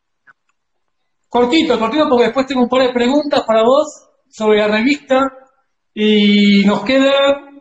Cortito, 1.28 1.78
cortito, 1.78 2.08
porque 2.08 2.24
después 2.24 2.46
tengo 2.46 2.62
un 2.62 2.68
par 2.68 2.82
de 2.82 2.92
preguntas 2.92 3.44
para 3.46 3.62
vos 3.62 3.86
sobre 4.28 4.58
la 4.58 4.66
revista 4.66 5.32
y 5.94 6.64
nos 6.66 6.82
queda, 6.82 7.12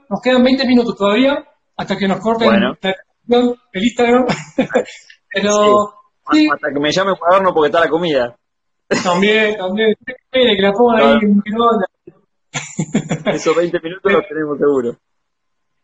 nos 0.10 0.20
quedan 0.24 0.44
20 0.44 0.66
minutos 0.66 0.96
todavía 0.98 1.46
hasta 1.78 1.96
que 1.96 2.08
nos 2.08 2.20
corten 2.20 2.52
el 3.28 3.84
Instagram. 3.84 4.26
Pero 5.34 5.94
hasta 6.26 6.68
que 6.74 6.80
me 6.80 6.92
llame 6.92 7.14
cuaderno 7.16 7.54
porque 7.54 7.68
está 7.68 7.80
la 7.82 7.90
comida. 7.90 8.36
También, 9.04 9.56
también. 9.56 9.94
Que 10.32 10.62
la 10.62 10.74
pongan 10.74 11.02
ahí 11.02 11.18
en 11.22 11.44
Esos 13.34 13.56
20 13.56 13.80
minutos 13.82 14.12
los 14.12 14.24
tenemos 14.30 14.58
seguro. 14.58 14.98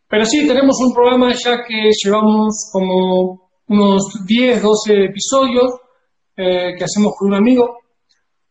Pero 0.07 0.25
sí, 0.25 0.47
tenemos 0.47 0.77
un 0.85 0.93
programa 0.93 1.33
ya 1.33 1.63
que 1.67 1.91
llevamos 2.03 2.69
como 2.71 3.49
unos 3.67 4.03
10, 4.25 4.61
12 4.61 5.05
episodios 5.05 5.71
eh, 6.37 6.73
que 6.77 6.83
hacemos 6.83 7.13
con 7.17 7.29
un 7.29 7.35
amigo, 7.35 7.79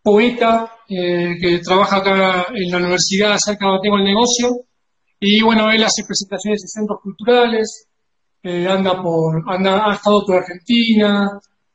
poeta, 0.03 0.71
eh, 0.89 1.35
que 1.41 1.59
trabaja 1.61 1.97
acá 1.97 2.47
en 2.55 2.71
la 2.71 2.79
universidad, 2.79 3.37
cerca 3.39 3.67
de 3.67 3.79
tengo 3.83 3.97
el 3.97 4.05
negocio. 4.05 4.51
Y 5.21 5.43
bueno, 5.43 5.71
él 5.71 5.83
hace 5.83 6.03
presentaciones 6.07 6.63
en 6.63 6.69
centros 6.69 6.99
culturales, 7.03 7.89
eh, 8.43 8.67
anda 8.69 9.01
por, 9.01 9.43
anda, 9.47 9.91
ha 9.91 9.95
estado 9.95 10.23
por 10.27 10.37
Argentina, 10.37 11.29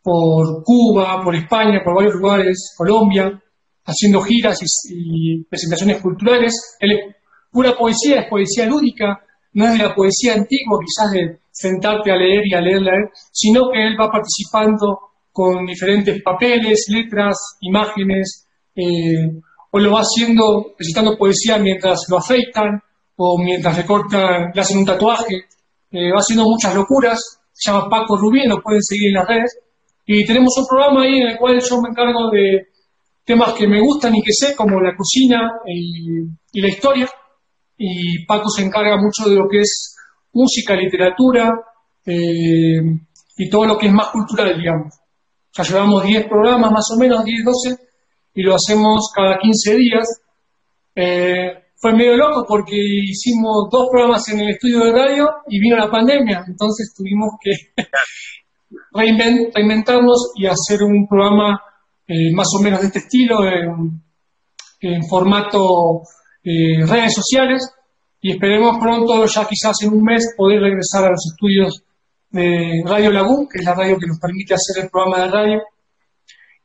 por 0.04 0.64
Cuba, 0.64 1.24
por 1.24 1.36
España, 1.36 1.82
por 1.84 1.96
varios 1.96 2.16
lugares, 2.16 2.74
Colombia, 2.78 3.42
haciendo 3.86 4.22
giras 4.22 4.60
y, 4.90 5.44
presentaciones 5.46 6.02
culturales. 6.02 6.54
Él 6.80 6.92
es 6.92 7.16
pura 7.52 7.76
poesía, 7.76 8.22
es 8.22 8.30
poesía 8.30 8.66
lúdica, 8.68 9.20
no 9.54 9.66
es 9.66 9.72
de 9.74 9.84
la 9.86 9.96
poesía 9.96 10.34
antigua, 10.34 10.80
quizás 10.80 11.12
de 11.12 11.40
sentarte 11.52 12.12
a 12.12 12.16
leer 12.16 12.42
y 12.46 12.54
a 12.54 12.62
leer, 12.62 12.82
leer, 12.82 13.10
sino 13.32 13.70
que 13.72 13.86
él 13.86 13.96
va 14.00 14.12
participando 14.12 15.00
con 15.32 15.66
diferentes 15.66 16.22
papeles, 16.22 16.86
letras, 16.90 17.38
imágenes, 17.62 18.48
eh, 18.76 19.40
o 19.72 19.80
lo 19.80 19.92
va 19.92 20.02
haciendo 20.02 20.74
recitando 20.78 21.18
poesía 21.18 21.58
mientras 21.58 22.00
lo 22.10 22.18
afeitan, 22.18 22.82
o 23.18 23.38
mientras 23.38 23.78
le 23.78 23.86
cortan, 23.86 24.52
le 24.54 24.62
hacen 24.62 24.80
un 24.80 24.86
tatuaje, 24.86 25.36
eh, 25.92 26.12
va 26.12 26.20
haciendo 26.20 26.46
muchas 26.46 26.74
locuras, 26.74 27.20
se 27.52 27.72
llama 27.72 27.90
Paco 27.90 28.16
Rubí, 28.16 28.48
lo 28.48 28.62
pueden 28.62 28.82
seguir 28.82 29.10
en 29.10 29.16
las 29.16 29.28
redes, 29.28 29.60
y 30.06 30.26
tenemos 30.26 30.54
un 30.58 30.66
programa 30.66 31.04
ahí 31.04 31.20
en 31.20 31.28
el 31.30 31.38
cual 31.38 31.60
yo 31.60 31.82
me 31.82 31.90
encargo 31.90 32.32
de 32.32 32.68
temas 33.26 33.54
que 33.54 33.68
me 33.68 33.80
gustan 33.80 34.16
y 34.16 34.24
que 34.24 34.32
sé, 34.34 34.56
como 34.56 34.80
la 34.82 34.96
cocina 34.96 35.52
y, 35.68 36.62
la 36.62 36.68
historia, 36.68 37.08
y 37.80 38.26
Paco 38.26 38.50
se 38.50 38.64
encarga 38.64 38.98
mucho 38.98 39.30
de 39.30 39.38
lo 39.38 39.48
que 39.50 39.62
es 39.62 39.96
música, 40.34 40.76
literatura, 40.76 41.50
eh, 42.06 42.82
y 43.38 43.50
todo 43.50 43.66
lo 43.66 43.78
que 43.78 43.88
es 43.88 43.94
más 43.94 44.10
cultural, 44.10 44.58
digamos. 44.58 44.94
Ya 45.58 45.64
llevamos 45.64 46.04
10 46.04 46.28
programas, 46.28 46.72
más 46.72 46.86
o 46.94 47.00
menos, 47.00 47.24
10, 47.24 47.46
12, 47.46 47.76
y 48.36 48.44
lo 48.44 48.56
hacemos 48.56 49.10
cada 49.16 49.40
15 49.40 49.76
días. 49.78 50.08
Eh, 50.94 51.54
fue 51.82 51.94
medio 51.94 52.18
loco 52.18 52.46
porque 52.46 52.76
hicimos 52.76 53.70
dos 53.72 53.88
programas 53.90 54.28
en 54.28 54.42
el 54.42 54.50
estudio 54.50 54.84
de 54.84 54.92
radio 54.92 55.30
y 55.48 55.60
vino 55.62 55.78
la 55.78 55.90
pandemia, 55.90 56.44
entonces 56.46 56.94
tuvimos 56.94 57.30
que 57.42 57.84
reinventarnos 59.56 60.34
y 60.36 60.48
hacer 60.48 60.84
un 60.84 61.08
programa 61.08 61.62
eh, 62.06 62.34
más 62.34 62.48
o 62.60 62.62
menos 62.62 62.82
de 62.82 62.88
este 62.88 63.00
estilo, 63.00 63.38
en, 63.46 64.02
formato 65.10 66.04
eh, 66.44 66.86
redes 66.86 67.14
sociales, 67.14 67.70
y 68.22 68.32
esperemos 68.32 68.78
pronto, 68.80 69.26
ya 69.26 69.48
quizás 69.48 69.76
en 69.84 69.94
un 69.94 70.04
mes, 70.04 70.34
poder 70.36 70.62
regresar 70.62 71.06
a 71.06 71.12
los 71.12 71.26
estudios 71.32 71.84
de 72.32 72.82
Radio 72.86 73.12
Lagún, 73.12 73.48
que 73.48 73.60
es 73.60 73.66
la 73.66 73.74
radio 73.74 73.98
que 73.98 74.08
nos 74.08 74.20
permite 74.20 74.54
hacer 74.54 74.84
el 74.84 74.90
programa 74.90 75.24
de 75.24 75.32
radio. 75.32 75.62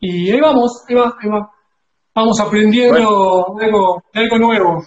Y 0.00 0.30
ahí 0.30 0.40
vamos, 0.40 0.84
ahí 0.88 0.94
va, 0.94 1.14
ahí 1.20 1.28
va. 1.28 1.50
Vamos 2.14 2.40
aprendiendo 2.40 3.56
algo, 3.60 4.02
algo 4.12 4.38
nuevo. 4.38 4.84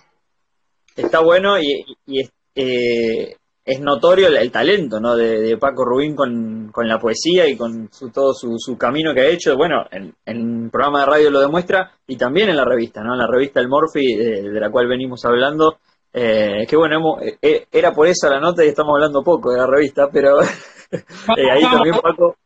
Está 0.95 1.21
bueno 1.21 1.59
y, 1.59 2.19
es, 2.19 2.31
eh, 2.55 3.35
es, 3.67 3.81
notorio 3.81 4.29
el, 4.29 4.51
talento 4.51 4.99
¿no? 4.99 5.15
de, 5.15 5.57
Paco 5.57 5.83
Rubín 5.83 6.15
con, 6.15 6.71
la 6.87 6.97
poesía 6.97 7.47
y 7.47 7.57
con 7.57 7.89
su, 7.91 8.09
todo 8.09 8.33
su, 8.33 8.77
camino 8.77 9.13
que 9.13 9.21
ha 9.21 9.27
hecho. 9.27 9.55
Bueno, 9.57 9.83
en, 9.91 10.15
el 10.25 10.69
programa 10.71 11.01
de 11.01 11.05
radio 11.05 11.31
lo 11.31 11.41
demuestra 11.41 11.91
y 12.07 12.15
también 12.15 12.49
en 12.49 12.55
la 12.55 12.65
revista, 12.65 13.01
¿no? 13.03 13.13
en 13.13 13.19
la 13.19 13.27
revista 13.27 13.59
El 13.59 13.67
Morphy, 13.67 14.15
de, 14.15 14.59
la 14.59 14.71
cual 14.71 14.87
venimos 14.87 15.23
hablando. 15.25 15.77
Eh, 16.13 16.65
que 16.67 16.77
bueno, 16.77 16.97
eh, 17.21 17.67
era 17.71 17.91
por 17.91 18.07
eso 18.07 18.29
la 18.29 18.39
nota 18.39 18.63
y 18.63 18.69
estamos 18.69 18.93
hablando 18.95 19.21
poco 19.21 19.51
de 19.51 19.59
la 19.59 19.67
revista, 19.67 20.07
pero 20.11 20.39
ahí 21.51 21.61
también 21.61 21.95
Paco 22.01 22.37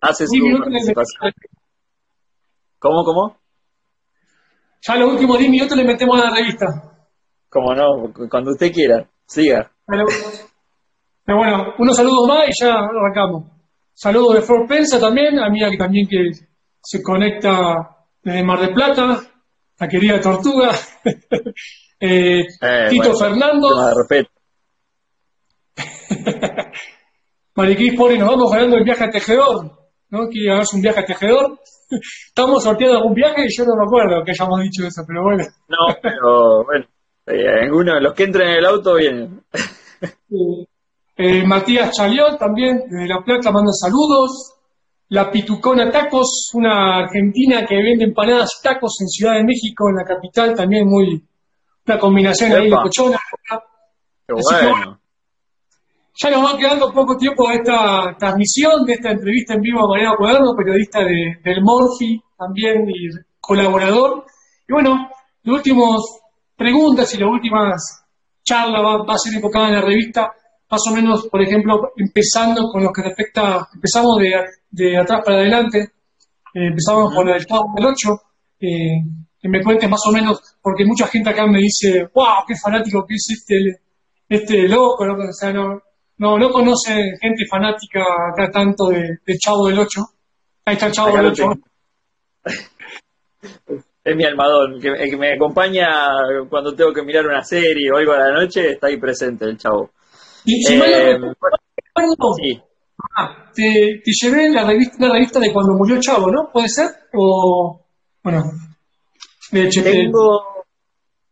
hace 0.00 0.26
su 0.26 0.34
participación. 0.58 1.32
¿Cómo, 2.78 3.04
cómo? 3.04 3.36
Ya 4.80 4.96
los 4.96 5.12
últimos 5.12 5.38
10 5.38 5.50
minutos 5.50 5.76
le 5.76 5.84
metemos 5.84 6.20
a 6.20 6.30
la 6.30 6.34
revista. 6.34 6.66
Como 7.48 7.74
no, 7.74 8.12
cuando 8.28 8.52
usted 8.52 8.72
quiera, 8.72 9.06
siga. 9.26 9.70
Pero, 11.24 11.38
bueno, 11.38 11.74
unos 11.78 11.96
saludos 11.96 12.28
más 12.28 12.48
y 12.48 12.64
ya 12.64 12.74
arrancamos. 12.74 13.44
Saludos 13.94 14.34
de 14.34 14.42
Flor 14.42 14.66
Pensa 14.66 14.98
también, 14.98 15.38
amiga 15.38 15.70
que 15.70 15.76
también 15.76 16.08
que 16.08 16.30
se 16.82 17.02
conecta 17.02 17.96
desde 18.22 18.42
Mar 18.42 18.60
del 18.60 18.74
Plata, 18.74 19.20
la 19.78 19.88
querida 19.88 20.20
Tortuga, 20.20 20.70
eh, 22.00 22.40
eh, 22.40 22.86
Tito 22.88 23.14
Fernando. 23.14 23.68
respeto. 23.96 24.30
Mariquís 27.54 27.94
Pori, 27.96 28.18
nos 28.18 28.28
vamos 28.28 28.50
ganando 28.50 28.76
el 28.76 28.84
viaje 28.84 29.04
a 29.04 29.10
Tejedor, 29.10 29.70
¿no? 30.10 30.28
Quiere 30.28 30.48
ganarse 30.48 30.76
un 30.76 30.82
viaje 30.82 31.00
a 31.00 31.04
Tejedor. 31.04 31.58
Estamos 32.26 32.62
sorteando 32.62 32.96
algún 32.96 33.14
viaje 33.14 33.44
y 33.44 33.56
yo 33.56 33.64
no 33.64 33.76
me 33.76 33.84
acuerdo 33.84 34.24
que 34.24 34.32
hayamos 34.32 34.60
dicho 34.62 34.86
eso, 34.86 35.02
pero 35.06 35.22
bueno. 35.22 35.44
No, 35.68 35.94
pero 36.00 36.64
bueno, 36.64 36.86
eh, 37.26 38.00
los 38.00 38.14
que 38.14 38.24
entran 38.24 38.48
en 38.48 38.56
el 38.56 38.66
auto 38.66 38.94
vienen. 38.94 39.44
Eh, 41.24 41.46
Matías 41.46 41.92
Chaliot 41.92 42.36
también, 42.36 42.82
desde 42.90 43.06
La 43.06 43.22
Plata, 43.22 43.52
manda 43.52 43.70
saludos. 43.72 44.54
La 45.10 45.30
Pitucona 45.30 45.88
Tacos, 45.88 46.50
una 46.54 46.96
argentina 46.96 47.64
que 47.64 47.76
vende 47.76 48.06
empanadas 48.06 48.58
y 48.58 48.62
tacos 48.64 48.96
en 49.00 49.06
Ciudad 49.06 49.34
de 49.34 49.44
México, 49.44 49.88
en 49.88 49.96
la 49.96 50.04
capital, 50.04 50.52
también 50.52 50.88
muy. 50.88 51.22
Una 51.86 51.98
combinación 51.98 52.52
ahí 52.52 52.68
de 52.68 52.76
cochona. 52.76 53.18
Qué 54.26 54.34
bueno. 54.34 54.98
Ya 56.14 56.30
nos 56.30 56.44
va 56.44 56.58
quedando 56.58 56.92
poco 56.92 57.16
tiempo 57.16 57.48
de 57.48 57.54
esta 57.54 58.16
transmisión, 58.18 58.84
de 58.84 58.94
esta 58.94 59.12
entrevista 59.12 59.54
en 59.54 59.60
vivo 59.60 59.84
a 59.84 59.88
Mariano 59.88 60.16
Cuaderno, 60.16 60.56
periodista 60.56 61.04
de, 61.04 61.38
del 61.44 61.62
Morphy 61.62 62.20
también 62.36 62.90
y 62.90 63.10
colaborador. 63.38 64.24
Y 64.68 64.72
bueno, 64.72 65.08
las 65.44 65.56
últimas 65.56 66.00
preguntas 66.56 67.14
y 67.14 67.18
las 67.18 67.28
últimas 67.30 68.02
charlas 68.42 68.82
va, 68.82 69.14
a 69.14 69.18
ser 69.18 69.34
enfocada 69.34 69.68
en 69.68 69.74
la 69.74 69.80
revista, 69.82 70.32
más 70.72 70.80
o 70.90 70.94
menos, 70.94 71.28
por 71.28 71.42
ejemplo, 71.42 71.92
empezando 71.98 72.62
con 72.72 72.82
lo 72.82 72.90
que 72.90 73.02
respecta, 73.02 73.68
empezamos 73.74 74.16
de, 74.16 74.32
de 74.70 74.96
atrás 74.96 75.20
para 75.22 75.36
adelante, 75.36 75.78
eh, 75.80 76.68
empezamos 76.68 77.14
con 77.14 77.28
el 77.28 77.44
Chavo 77.44 77.74
del 77.76 77.88
8, 77.88 77.94
eh, 78.60 78.68
que 79.38 79.48
me 79.50 79.62
cuentes 79.62 79.90
más 79.90 80.00
o 80.08 80.12
menos, 80.12 80.56
porque 80.62 80.86
mucha 80.86 81.06
gente 81.08 81.28
acá 81.28 81.46
me 81.46 81.58
dice, 81.58 82.08
wow, 82.14 82.46
qué 82.48 82.54
fanático 82.56 83.04
que 83.06 83.16
es 83.16 83.26
este, 83.36 83.54
este 84.26 84.66
loco, 84.66 85.04
¿no? 85.04 85.12
o 85.12 85.32
sea, 85.32 85.52
no, 85.52 85.78
no, 86.16 86.38
no 86.38 86.50
conoce 86.50 86.94
gente 87.20 87.44
fanática 87.50 88.00
acá 88.32 88.50
tanto 88.50 88.88
de, 88.88 89.18
Chavo 89.38 89.68
del 89.68 89.78
8. 89.78 90.00
Ahí 90.64 90.74
está 90.74 90.86
el 90.86 90.92
Chavo 90.92 91.16
del 91.16 91.26
8. 91.26 91.44
Es 94.04 94.16
mi 94.16 94.24
almadón, 94.24 94.80
que, 94.80 94.92
que, 95.08 95.16
me 95.16 95.34
acompaña 95.34 95.86
cuando 96.50 96.74
tengo 96.74 96.92
que 96.92 97.04
mirar 97.04 97.24
una 97.24 97.40
serie 97.44 97.88
o 97.92 97.98
algo 97.98 98.10
a 98.10 98.18
la 98.18 98.32
noche, 98.32 98.72
está 98.72 98.88
ahí 98.88 98.96
presente 98.96 99.44
el 99.44 99.56
Chavo. 99.56 99.92
Y, 100.44 100.62
si 100.62 100.74
eh, 100.74 101.18
sí. 102.36 102.62
Ah, 103.16 103.50
te, 103.54 103.62
te, 104.04 104.10
llevé 104.22 104.50
la 104.50 104.64
revista, 104.64 105.06
la 105.06 105.12
revista 105.14 105.40
de 105.40 105.52
cuando 105.52 105.74
murió 105.74 106.00
Chavo, 106.00 106.30
¿no? 106.30 106.50
¿Puede 106.52 106.68
ser? 106.68 106.86
O, 107.14 107.80
bueno, 108.22 108.42
Tengo... 109.50 110.42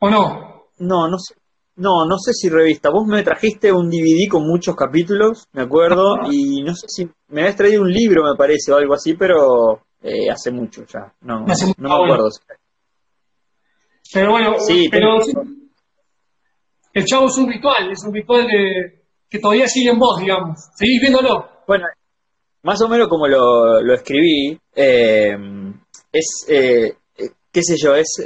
¿O 0.01 0.11
no? 0.11 0.67
No, 0.79 1.09
no 1.09 1.19
sé. 1.19 1.35
No, 1.77 2.05
no 2.07 2.19
sé 2.19 2.33
si 2.35 2.49
revista. 2.51 2.91
Vos 2.91 3.07
me 3.07 3.23
trajiste 3.23 3.73
un 3.73 3.89
DVD 3.89 4.29
con 4.31 4.47
muchos 4.47 4.77
capítulos, 4.77 5.47
me 5.53 5.63
acuerdo, 5.63 6.17
y 6.31 6.63
no 6.63 6.75
sé 6.75 6.87
si 6.89 7.09
me 7.29 7.41
habías 7.41 7.57
traído 7.57 7.83
un 7.83 7.91
libro, 7.91 8.23
me 8.23 8.37
parece, 8.37 8.73
o 8.73 8.77
algo 8.77 8.93
así, 8.93 9.15
pero 9.15 9.81
eh, 10.03 10.29
hace 10.31 10.51
mucho 10.51 10.85
ya. 10.85 11.13
No, 11.23 11.41
no 11.41 11.89
me 11.89 11.95
acuerdo. 11.95 12.29
Pero 14.13 14.31
bueno, 14.31 14.55
sí, 14.59 14.89
pero 14.91 15.19
el 16.93 17.05
chavo 17.07 17.29
es 17.29 17.39
un 17.39 17.51
ritual, 17.51 17.91
es 17.91 18.05
un 18.05 18.13
ritual 18.13 18.47
de, 18.47 19.00
que 19.31 19.39
todavía 19.39 19.69
sigue 19.69 19.91
en 19.91 19.99
vos, 19.99 20.19
digamos. 20.19 20.59
Seguís 20.75 21.01
viéndolo. 21.01 21.49
Bueno, 21.67 21.87
más 22.65 22.83
o 22.83 22.89
menos 22.89 23.09
como 23.09 23.29
lo, 23.29 23.81
lo 23.81 23.95
escribí, 23.95 24.59
eh, 24.75 25.37
es, 26.13 26.47
eh, 26.49 26.95
qué 27.53 27.63
sé 27.63 27.77
yo, 27.81 27.95
es 27.95 28.23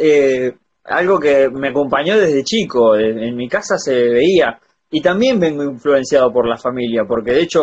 algo 0.85 1.19
que 1.19 1.49
me 1.51 1.69
acompañó 1.69 2.19
desde 2.19 2.45
chico, 2.45 2.97
en, 2.97 3.37
mi 3.37 3.49
casa 3.49 3.79
se 3.79 3.95
veía, 3.95 4.59
y 4.91 5.01
también 5.01 5.41
vengo 5.41 5.65
influenciado 5.65 6.33
por 6.33 6.49
la 6.49 6.57
familia, 6.57 7.05
porque 7.09 7.33
de 7.33 7.43
hecho, 7.43 7.61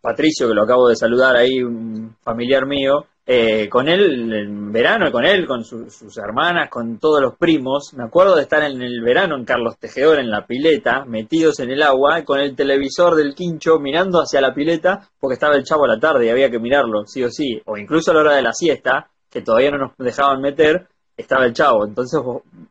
Patricio, 0.00 0.48
que 0.48 0.54
lo 0.54 0.62
acabo 0.62 0.88
de 0.88 0.96
saludar 0.96 1.36
ahí, 1.36 1.62
un 1.62 2.16
familiar 2.22 2.66
mío, 2.66 3.06
eh, 3.30 3.68
con 3.68 3.88
él 3.88 4.32
en 4.32 4.72
verano, 4.72 5.12
con 5.12 5.26
él, 5.26 5.46
con 5.46 5.62
sus 5.62 6.16
hermanas, 6.16 6.70
con 6.70 6.98
todos 6.98 7.20
los 7.20 7.36
primos, 7.36 7.92
me 7.94 8.04
acuerdo 8.04 8.34
de 8.34 8.40
estar 8.40 8.62
en 8.62 8.80
el 8.80 9.02
verano 9.02 9.36
en 9.36 9.44
Carlos 9.44 9.76
Tejedor, 9.78 10.18
en 10.18 10.30
la 10.30 10.46
pileta, 10.46 11.04
metidos 11.04 11.60
en 11.60 11.70
el 11.70 11.82
agua, 11.82 12.24
con 12.24 12.40
el 12.40 12.56
televisor 12.56 13.16
del 13.16 13.34
quincho 13.34 13.80
mirando 13.80 14.20
hacia 14.20 14.40
la 14.40 14.54
pileta, 14.54 15.10
porque 15.20 15.34
estaba 15.34 15.56
el 15.56 15.64
chavo 15.64 15.84
a 15.84 15.88
la 15.88 16.00
tarde 16.00 16.24
y 16.24 16.30
había 16.30 16.48
que 16.48 16.58
mirarlo, 16.58 17.04
sí 17.04 17.22
o 17.22 17.28
sí, 17.30 17.60
o 17.66 17.76
incluso 17.76 18.12
a 18.12 18.14
la 18.14 18.20
hora 18.20 18.34
de 18.34 18.40
la 18.40 18.54
siesta, 18.54 19.10
que 19.30 19.42
todavía 19.42 19.72
no 19.72 19.76
nos 19.78 19.92
dejaban 19.98 20.40
meter, 20.40 20.88
estaba 21.14 21.44
el 21.44 21.52
chavo. 21.52 21.84
Entonces 21.84 22.18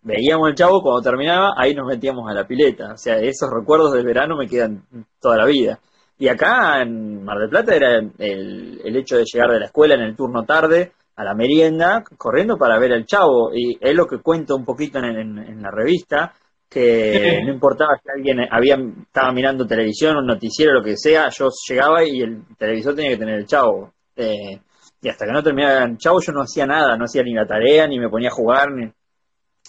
veíamos 0.02 0.50
el 0.50 0.56
chavo, 0.56 0.82
cuando 0.82 1.04
terminaba, 1.04 1.54
ahí 1.56 1.76
nos 1.76 1.86
metíamos 1.86 2.28
a 2.28 2.34
la 2.34 2.48
pileta. 2.48 2.94
O 2.94 2.98
sea, 2.98 3.18
esos 3.18 3.48
recuerdos 3.54 3.94
del 3.94 4.08
verano 4.08 4.36
me 4.36 4.48
quedan 4.48 4.84
toda 5.22 5.38
la 5.38 5.46
vida. 5.46 5.80
Y 6.20 6.28
acá 6.28 6.82
en 6.82 7.24
Mar 7.24 7.38
del 7.38 7.50
Plata 7.50 7.76
era 7.76 7.98
el, 7.98 8.82
el 8.84 8.96
hecho 8.96 9.18
de 9.18 9.26
llegar 9.32 9.52
de 9.52 9.60
la 9.60 9.66
escuela 9.68 9.96
en 9.96 10.02
el 10.02 10.16
turno 10.16 10.44
tarde 10.44 10.94
a 11.16 11.24
la 11.24 11.34
merienda, 11.34 12.04
corriendo 12.18 12.58
para 12.58 12.80
ver 12.80 12.94
al 12.94 13.06
chavo. 13.06 13.52
Y 13.54 13.78
es 13.80 13.96
lo 13.96 14.06
que 14.06 14.20
cuento 14.20 14.56
un 14.56 14.64
poquito 14.64 15.00
en, 15.00 15.38
en, 15.38 15.62
la 15.62 15.72
revista, 15.72 16.34
que 16.70 17.42
no 17.46 17.54
importaba 17.54 17.98
si 18.02 18.10
alguien 18.16 18.40
había, 18.50 18.78
estaba 19.02 19.32
mirando 19.32 19.66
televisión, 19.66 20.18
un 20.18 20.28
noticiero, 20.28 20.74
lo 20.74 20.84
que 20.84 20.96
sea, 20.96 21.30
yo 21.30 21.50
llegaba 21.68 22.04
y 22.04 22.22
el 22.22 22.44
televisor 22.58 22.96
tenía 22.96 23.12
que 23.12 23.18
tener 23.18 23.40
el 23.40 23.46
chavo. 23.46 23.94
Eh, 24.16 24.60
y 25.02 25.10
hasta 25.10 25.26
que 25.26 25.32
no 25.32 25.44
terminaba 25.44 25.84
el 25.84 25.98
chavo 25.98 26.20
yo 26.20 26.34
no 26.34 26.42
hacía 26.42 26.66
nada, 26.66 26.98
no 26.98 27.06
hacía 27.06 27.24
ni 27.24 27.34
la 27.34 27.46
tarea, 27.46 27.88
ni 27.88 28.00
me 28.00 28.10
ponía 28.10 28.30
a 28.30 28.34
jugar, 28.34 28.72
ni... 28.72 28.92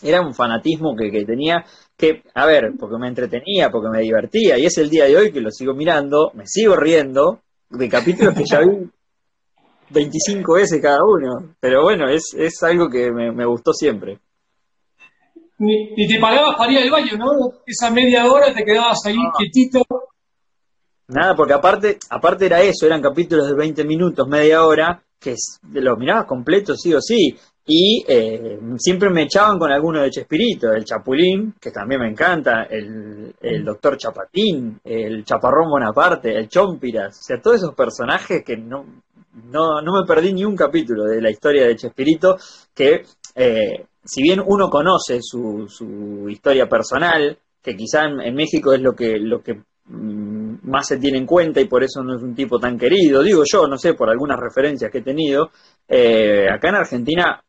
Era 0.02 0.20
un 0.20 0.34
fanatismo 0.34 0.94
que, 0.96 1.10
que 1.10 1.24
tenía, 1.24 1.64
que, 1.96 2.22
a 2.34 2.46
ver, 2.46 2.72
porque 2.78 2.96
me 2.98 3.08
entretenía, 3.08 3.70
porque 3.70 3.88
me 3.90 4.02
divertía, 4.02 4.58
y 4.58 4.66
es 4.66 4.78
el 4.78 4.88
día 4.88 5.06
de 5.06 5.16
hoy 5.16 5.32
que 5.32 5.40
lo 5.40 5.50
sigo 5.50 5.74
mirando, 5.74 6.30
me 6.34 6.44
sigo 6.46 6.76
riendo 6.76 7.40
de 7.70 7.88
capítulos 7.88 8.34
que 8.34 8.44
ya 8.44 8.60
vi 8.60 8.88
25 9.90 10.54
veces 10.54 10.80
cada 10.82 10.98
uno, 11.02 11.54
pero 11.60 11.82
bueno, 11.82 12.08
es, 12.08 12.34
es 12.36 12.62
algo 12.62 12.88
que 12.88 13.10
me, 13.10 13.46
gustó 13.46 13.72
siempre. 13.72 14.18
Y, 15.58 16.06
te 16.06 16.20
parabas 16.20 16.56
para 16.56 16.72
ir 16.72 16.78
al 16.78 16.90
baño, 16.90 17.16
¿no? 17.18 17.26
Esa 17.66 17.90
media 17.90 18.30
hora 18.30 18.54
te 18.54 18.64
quedabas 18.64 18.98
ahí 19.06 19.16
ah. 19.16 19.32
quietito. 19.36 19.82
Nada, 21.08 21.34
porque 21.34 21.54
aparte, 21.54 21.98
aparte 22.10 22.46
era 22.46 22.60
eso, 22.60 22.86
eran 22.86 23.00
capítulos 23.00 23.48
de 23.48 23.54
20 23.54 23.84
minutos, 23.84 24.28
media 24.28 24.64
hora, 24.64 25.02
que 25.18 25.34
los 25.72 25.98
mirabas 25.98 26.26
completos 26.26 26.78
sí 26.80 26.94
o 26.94 27.00
sí. 27.00 27.36
Y 27.70 28.02
eh, 28.08 28.58
siempre 28.78 29.10
me 29.10 29.24
echaban 29.24 29.58
con 29.58 29.70
alguno 29.70 30.00
de 30.00 30.10
Chespirito, 30.10 30.72
el 30.72 30.86
Chapulín, 30.86 31.54
que 31.60 31.70
también 31.70 32.00
me 32.00 32.08
encanta, 32.08 32.62
el, 32.62 33.34
el 33.42 33.62
Doctor 33.62 33.98
Chapatín, 33.98 34.80
el 34.82 35.22
Chaparrón 35.22 35.68
Bonaparte, 35.68 36.34
el 36.34 36.48
Chompiras, 36.48 37.18
o 37.18 37.22
sea, 37.22 37.42
todos 37.42 37.58
esos 37.58 37.74
personajes 37.74 38.42
que 38.42 38.56
no, 38.56 38.86
no, 39.52 39.82
no 39.82 40.00
me 40.00 40.06
perdí 40.06 40.32
ni 40.32 40.46
un 40.46 40.56
capítulo 40.56 41.04
de 41.04 41.20
la 41.20 41.30
historia 41.30 41.66
de 41.66 41.76
Chespirito, 41.76 42.38
que 42.74 43.02
eh, 43.34 43.84
si 44.02 44.22
bien 44.22 44.42
uno 44.46 44.70
conoce 44.70 45.18
su, 45.20 45.66
su 45.68 46.26
historia 46.30 46.66
personal, 46.66 47.36
que 47.62 47.76
quizá 47.76 48.04
en, 48.04 48.34
México 48.34 48.72
es 48.72 48.80
lo 48.80 48.94
que, 48.94 49.18
lo 49.18 49.42
que 49.42 49.60
mm, 49.84 50.70
más 50.70 50.86
se 50.86 50.96
tiene 50.96 51.18
en 51.18 51.26
cuenta 51.26 51.60
y 51.60 51.66
por 51.66 51.84
eso 51.84 52.02
no 52.02 52.16
es 52.16 52.22
un 52.22 52.34
tipo 52.34 52.58
tan 52.58 52.78
querido, 52.78 53.22
digo 53.22 53.42
yo, 53.44 53.66
no 53.66 53.76
sé, 53.76 53.92
por 53.92 54.08
algunas 54.08 54.40
referencias 54.40 54.90
que 54.90 54.98
he 54.98 55.02
tenido, 55.02 55.50
eh, 55.86 56.46
acá 56.50 56.70
en 56.70 56.76
Argentina 56.76 57.42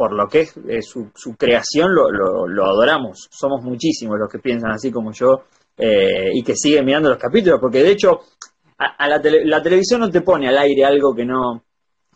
por 0.00 0.14
lo 0.14 0.26
que 0.28 0.40
es 0.40 0.88
su, 0.88 1.10
su, 1.14 1.36
creación, 1.36 1.94
lo, 1.94 2.08
lo, 2.48 2.64
adoramos. 2.64 3.28
Somos 3.30 3.62
muchísimos 3.62 4.18
los 4.18 4.30
que 4.32 4.38
piensan 4.38 4.70
así 4.70 4.90
como 4.90 5.12
yo 5.12 5.42
eh, 5.76 6.30
y 6.32 6.42
que 6.42 6.56
siguen 6.56 6.86
mirando 6.86 7.10
los 7.10 7.18
capítulos, 7.18 7.58
porque 7.60 7.82
de 7.82 7.90
hecho 7.90 8.20
a, 8.78 9.06
la, 9.06 9.20
la, 9.44 9.62
televisión 9.62 10.00
no 10.00 10.08
te 10.08 10.22
pone 10.22 10.48
al 10.48 10.56
aire 10.56 10.86
algo 10.86 11.14
que 11.14 11.26
no, 11.26 11.64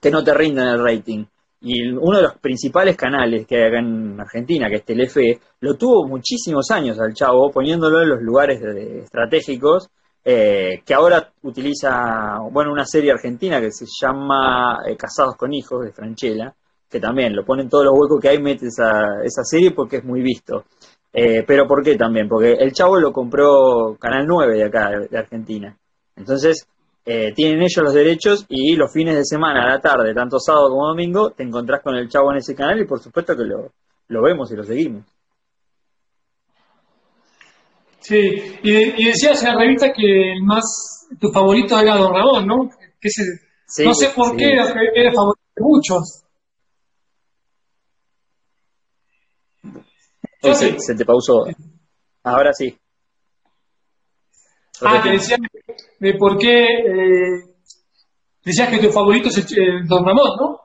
que 0.00 0.10
no 0.10 0.24
te 0.24 0.32
rinda 0.32 0.62
en 0.62 0.68
el 0.68 0.82
rating. 0.82 1.26
Y 1.60 1.90
uno 1.90 2.16
de 2.16 2.22
los 2.22 2.38
principales 2.38 2.96
canales 2.96 3.46
que 3.46 3.56
hay 3.56 3.64
acá 3.64 3.80
en 3.80 4.18
Argentina, 4.18 4.70
que 4.70 4.76
es 4.76 4.84
Telefe, 4.86 5.38
lo 5.60 5.74
tuvo 5.76 6.08
muchísimos 6.08 6.70
años 6.70 6.98
al 6.98 7.12
Chavo, 7.12 7.50
poniéndolo 7.50 8.00
en 8.00 8.08
los 8.08 8.22
lugares 8.22 8.62
estratégicos, 8.62 9.90
eh, 10.24 10.80
que 10.86 10.94
ahora 10.94 11.30
utiliza, 11.42 12.38
bueno, 12.50 12.72
una 12.72 12.86
serie 12.86 13.12
argentina 13.12 13.60
que 13.60 13.70
se 13.70 13.84
llama 14.00 14.78
eh, 14.88 14.96
Casados 14.96 15.36
con 15.36 15.52
Hijos, 15.52 15.84
de 15.84 15.92
Franchella, 15.92 16.54
que 16.94 17.00
también 17.00 17.34
lo 17.34 17.44
ponen 17.44 17.68
todos 17.68 17.86
los 17.86 17.92
huecos 17.92 18.20
que 18.22 18.28
hay, 18.28 18.38
mete 18.40 18.66
esa, 18.66 19.20
esa 19.24 19.42
serie 19.42 19.72
porque 19.72 19.96
es 19.96 20.04
muy 20.04 20.22
visto. 20.22 20.62
Eh, 21.12 21.42
pero 21.44 21.66
¿por 21.66 21.82
qué 21.82 21.96
también? 21.96 22.28
Porque 22.28 22.52
el 22.52 22.72
Chavo 22.72 23.00
lo 23.00 23.12
compró 23.12 23.96
Canal 23.98 24.24
9 24.28 24.54
de 24.54 24.64
acá, 24.64 24.90
de 25.10 25.18
Argentina. 25.18 25.76
Entonces, 26.14 26.68
eh, 27.04 27.32
tienen 27.34 27.62
ellos 27.62 27.82
los 27.82 27.94
derechos 27.94 28.46
y 28.48 28.76
los 28.76 28.92
fines 28.92 29.16
de 29.16 29.24
semana, 29.24 29.64
a 29.64 29.70
la 29.70 29.80
tarde, 29.80 30.14
tanto 30.14 30.38
sábado 30.38 30.68
como 30.68 30.86
domingo, 30.86 31.30
te 31.30 31.42
encontrás 31.42 31.82
con 31.82 31.96
el 31.96 32.08
Chavo 32.08 32.30
en 32.30 32.36
ese 32.36 32.54
canal 32.54 32.80
y 32.80 32.86
por 32.86 33.00
supuesto 33.00 33.36
que 33.36 33.42
lo, 33.42 33.72
lo 34.06 34.22
vemos 34.22 34.52
y 34.52 34.56
lo 34.56 34.62
seguimos. 34.62 35.04
Sí, 37.98 38.20
y, 38.62 39.04
decías 39.04 39.42
en 39.42 39.48
la 39.48 39.58
revista 39.58 39.92
que 39.92 40.32
el 40.34 40.44
más, 40.44 41.08
tu 41.18 41.32
favorito 41.32 41.76
era 41.76 41.96
Don 41.96 42.14
Ramón, 42.14 42.46
¿no? 42.46 42.70
Que 43.00 43.08
no 43.84 43.94
sé 43.94 44.10
por 44.14 44.36
qué 44.36 44.52
era, 44.52 44.72
era 44.94 45.12
favorito 45.12 45.42
de 45.56 45.62
muchos. 45.64 46.23
Se 50.52 50.94
te 50.94 51.04
pausó. 51.04 51.44
Ahora 52.24 52.52
sí. 52.52 52.76
Ah, 54.82 55.00
te 55.02 55.10
decía 55.10 55.36
de 56.00 56.14
por 56.14 56.36
qué 56.36 56.64
eh, 56.64 57.54
decías 58.44 58.68
que 58.68 58.78
tu 58.78 58.90
favorito 58.90 59.28
es 59.28 59.38
el, 59.56 59.86
Don 59.86 60.04
Ramón, 60.04 60.30
¿no? 60.40 60.60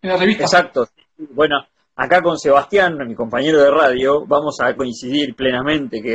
En 0.00 0.10
la 0.10 0.16
revista. 0.16 0.44
Exacto. 0.44 0.86
Bueno, 1.30 1.56
acá 1.96 2.22
con 2.22 2.38
Sebastián, 2.38 2.96
mi 3.06 3.14
compañero 3.14 3.58
de 3.58 3.70
radio, 3.70 4.24
vamos 4.26 4.56
a 4.60 4.74
coincidir 4.74 5.34
plenamente 5.34 6.00
que 6.00 6.12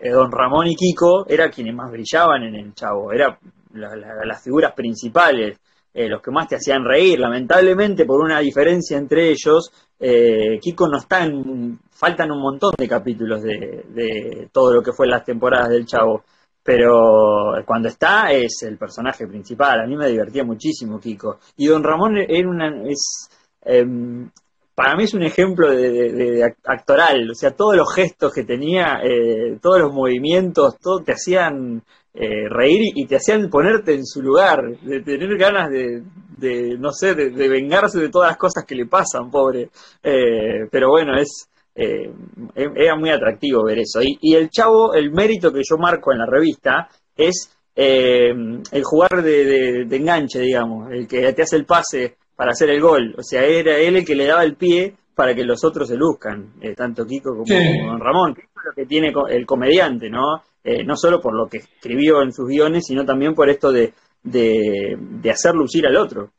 eh, 0.00 0.10
Don 0.10 0.30
Ramón 0.30 0.68
y 0.68 0.76
Kiko 0.76 1.26
eran 1.28 1.50
quienes 1.50 1.74
más 1.74 1.90
brillaban 1.90 2.44
en 2.44 2.54
el 2.54 2.74
Chavo, 2.74 3.12
eran 3.12 3.36
las 3.72 4.42
figuras 4.42 4.72
principales. 4.72 5.58
Eh, 5.92 6.08
los 6.08 6.22
que 6.22 6.30
más 6.30 6.46
te 6.46 6.56
hacían 6.56 6.84
reír. 6.84 7.18
Lamentablemente, 7.18 8.04
por 8.04 8.20
una 8.20 8.38
diferencia 8.40 8.96
entre 8.96 9.30
ellos, 9.30 9.70
eh, 9.98 10.58
Kiko 10.60 10.86
no 10.86 10.98
está 10.98 11.24
en. 11.24 11.80
Faltan 11.98 12.30
un 12.30 12.40
montón 12.40 12.70
de 12.78 12.88
capítulos 12.88 13.42
de, 13.42 14.48
todo 14.52 14.72
lo 14.72 14.82
que 14.82 14.92
fue 14.92 15.08
las 15.08 15.24
temporadas 15.24 15.70
del 15.70 15.84
Chavo. 15.84 16.22
Pero 16.62 17.54
cuando 17.66 17.88
está 17.88 18.30
es 18.30 18.62
el 18.62 18.78
personaje 18.78 19.26
principal. 19.26 19.80
A 19.80 19.86
mí 19.86 19.96
me 19.96 20.08
divertía 20.08 20.44
muchísimo 20.44 21.00
Kiko. 21.00 21.38
Y 21.56 21.66
Don 21.66 21.82
Ramón 21.82 22.18
era 22.18 22.48
una. 22.48 22.68
Es, 22.88 23.28
em, 23.62 24.30
para 24.76 24.94
mí 24.94 25.04
es 25.04 25.14
un 25.14 25.24
ejemplo 25.24 25.72
de, 25.72 26.44
actoral, 26.64 27.28
o 27.28 27.34
sea, 27.34 27.50
todos 27.50 27.74
los 27.74 27.92
gestos 27.92 28.32
que 28.32 28.44
tenía, 28.44 29.00
eh, 29.02 29.58
todos 29.60 29.80
los 29.80 29.92
movimientos, 29.92 30.78
todo 30.78 31.02
te 31.02 31.14
hacían 31.14 31.82
eh, 32.14 32.48
reír 32.48 32.92
y 32.94 33.06
te 33.06 33.16
hacían 33.16 33.50
ponerte 33.50 33.94
en 33.94 34.06
su 34.06 34.22
lugar, 34.22 34.60
de 34.82 35.00
tener 35.00 35.36
ganas 35.36 35.68
de, 35.70 36.76
no 36.78 36.92
sé, 36.92 37.16
de, 37.16 37.48
vengarse 37.48 37.98
de 37.98 38.08
todas 38.08 38.30
las 38.30 38.38
cosas 38.38 38.64
que 38.64 38.76
le 38.76 38.86
pasan, 38.86 39.32
pobre. 39.32 39.70
Eh, 40.00 40.68
pero 40.70 40.90
bueno, 40.90 41.18
es 41.18 41.48
eh, 41.78 42.12
e-, 42.54 42.72
era 42.76 42.96
muy 42.96 43.10
atractivo 43.10 43.64
ver 43.64 43.78
eso. 43.78 44.00
Y, 44.02 44.34
el 44.34 44.50
chavo, 44.50 44.94
el 44.94 45.10
mérito 45.10 45.52
que 45.52 45.62
yo 45.62 45.76
marco 45.78 46.12
en 46.12 46.18
la 46.18 46.26
revista 46.26 46.88
es 47.16 47.54
el 47.74 48.82
jugar 48.82 49.22
de, 49.22 49.86
enganche, 49.88 50.40
digamos, 50.40 50.90
el 50.90 51.06
que 51.06 51.32
te 51.32 51.42
hace 51.42 51.54
el 51.54 51.64
pase 51.64 52.16
para 52.34 52.50
hacer 52.50 52.70
el 52.70 52.80
gol. 52.80 53.14
O 53.16 53.22
sea, 53.22 53.44
era 53.44 53.78
él 53.78 53.96
el 53.96 54.04
que 54.04 54.16
le 54.16 54.26
daba 54.26 54.42
el 54.42 54.56
pie 54.56 54.94
para 55.14 55.32
que 55.32 55.44
los 55.44 55.64
otros 55.64 55.86
se 55.88 55.96
luzcan, 55.96 56.54
tanto 56.76 57.06
Kiko 57.06 57.36
como 57.36 57.98
Ramón. 57.98 58.34
es 58.36 58.48
lo 58.54 58.72
que 58.74 58.86
tiene 58.86 59.12
el 59.30 59.46
comediante, 59.46 60.10
¿no? 60.10 60.42
Eh, 60.68 60.84
no 60.84 60.96
solo 60.96 61.18
por 61.18 61.34
lo 61.34 61.48
que 61.48 61.58
escribió 61.58 62.20
en 62.22 62.32
sus 62.32 62.46
guiones, 62.46 62.84
sino 62.86 63.04
también 63.04 63.34
por 63.34 63.48
esto 63.48 63.72
de, 63.72 63.94
de, 64.22 65.30
hacer 65.30 65.54
lucir 65.54 65.86
al 65.86 65.96
otro. 65.96 66.30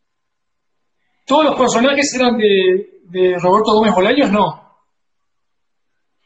¿Todos 1.25 1.45
los 1.45 1.55
personajes 1.57 2.13
eran 2.15 2.37
de, 2.37 3.37
Roberto 3.41 3.73
Gómez 3.73 3.95
Bolaños? 3.95 4.31
No. 4.31 4.68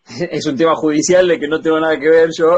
es 0.31 0.45
un 0.45 0.57
tema 0.57 0.75
judicial 0.75 1.27
de 1.27 1.39
que 1.39 1.47
no 1.47 1.61
tengo 1.61 1.79
nada 1.79 1.99
que 1.99 2.09
ver 2.09 2.29
yo. 2.37 2.57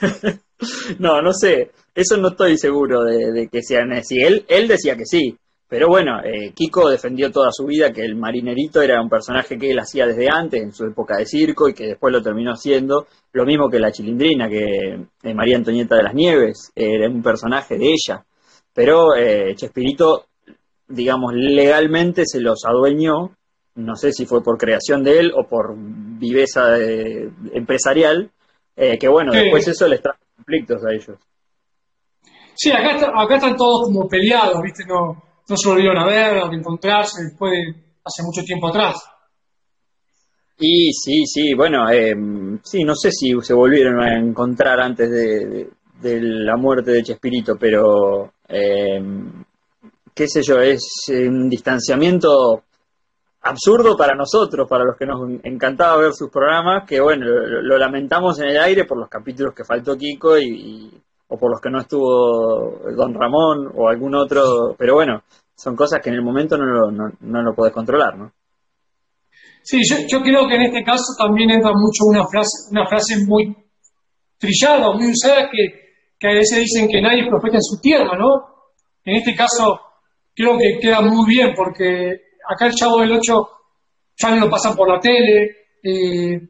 no, 0.98 1.22
no 1.22 1.32
sé. 1.32 1.70
Eso 1.94 2.16
no 2.16 2.28
estoy 2.28 2.58
seguro 2.58 3.04
de, 3.04 3.48
que 3.50 3.62
sean 3.62 3.92
así. 3.92 4.16
Él, 4.20 4.44
él 4.48 4.66
decía 4.66 4.96
que 4.96 5.04
sí. 5.04 5.36
Pero 5.68 5.88
bueno, 5.88 6.20
eh, 6.22 6.52
Kiko 6.54 6.88
defendió 6.88 7.32
toda 7.32 7.48
su 7.50 7.64
vida 7.66 7.92
que 7.92 8.02
el 8.02 8.16
marinerito 8.16 8.82
era 8.82 9.00
un 9.00 9.08
personaje 9.08 9.58
que 9.58 9.70
él 9.70 9.78
hacía 9.78 10.06
desde 10.06 10.28
antes, 10.28 10.62
en 10.62 10.72
su 10.72 10.84
época 10.84 11.16
de 11.16 11.26
circo, 11.26 11.68
y 11.68 11.74
que 11.74 11.86
después 11.88 12.12
lo 12.12 12.22
terminó 12.22 12.52
haciendo. 12.52 13.06
Lo 13.32 13.44
mismo 13.44 13.68
que 13.68 13.80
la 13.80 13.90
chilindrina, 13.90 14.48
que 14.48 14.64
eh, 15.22 15.34
María 15.34 15.56
Antonieta 15.56 15.96
de 15.96 16.02
las 16.02 16.14
Nieves, 16.14 16.70
era 16.74 17.08
un 17.08 17.22
personaje 17.22 17.76
de 17.78 17.86
ella. 17.86 18.24
Pero 18.72 19.14
eh, 19.16 19.54
Chespirito, 19.56 20.26
digamos, 20.86 21.32
legalmente 21.34 22.24
se 22.26 22.40
los 22.40 22.64
adueñó. 22.64 23.36
No 23.76 23.96
sé 23.96 24.12
si 24.12 24.26
fue 24.26 24.42
por 24.42 24.56
creación 24.56 25.02
de 25.02 25.18
él 25.18 25.32
o 25.36 25.48
por 25.48 25.74
viveza 25.76 26.76
empresarial, 27.52 28.30
que 28.76 29.08
bueno, 29.08 29.32
después 29.32 29.66
eso 29.66 29.88
les 29.88 30.00
trajo 30.00 30.18
conflictos 30.36 30.84
a 30.84 30.92
ellos. 30.92 31.18
Sí, 32.54 32.70
acá, 32.70 33.10
acá 33.16 33.34
están 33.34 33.56
todos 33.56 33.86
como 33.86 34.08
peleados, 34.08 34.62
¿viste? 34.62 34.84
No, 34.86 35.22
no 35.48 35.56
se 35.56 35.68
volvieron 35.68 35.98
a 35.98 36.06
ver 36.06 36.38
o 36.38 36.46
a 36.46 36.54
encontrarse 36.54 37.24
después 37.24 37.52
de 37.52 37.84
hace 38.04 38.22
mucho 38.22 38.42
tiempo 38.44 38.68
atrás. 38.68 38.96
Y 40.58 40.92
sí, 40.92 41.24
sí, 41.26 41.54
bueno, 41.54 41.90
eh, 41.90 42.14
sí, 42.62 42.84
no 42.84 42.94
sé 42.94 43.10
si 43.10 43.32
se 43.42 43.54
volvieron 43.54 44.00
a 44.00 44.16
encontrar 44.16 44.80
antes 44.80 45.10
de, 45.10 45.68
la 46.02 46.56
muerte 46.56 46.92
de 46.92 47.02
Chespirito, 47.02 47.56
pero 47.58 48.32
eh, 48.48 49.02
qué 50.14 50.28
sé 50.28 50.42
yo, 50.42 50.60
es 50.60 50.82
un 51.08 51.48
distanciamiento 51.48 52.64
absurdo 53.44 53.96
para 53.96 54.14
nosotros, 54.14 54.66
para 54.68 54.84
los 54.84 54.96
que 54.96 55.04
nos 55.04 55.20
encantaba 55.44 55.98
ver 55.98 56.14
sus 56.14 56.30
programas, 56.30 56.84
que 56.88 56.98
bueno, 57.00 57.26
lo, 57.26 57.78
lamentamos 57.78 58.40
en 58.40 58.48
el 58.48 58.58
aire 58.58 58.84
por 58.84 58.98
los 58.98 59.08
capítulos 59.08 59.54
que 59.54 59.64
faltó 59.64 59.96
Kiko 59.96 60.38
y, 60.38 60.90
o 61.28 61.36
por 61.36 61.50
los 61.50 61.60
que 61.60 61.70
no 61.70 61.80
estuvo 61.80 62.80
Don 62.96 63.12
Ramón 63.12 63.70
o 63.76 63.88
algún 63.88 64.14
otro, 64.14 64.74
pero 64.78 64.94
bueno, 64.94 65.22
son 65.54 65.76
cosas 65.76 66.00
que 66.02 66.08
en 66.08 66.16
el 66.16 66.22
momento 66.22 66.56
no 66.56 66.64
lo, 66.64 66.90
no, 66.90 67.42
lo 67.42 67.54
podés 67.54 67.72
controlar, 67.72 68.16
¿no? 68.16 68.32
Sí, 69.62 69.80
yo, 70.08 70.20
creo 70.20 70.46
que 70.48 70.56
en 70.56 70.62
este 70.62 70.82
caso 70.82 71.04
también 71.18 71.50
entra 71.50 71.70
mucho 71.70 72.04
una 72.08 72.24
frase, 72.26 72.68
una 72.70 72.86
frase 72.86 73.24
muy 73.26 73.56
trillada, 74.38 74.92
muy 74.92 75.10
usada, 75.10 75.48
que, 75.50 75.92
que 76.18 76.28
a 76.28 76.34
veces 76.34 76.60
dicen 76.60 76.88
que 76.88 77.00
nadie 77.00 77.28
profeta 77.28 77.56
en 77.56 77.62
su 77.62 77.80
tierra, 77.80 78.16
¿no? 78.18 78.28
En 79.04 79.16
este 79.16 79.34
caso 79.34 79.80
creo 80.34 80.56
que 80.58 80.78
queda 80.80 81.00
muy 81.02 81.26
bien 81.28 81.52
porque 81.56 82.33
acá 82.48 82.66
el 82.66 82.74
Chavo 82.74 83.00
del 83.00 83.12
8 83.12 83.48
ya 84.16 84.30
no 84.30 84.44
lo 84.44 84.50
pasan 84.50 84.76
por 84.76 84.88
la 84.88 85.00
tele. 85.00 85.56
Eh, 85.82 86.40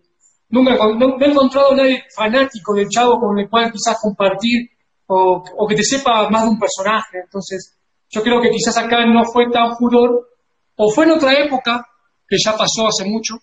nunca 0.50 0.74
no, 0.74 1.16
he 1.20 1.30
encontrado 1.30 1.72
a 1.72 1.76
nadie 1.76 2.04
fanático 2.14 2.74
del 2.74 2.88
Chavo 2.88 3.18
con 3.18 3.38
el 3.38 3.48
cual 3.48 3.72
quizás 3.72 3.98
compartir 4.00 4.68
o, 5.06 5.66
que 5.68 5.74
te 5.74 5.82
sepa 5.82 6.28
más 6.30 6.44
de 6.44 6.50
un 6.50 6.58
personaje. 6.58 7.18
Entonces, 7.24 7.76
yo 8.10 8.22
creo 8.22 8.40
que 8.40 8.50
quizás 8.50 8.76
acá 8.78 9.04
no 9.06 9.24
fue 9.24 9.50
tan 9.50 9.76
furor, 9.76 10.28
o 10.76 10.90
fue 10.90 11.04
en 11.04 11.12
otra 11.12 11.32
época, 11.34 11.84
que 12.26 12.36
ya 12.42 12.52
pasó 12.52 12.88
hace 12.88 13.04
mucho. 13.04 13.34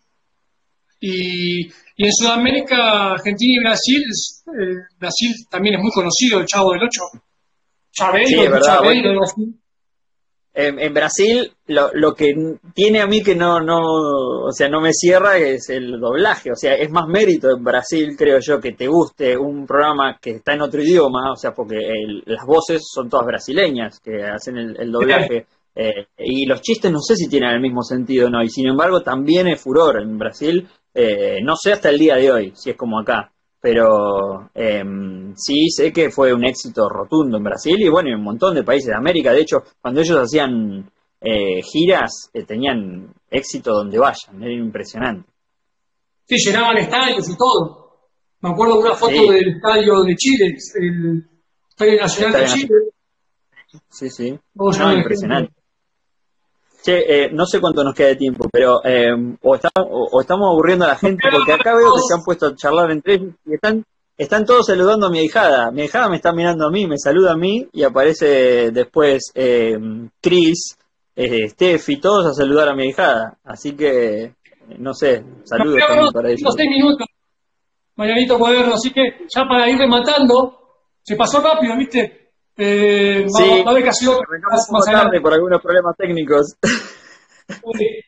Y, 1.00 1.66
en 1.98 2.12
Sudamérica, 2.12 3.12
Argentina 3.12 3.58
y 3.58 3.64
Brasil, 3.64 4.02
eh, 4.48 4.96
Brasil 4.98 5.32
también 5.50 5.76
es 5.76 5.82
muy 5.82 5.92
conocido 5.92 6.40
el 6.40 6.46
Chavo 6.46 6.72
del 6.72 6.84
8. 6.84 6.90
Chabelo, 7.92 8.26
sí, 8.28 9.61
en, 10.54 10.94
Brasil 10.94 11.52
lo, 11.68 11.90
lo, 11.94 12.14
que 12.14 12.34
tiene 12.74 13.02
a 13.02 13.08
mí 13.08 13.22
que 13.24 13.36
no, 13.36 13.62
no, 13.62 13.80
o 13.80 14.52
sea, 14.52 14.68
no 14.68 14.82
me 14.82 14.92
cierra 14.92 15.38
es 15.38 15.70
el 15.70 16.00
doblaje, 16.00 16.52
o 16.52 16.56
sea, 16.56 16.74
es 16.74 16.90
más 16.92 17.08
mérito 17.08 17.50
en 17.56 17.64
Brasil, 17.64 18.16
creo 18.18 18.40
yo, 18.42 18.60
que 18.60 18.74
te 18.74 18.88
guste 18.88 19.38
un 19.38 19.66
programa 19.66 20.18
que 20.22 20.32
está 20.32 20.54
en 20.54 20.62
otro 20.62 20.82
idioma, 20.82 21.32
o 21.32 21.36
sea, 21.36 21.54
porque 21.54 21.78
las 22.26 22.46
voces 22.46 22.82
son 22.94 23.10
todas 23.10 23.26
brasileñas 23.26 24.00
que 24.00 24.24
hacen 24.24 24.58
el, 24.58 24.92
doblaje. 24.92 25.46
Eh, 25.74 26.08
y 26.18 26.46
los 26.48 26.60
chistes 26.60 26.92
no 26.92 27.00
sé 27.00 27.16
si 27.16 27.30
tienen 27.30 27.52
el 27.52 27.62
mismo 27.62 27.82
sentido 27.82 28.28
o 28.28 28.30
no, 28.30 28.44
y 28.44 28.50
sin 28.50 28.68
embargo 28.68 29.04
también 29.04 29.48
es 29.48 29.62
furor 29.62 30.02
en 30.02 30.18
Brasil, 30.18 30.68
eh, 30.94 31.38
no 31.42 31.56
sé 31.56 31.72
hasta 31.72 31.88
el 31.88 31.98
día 31.98 32.18
de 32.18 32.30
hoy 32.30 32.52
si 32.56 32.72
es 32.72 32.76
como 32.76 33.00
acá 33.00 33.32
pero 33.62 34.50
em, 34.56 35.34
sí 35.36 35.70
sé 35.70 35.94
que 35.94 36.10
fue 36.10 36.34
un 36.34 36.44
éxito 36.44 36.90
rotundo 36.90 37.38
en 37.38 37.44
Brasil 37.44 37.76
y 37.80 37.90
bueno, 37.90 38.10
en 38.10 38.16
un 38.16 38.24
montón 38.24 38.56
de 38.56 38.64
países 38.64 38.88
de 38.88 38.98
América. 38.98 39.32
De 39.32 39.42
hecho, 39.42 39.58
cuando 39.80 40.02
ellos 40.02 40.18
hacían 40.18 40.92
eh, 41.22 41.62
giras, 41.62 42.32
eh, 42.34 42.44
tenían 42.44 43.14
éxito 43.30 43.72
donde 43.72 44.00
vayan, 44.00 44.42
era 44.42 44.52
impresionante. 44.52 45.30
Sí, 46.26 46.36
llenaban 46.44 46.78
estadios 46.78 47.30
y 47.30 47.38
todo. 47.38 48.10
Me 48.42 48.50
acuerdo 48.50 48.78
de 48.78 48.80
una 48.80 48.96
foto 48.96 49.12
del 49.12 49.56
estadio 49.56 50.02
de 50.02 50.16
Chile, 50.16 50.58
el 50.80 51.24
Estadio 51.70 52.02
Nacional 52.02 52.42
de 52.42 52.46
Chile. 52.48 52.76
Sí, 53.90 54.10
sí. 54.10 54.40
impresionante. 54.98 55.54
Che, 56.84 56.98
eh, 56.98 57.30
no 57.32 57.46
sé 57.46 57.60
cuánto 57.60 57.84
nos 57.84 57.94
queda 57.94 58.08
de 58.08 58.16
tiempo, 58.16 58.48
pero 58.52 58.84
eh, 58.84 59.14
o, 59.44 59.56
estamos 59.56 60.50
aburriendo 60.52 60.86
a 60.86 60.90
la 60.90 60.96
gente, 60.96 61.24
porque 61.32 61.54
acá 61.54 61.76
veo 61.76 61.94
que 61.94 62.02
se 62.08 62.16
han 62.16 62.24
puesto 62.24 62.48
a 62.48 62.56
charlar 62.56 62.92
entre 62.92 63.16
ellos 63.16 63.36
y 63.46 63.54
están, 63.54 63.86
están 64.18 64.46
todos 64.46 64.66
saludando 64.66 65.06
a 65.06 65.12
mi 65.12 65.20
hijada. 65.20 65.70
Mi 65.72 65.84
hijada 65.84 66.10
me 66.10 66.16
está 66.16 66.34
mirando 66.34 66.66
a 66.66 66.72
mí, 66.72 66.88
me 66.88 66.98
saluda 66.98 67.34
a 67.34 67.38
mí 67.38 67.68
y 67.72 67.84
aparece 67.84 68.72
después 68.72 69.32
eh, 69.36 69.78
Chris, 70.20 70.76
Steffi, 71.16 72.00
todos 72.00 72.26
a 72.26 72.34
saludar 72.34 72.70
a 72.70 72.76
mi 72.76 72.88
hijada. 72.88 73.38
Así 73.44 73.74
que, 73.74 74.34
no 74.80 74.96
sé, 74.96 75.24
saludos 75.44 75.82
también 75.88 76.12
para 76.12 76.30
ellos. 76.30 76.56
seis 76.58 76.70
minutos, 76.70 77.06
Marianito 77.96 78.40
Cuaderno, 78.40 78.74
así 78.74 78.92
que 78.92 79.28
ya 79.30 79.44
para 79.48 79.70
ir 79.70 79.78
rematando, 79.78 80.58
se 81.04 81.16
pasó 81.16 81.42
rápido, 81.42 81.78
¿viste? 81.78 82.21
Eh, 82.58 83.26
sí, 83.28 83.64
haber 83.66 83.84
casi 83.84 84.06
más, 84.08 84.86
tarde 84.86 85.22
por 85.22 85.34
algunos 85.34 85.62
problemas 85.62 85.96
técnicos. 85.98 86.56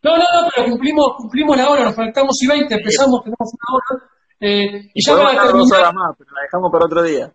No, 0.02 0.16
no, 0.16 0.24
no, 0.24 0.50
pero 0.56 0.70
cumplimos, 0.70 1.06
cumplimos 1.18 1.58
la 1.58 1.70
hora, 1.70 1.84
nos 1.84 1.96
conectamos 1.96 2.32
y 2.42 2.48
20, 2.48 2.76
empezamos, 2.76 3.24
tenemos 3.24 3.52
una 3.52 3.76
hora. 3.76 4.12
Eh, 4.40 4.90
y 4.94 5.06
ya 5.06 5.18
para 5.18 5.32
terminar. 5.32 5.52
Dos 5.52 5.72
horas 5.74 5.94
más, 5.94 6.16
pero 6.18 6.32
la 6.32 6.42
dejamos 6.44 6.72
para 6.72 6.86
otro 6.86 7.04
día. 7.04 7.34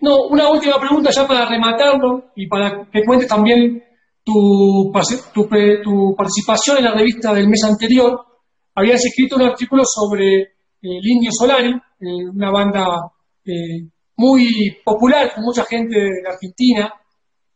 No, 0.00 0.26
una 0.30 0.48
última 0.48 0.78
pregunta 0.78 1.10
ya 1.10 1.26
para 1.26 1.46
rematarlo 1.46 2.30
y 2.36 2.46
para 2.46 2.88
que 2.90 3.04
cuentes 3.04 3.28
también 3.28 3.82
tu, 4.24 4.92
tu, 5.34 5.48
tu 5.82 6.14
participación 6.16 6.78
en 6.78 6.84
la 6.84 6.94
revista 6.94 7.32
del 7.34 7.48
mes 7.48 7.62
anterior. 7.64 8.18
Habías 8.74 9.04
escrito 9.04 9.36
un 9.36 9.42
artículo 9.42 9.82
sobre 9.84 10.42
eh, 10.42 10.48
el 10.82 11.06
Indio 11.06 11.30
Solari, 11.32 11.70
eh, 11.70 12.28
una 12.32 12.50
banda 12.50 12.86
eh, 13.44 13.88
muy 14.20 14.44
popular 14.84 15.32
con 15.34 15.44
mucha 15.44 15.64
gente 15.64 15.96
de 15.98 16.28
Argentina. 16.28 16.92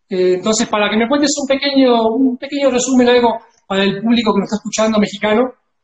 Eh, 0.08 0.34
entonces, 0.34 0.66
para 0.68 0.88
que 0.88 0.96
me 0.96 1.08
cuentes 1.08 1.30
un 1.40 1.46
pequeño, 1.46 1.92
un 2.16 2.38
pequeño 2.38 2.70
resumen, 2.70 3.08
algo 3.08 3.38
para 3.68 3.82
el 3.82 4.00
público 4.00 4.32
que 4.32 4.40
nos 4.40 4.48
está 4.48 4.56
escuchando 4.56 4.98
mexicano, 4.98 5.42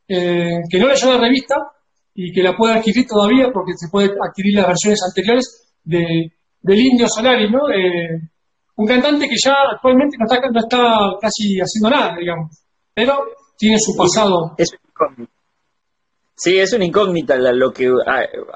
eh, 0.09 0.61
que 0.71 0.79
no 0.79 0.89
leyó 0.89 1.13
la 1.13 1.21
revista 1.21 1.57
y 2.15 2.33
que 2.33 2.43
la 2.43 2.57
puede 2.57 2.75
adquirir 2.75 3.07
todavía 3.07 3.49
porque 3.53 3.73
se 3.77 3.89
puede 3.91 4.09
adquirir 4.09 4.57
las 4.57 4.69
versiones 4.69 5.01
anteriores 5.07 5.45
de, 5.85 6.33
del 6.63 6.79
Indio 6.79 7.07
Solari, 7.09 7.51
¿no? 7.51 7.69
Eh, 7.69 8.17
un 8.77 8.87
cantante 8.87 9.29
que 9.29 9.37
ya 9.37 9.55
actualmente 9.75 10.17
no 10.19 10.25
está, 10.25 10.49
no 10.49 10.61
está 10.61 10.81
casi 11.21 11.61
haciendo 11.61 11.91
nada, 11.91 12.17
digamos, 12.19 12.49
pero 12.95 13.21
tiene 13.59 13.77
su 13.79 13.95
pasado. 13.97 14.55
Es 14.57 14.71
Sí, 16.43 16.59
es 16.59 16.73
una 16.73 16.87
incógnita 16.87 17.37
lo 17.37 17.71
que 17.71 17.93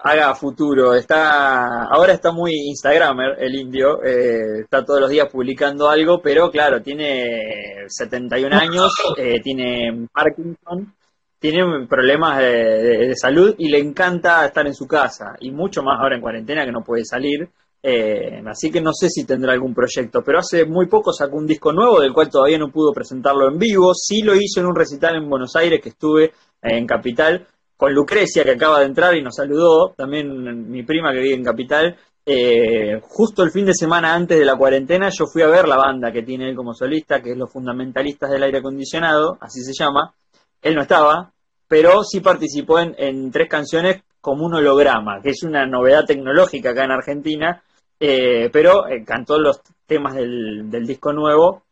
haga 0.03 0.31
a 0.31 0.35
futuro. 0.35 0.95
Está, 0.95 1.85
ahora 1.85 2.15
está 2.15 2.33
muy 2.33 2.51
Instagramer 2.69 3.37
el 3.39 3.55
indio, 3.57 4.03
eh, 4.03 4.61
está 4.63 4.83
todos 4.83 5.03
los 5.03 5.11
días 5.11 5.29
publicando 5.31 5.91
algo, 5.91 6.23
pero 6.23 6.51
claro, 6.51 6.81
tiene 6.81 7.85
71 7.87 8.57
años, 8.57 8.91
eh, 9.19 9.39
tiene 9.43 10.09
Parkinson, 10.11 10.95
tiene 11.39 11.87
problemas 11.87 12.39
de, 12.39 13.13
salud 13.17 13.55
y 13.59 13.69
le 13.69 13.81
encanta 13.81 14.47
estar 14.47 14.67
en 14.67 14.75
su 14.75 14.87
casa 14.87 15.35
y 15.41 15.51
mucho 15.51 15.83
más 15.83 16.01
ahora 16.01 16.17
en 16.17 16.23
cuarentena 16.23 16.65
que 16.65 16.73
no 16.73 16.83
puede 16.83 17.05
salir. 17.05 17.51
Eh, 17.83 18.43
así 18.47 18.71
que 18.71 18.81
no 18.81 18.93
sé 18.95 19.11
si 19.11 19.27
tendrá 19.27 19.53
algún 19.53 19.75
proyecto, 19.75 20.23
pero 20.25 20.39
hace 20.39 20.65
muy 20.65 20.87
poco 20.87 21.13
sacó 21.13 21.37
un 21.37 21.47
disco 21.47 21.71
nuevo 21.71 22.01
del 22.01 22.15
cual 22.15 22.31
todavía 22.31 22.57
no 22.57 22.73
pudo 22.73 22.95
presentarlo 22.95 23.47
en 23.47 23.59
vivo. 23.59 23.93
Sí 23.93 24.23
lo 24.23 24.35
hizo 24.35 24.61
en 24.61 24.69
un 24.69 24.75
recital 24.75 25.17
en 25.17 25.29
Buenos 25.29 25.55
Aires 25.55 25.83
que 25.83 25.91
estuve 25.91 26.33
en 26.63 26.87
Capital 26.87 27.47
con 27.85 27.93
Lucrecia, 27.93 28.45
que 28.45 28.53
acaba 28.53 28.81
de 28.81 28.87
entrar 28.87 29.15
y 29.15 29.23
nos 29.23 29.35
saludó, 29.37 29.93
también 29.95 30.71
mi 30.71 30.85
prima 30.85 31.13
que 31.13 31.21
vive 31.21 31.35
en 31.35 31.45
Capital. 31.45 31.95
Eh, 32.25 32.99
justo 33.03 33.43
el 33.43 33.51
fin 33.51 33.67
de 33.67 33.75
semana 33.75 34.15
antes 34.15 34.39
de 34.39 34.45
la 34.47 34.57
cuarentena 34.57 35.11
yo 35.11 35.27
fui 35.27 35.43
a 35.43 35.49
ver 35.49 35.69
la 35.69 35.77
banda 35.77 36.11
que 36.11 36.23
tiene 36.23 36.49
él 36.49 36.57
como 36.57 36.73
solista, 36.73 37.21
que 37.21 37.33
es 37.33 37.37
Los 37.37 37.53
Fundamentalistas 37.53 38.31
del 38.31 38.43
Aire 38.45 38.61
Acondicionado, 38.61 39.37
así 39.39 39.61
se 39.61 39.75
llama. 39.75 40.15
Él 40.63 40.75
no 40.75 40.81
estaba, 40.81 41.31
pero 41.69 42.03
sí 42.05 42.21
participó 42.21 42.79
en, 42.79 43.31
tres 43.31 43.51
canciones 43.51 44.03
como 44.19 44.47
un 44.47 44.55
holograma, 44.55 45.21
que 45.23 45.29
es 45.33 45.43
una 45.43 45.67
novedad 45.67 46.07
tecnológica 46.07 46.71
acá 46.71 46.85
en 46.85 46.91
Argentina, 46.91 47.63
eh, 48.01 48.49
pero 48.51 48.89
eh, 48.89 49.05
cantó 49.05 49.39
los 49.39 49.61
temas 49.87 50.15
del, 50.15 50.71
del 50.71 50.87
disco 50.87 51.13
nuevo 51.13 51.65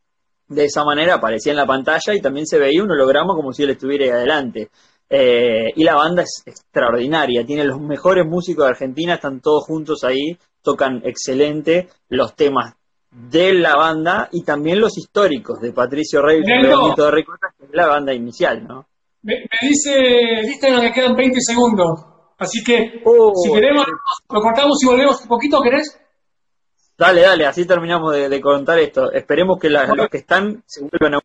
de 0.54 0.64
esa 0.66 0.84
manera 0.84 1.14
aparecía 1.14 1.52
en 1.52 1.56
la 1.56 1.66
pantalla 1.66 2.14
y 2.14 2.20
también 2.20 2.46
se 2.46 2.58
veía 2.58 2.82
un 2.82 2.90
holograma 2.90 3.34
como 3.34 3.52
si 3.52 3.62
él 3.62 3.70
estuviera 3.70 4.04
ahí 4.04 4.10
adelante. 4.10 4.68
Eh, 5.08 5.66
y 5.76 5.84
la 5.84 5.94
banda 5.94 6.22
es 6.22 6.42
extraordinaria, 6.46 7.44
tiene 7.44 7.64
los 7.64 7.80
mejores 7.80 8.24
músicos 8.26 8.64
de 8.64 8.70
Argentina, 8.70 9.14
están 9.14 9.40
todos 9.40 9.64
juntos 9.64 10.04
ahí, 10.04 10.38
tocan 10.62 11.02
excelente 11.04 11.88
los 12.08 12.34
temas 12.34 12.74
de 13.10 13.52
la 13.52 13.74
banda 13.76 14.28
y 14.32 14.42
también 14.42 14.80
los 14.80 14.96
históricos 14.96 15.60
de 15.60 15.72
Patricio 15.72 16.22
Rey 16.22 16.38
y 16.38 16.40
de 16.40 17.24
que 17.24 17.64
es 17.64 17.70
la 17.72 17.88
banda 17.88 18.14
inicial, 18.14 18.66
¿no? 18.66 18.86
Me, 19.22 19.34
dice 19.60 20.40
Instagram 20.44 20.82
que 20.82 20.92
quedan 20.92 21.14
20 21.14 21.40
segundos, 21.40 22.06
así 22.38 22.64
que 22.64 23.02
oh, 23.04 23.32
si 23.34 23.52
queremos, 23.52 23.86
lo 24.30 24.40
cortamos 24.40 24.78
y 24.82 24.86
volvemos 24.86 25.20
un 25.22 25.28
poquito, 25.28 25.60
¿querés? 25.60 25.98
Dale, 26.96 27.22
dale, 27.22 27.46
así 27.46 27.66
terminamos 27.66 28.14
de, 28.14 28.40
contar 28.40 28.78
esto. 28.78 29.10
Esperemos 29.12 29.58
que 29.60 29.70
los 29.70 30.08
que 30.08 30.18
están 30.18 30.62
se 30.66 30.82
vuelvan 30.82 31.14
a 31.14 31.18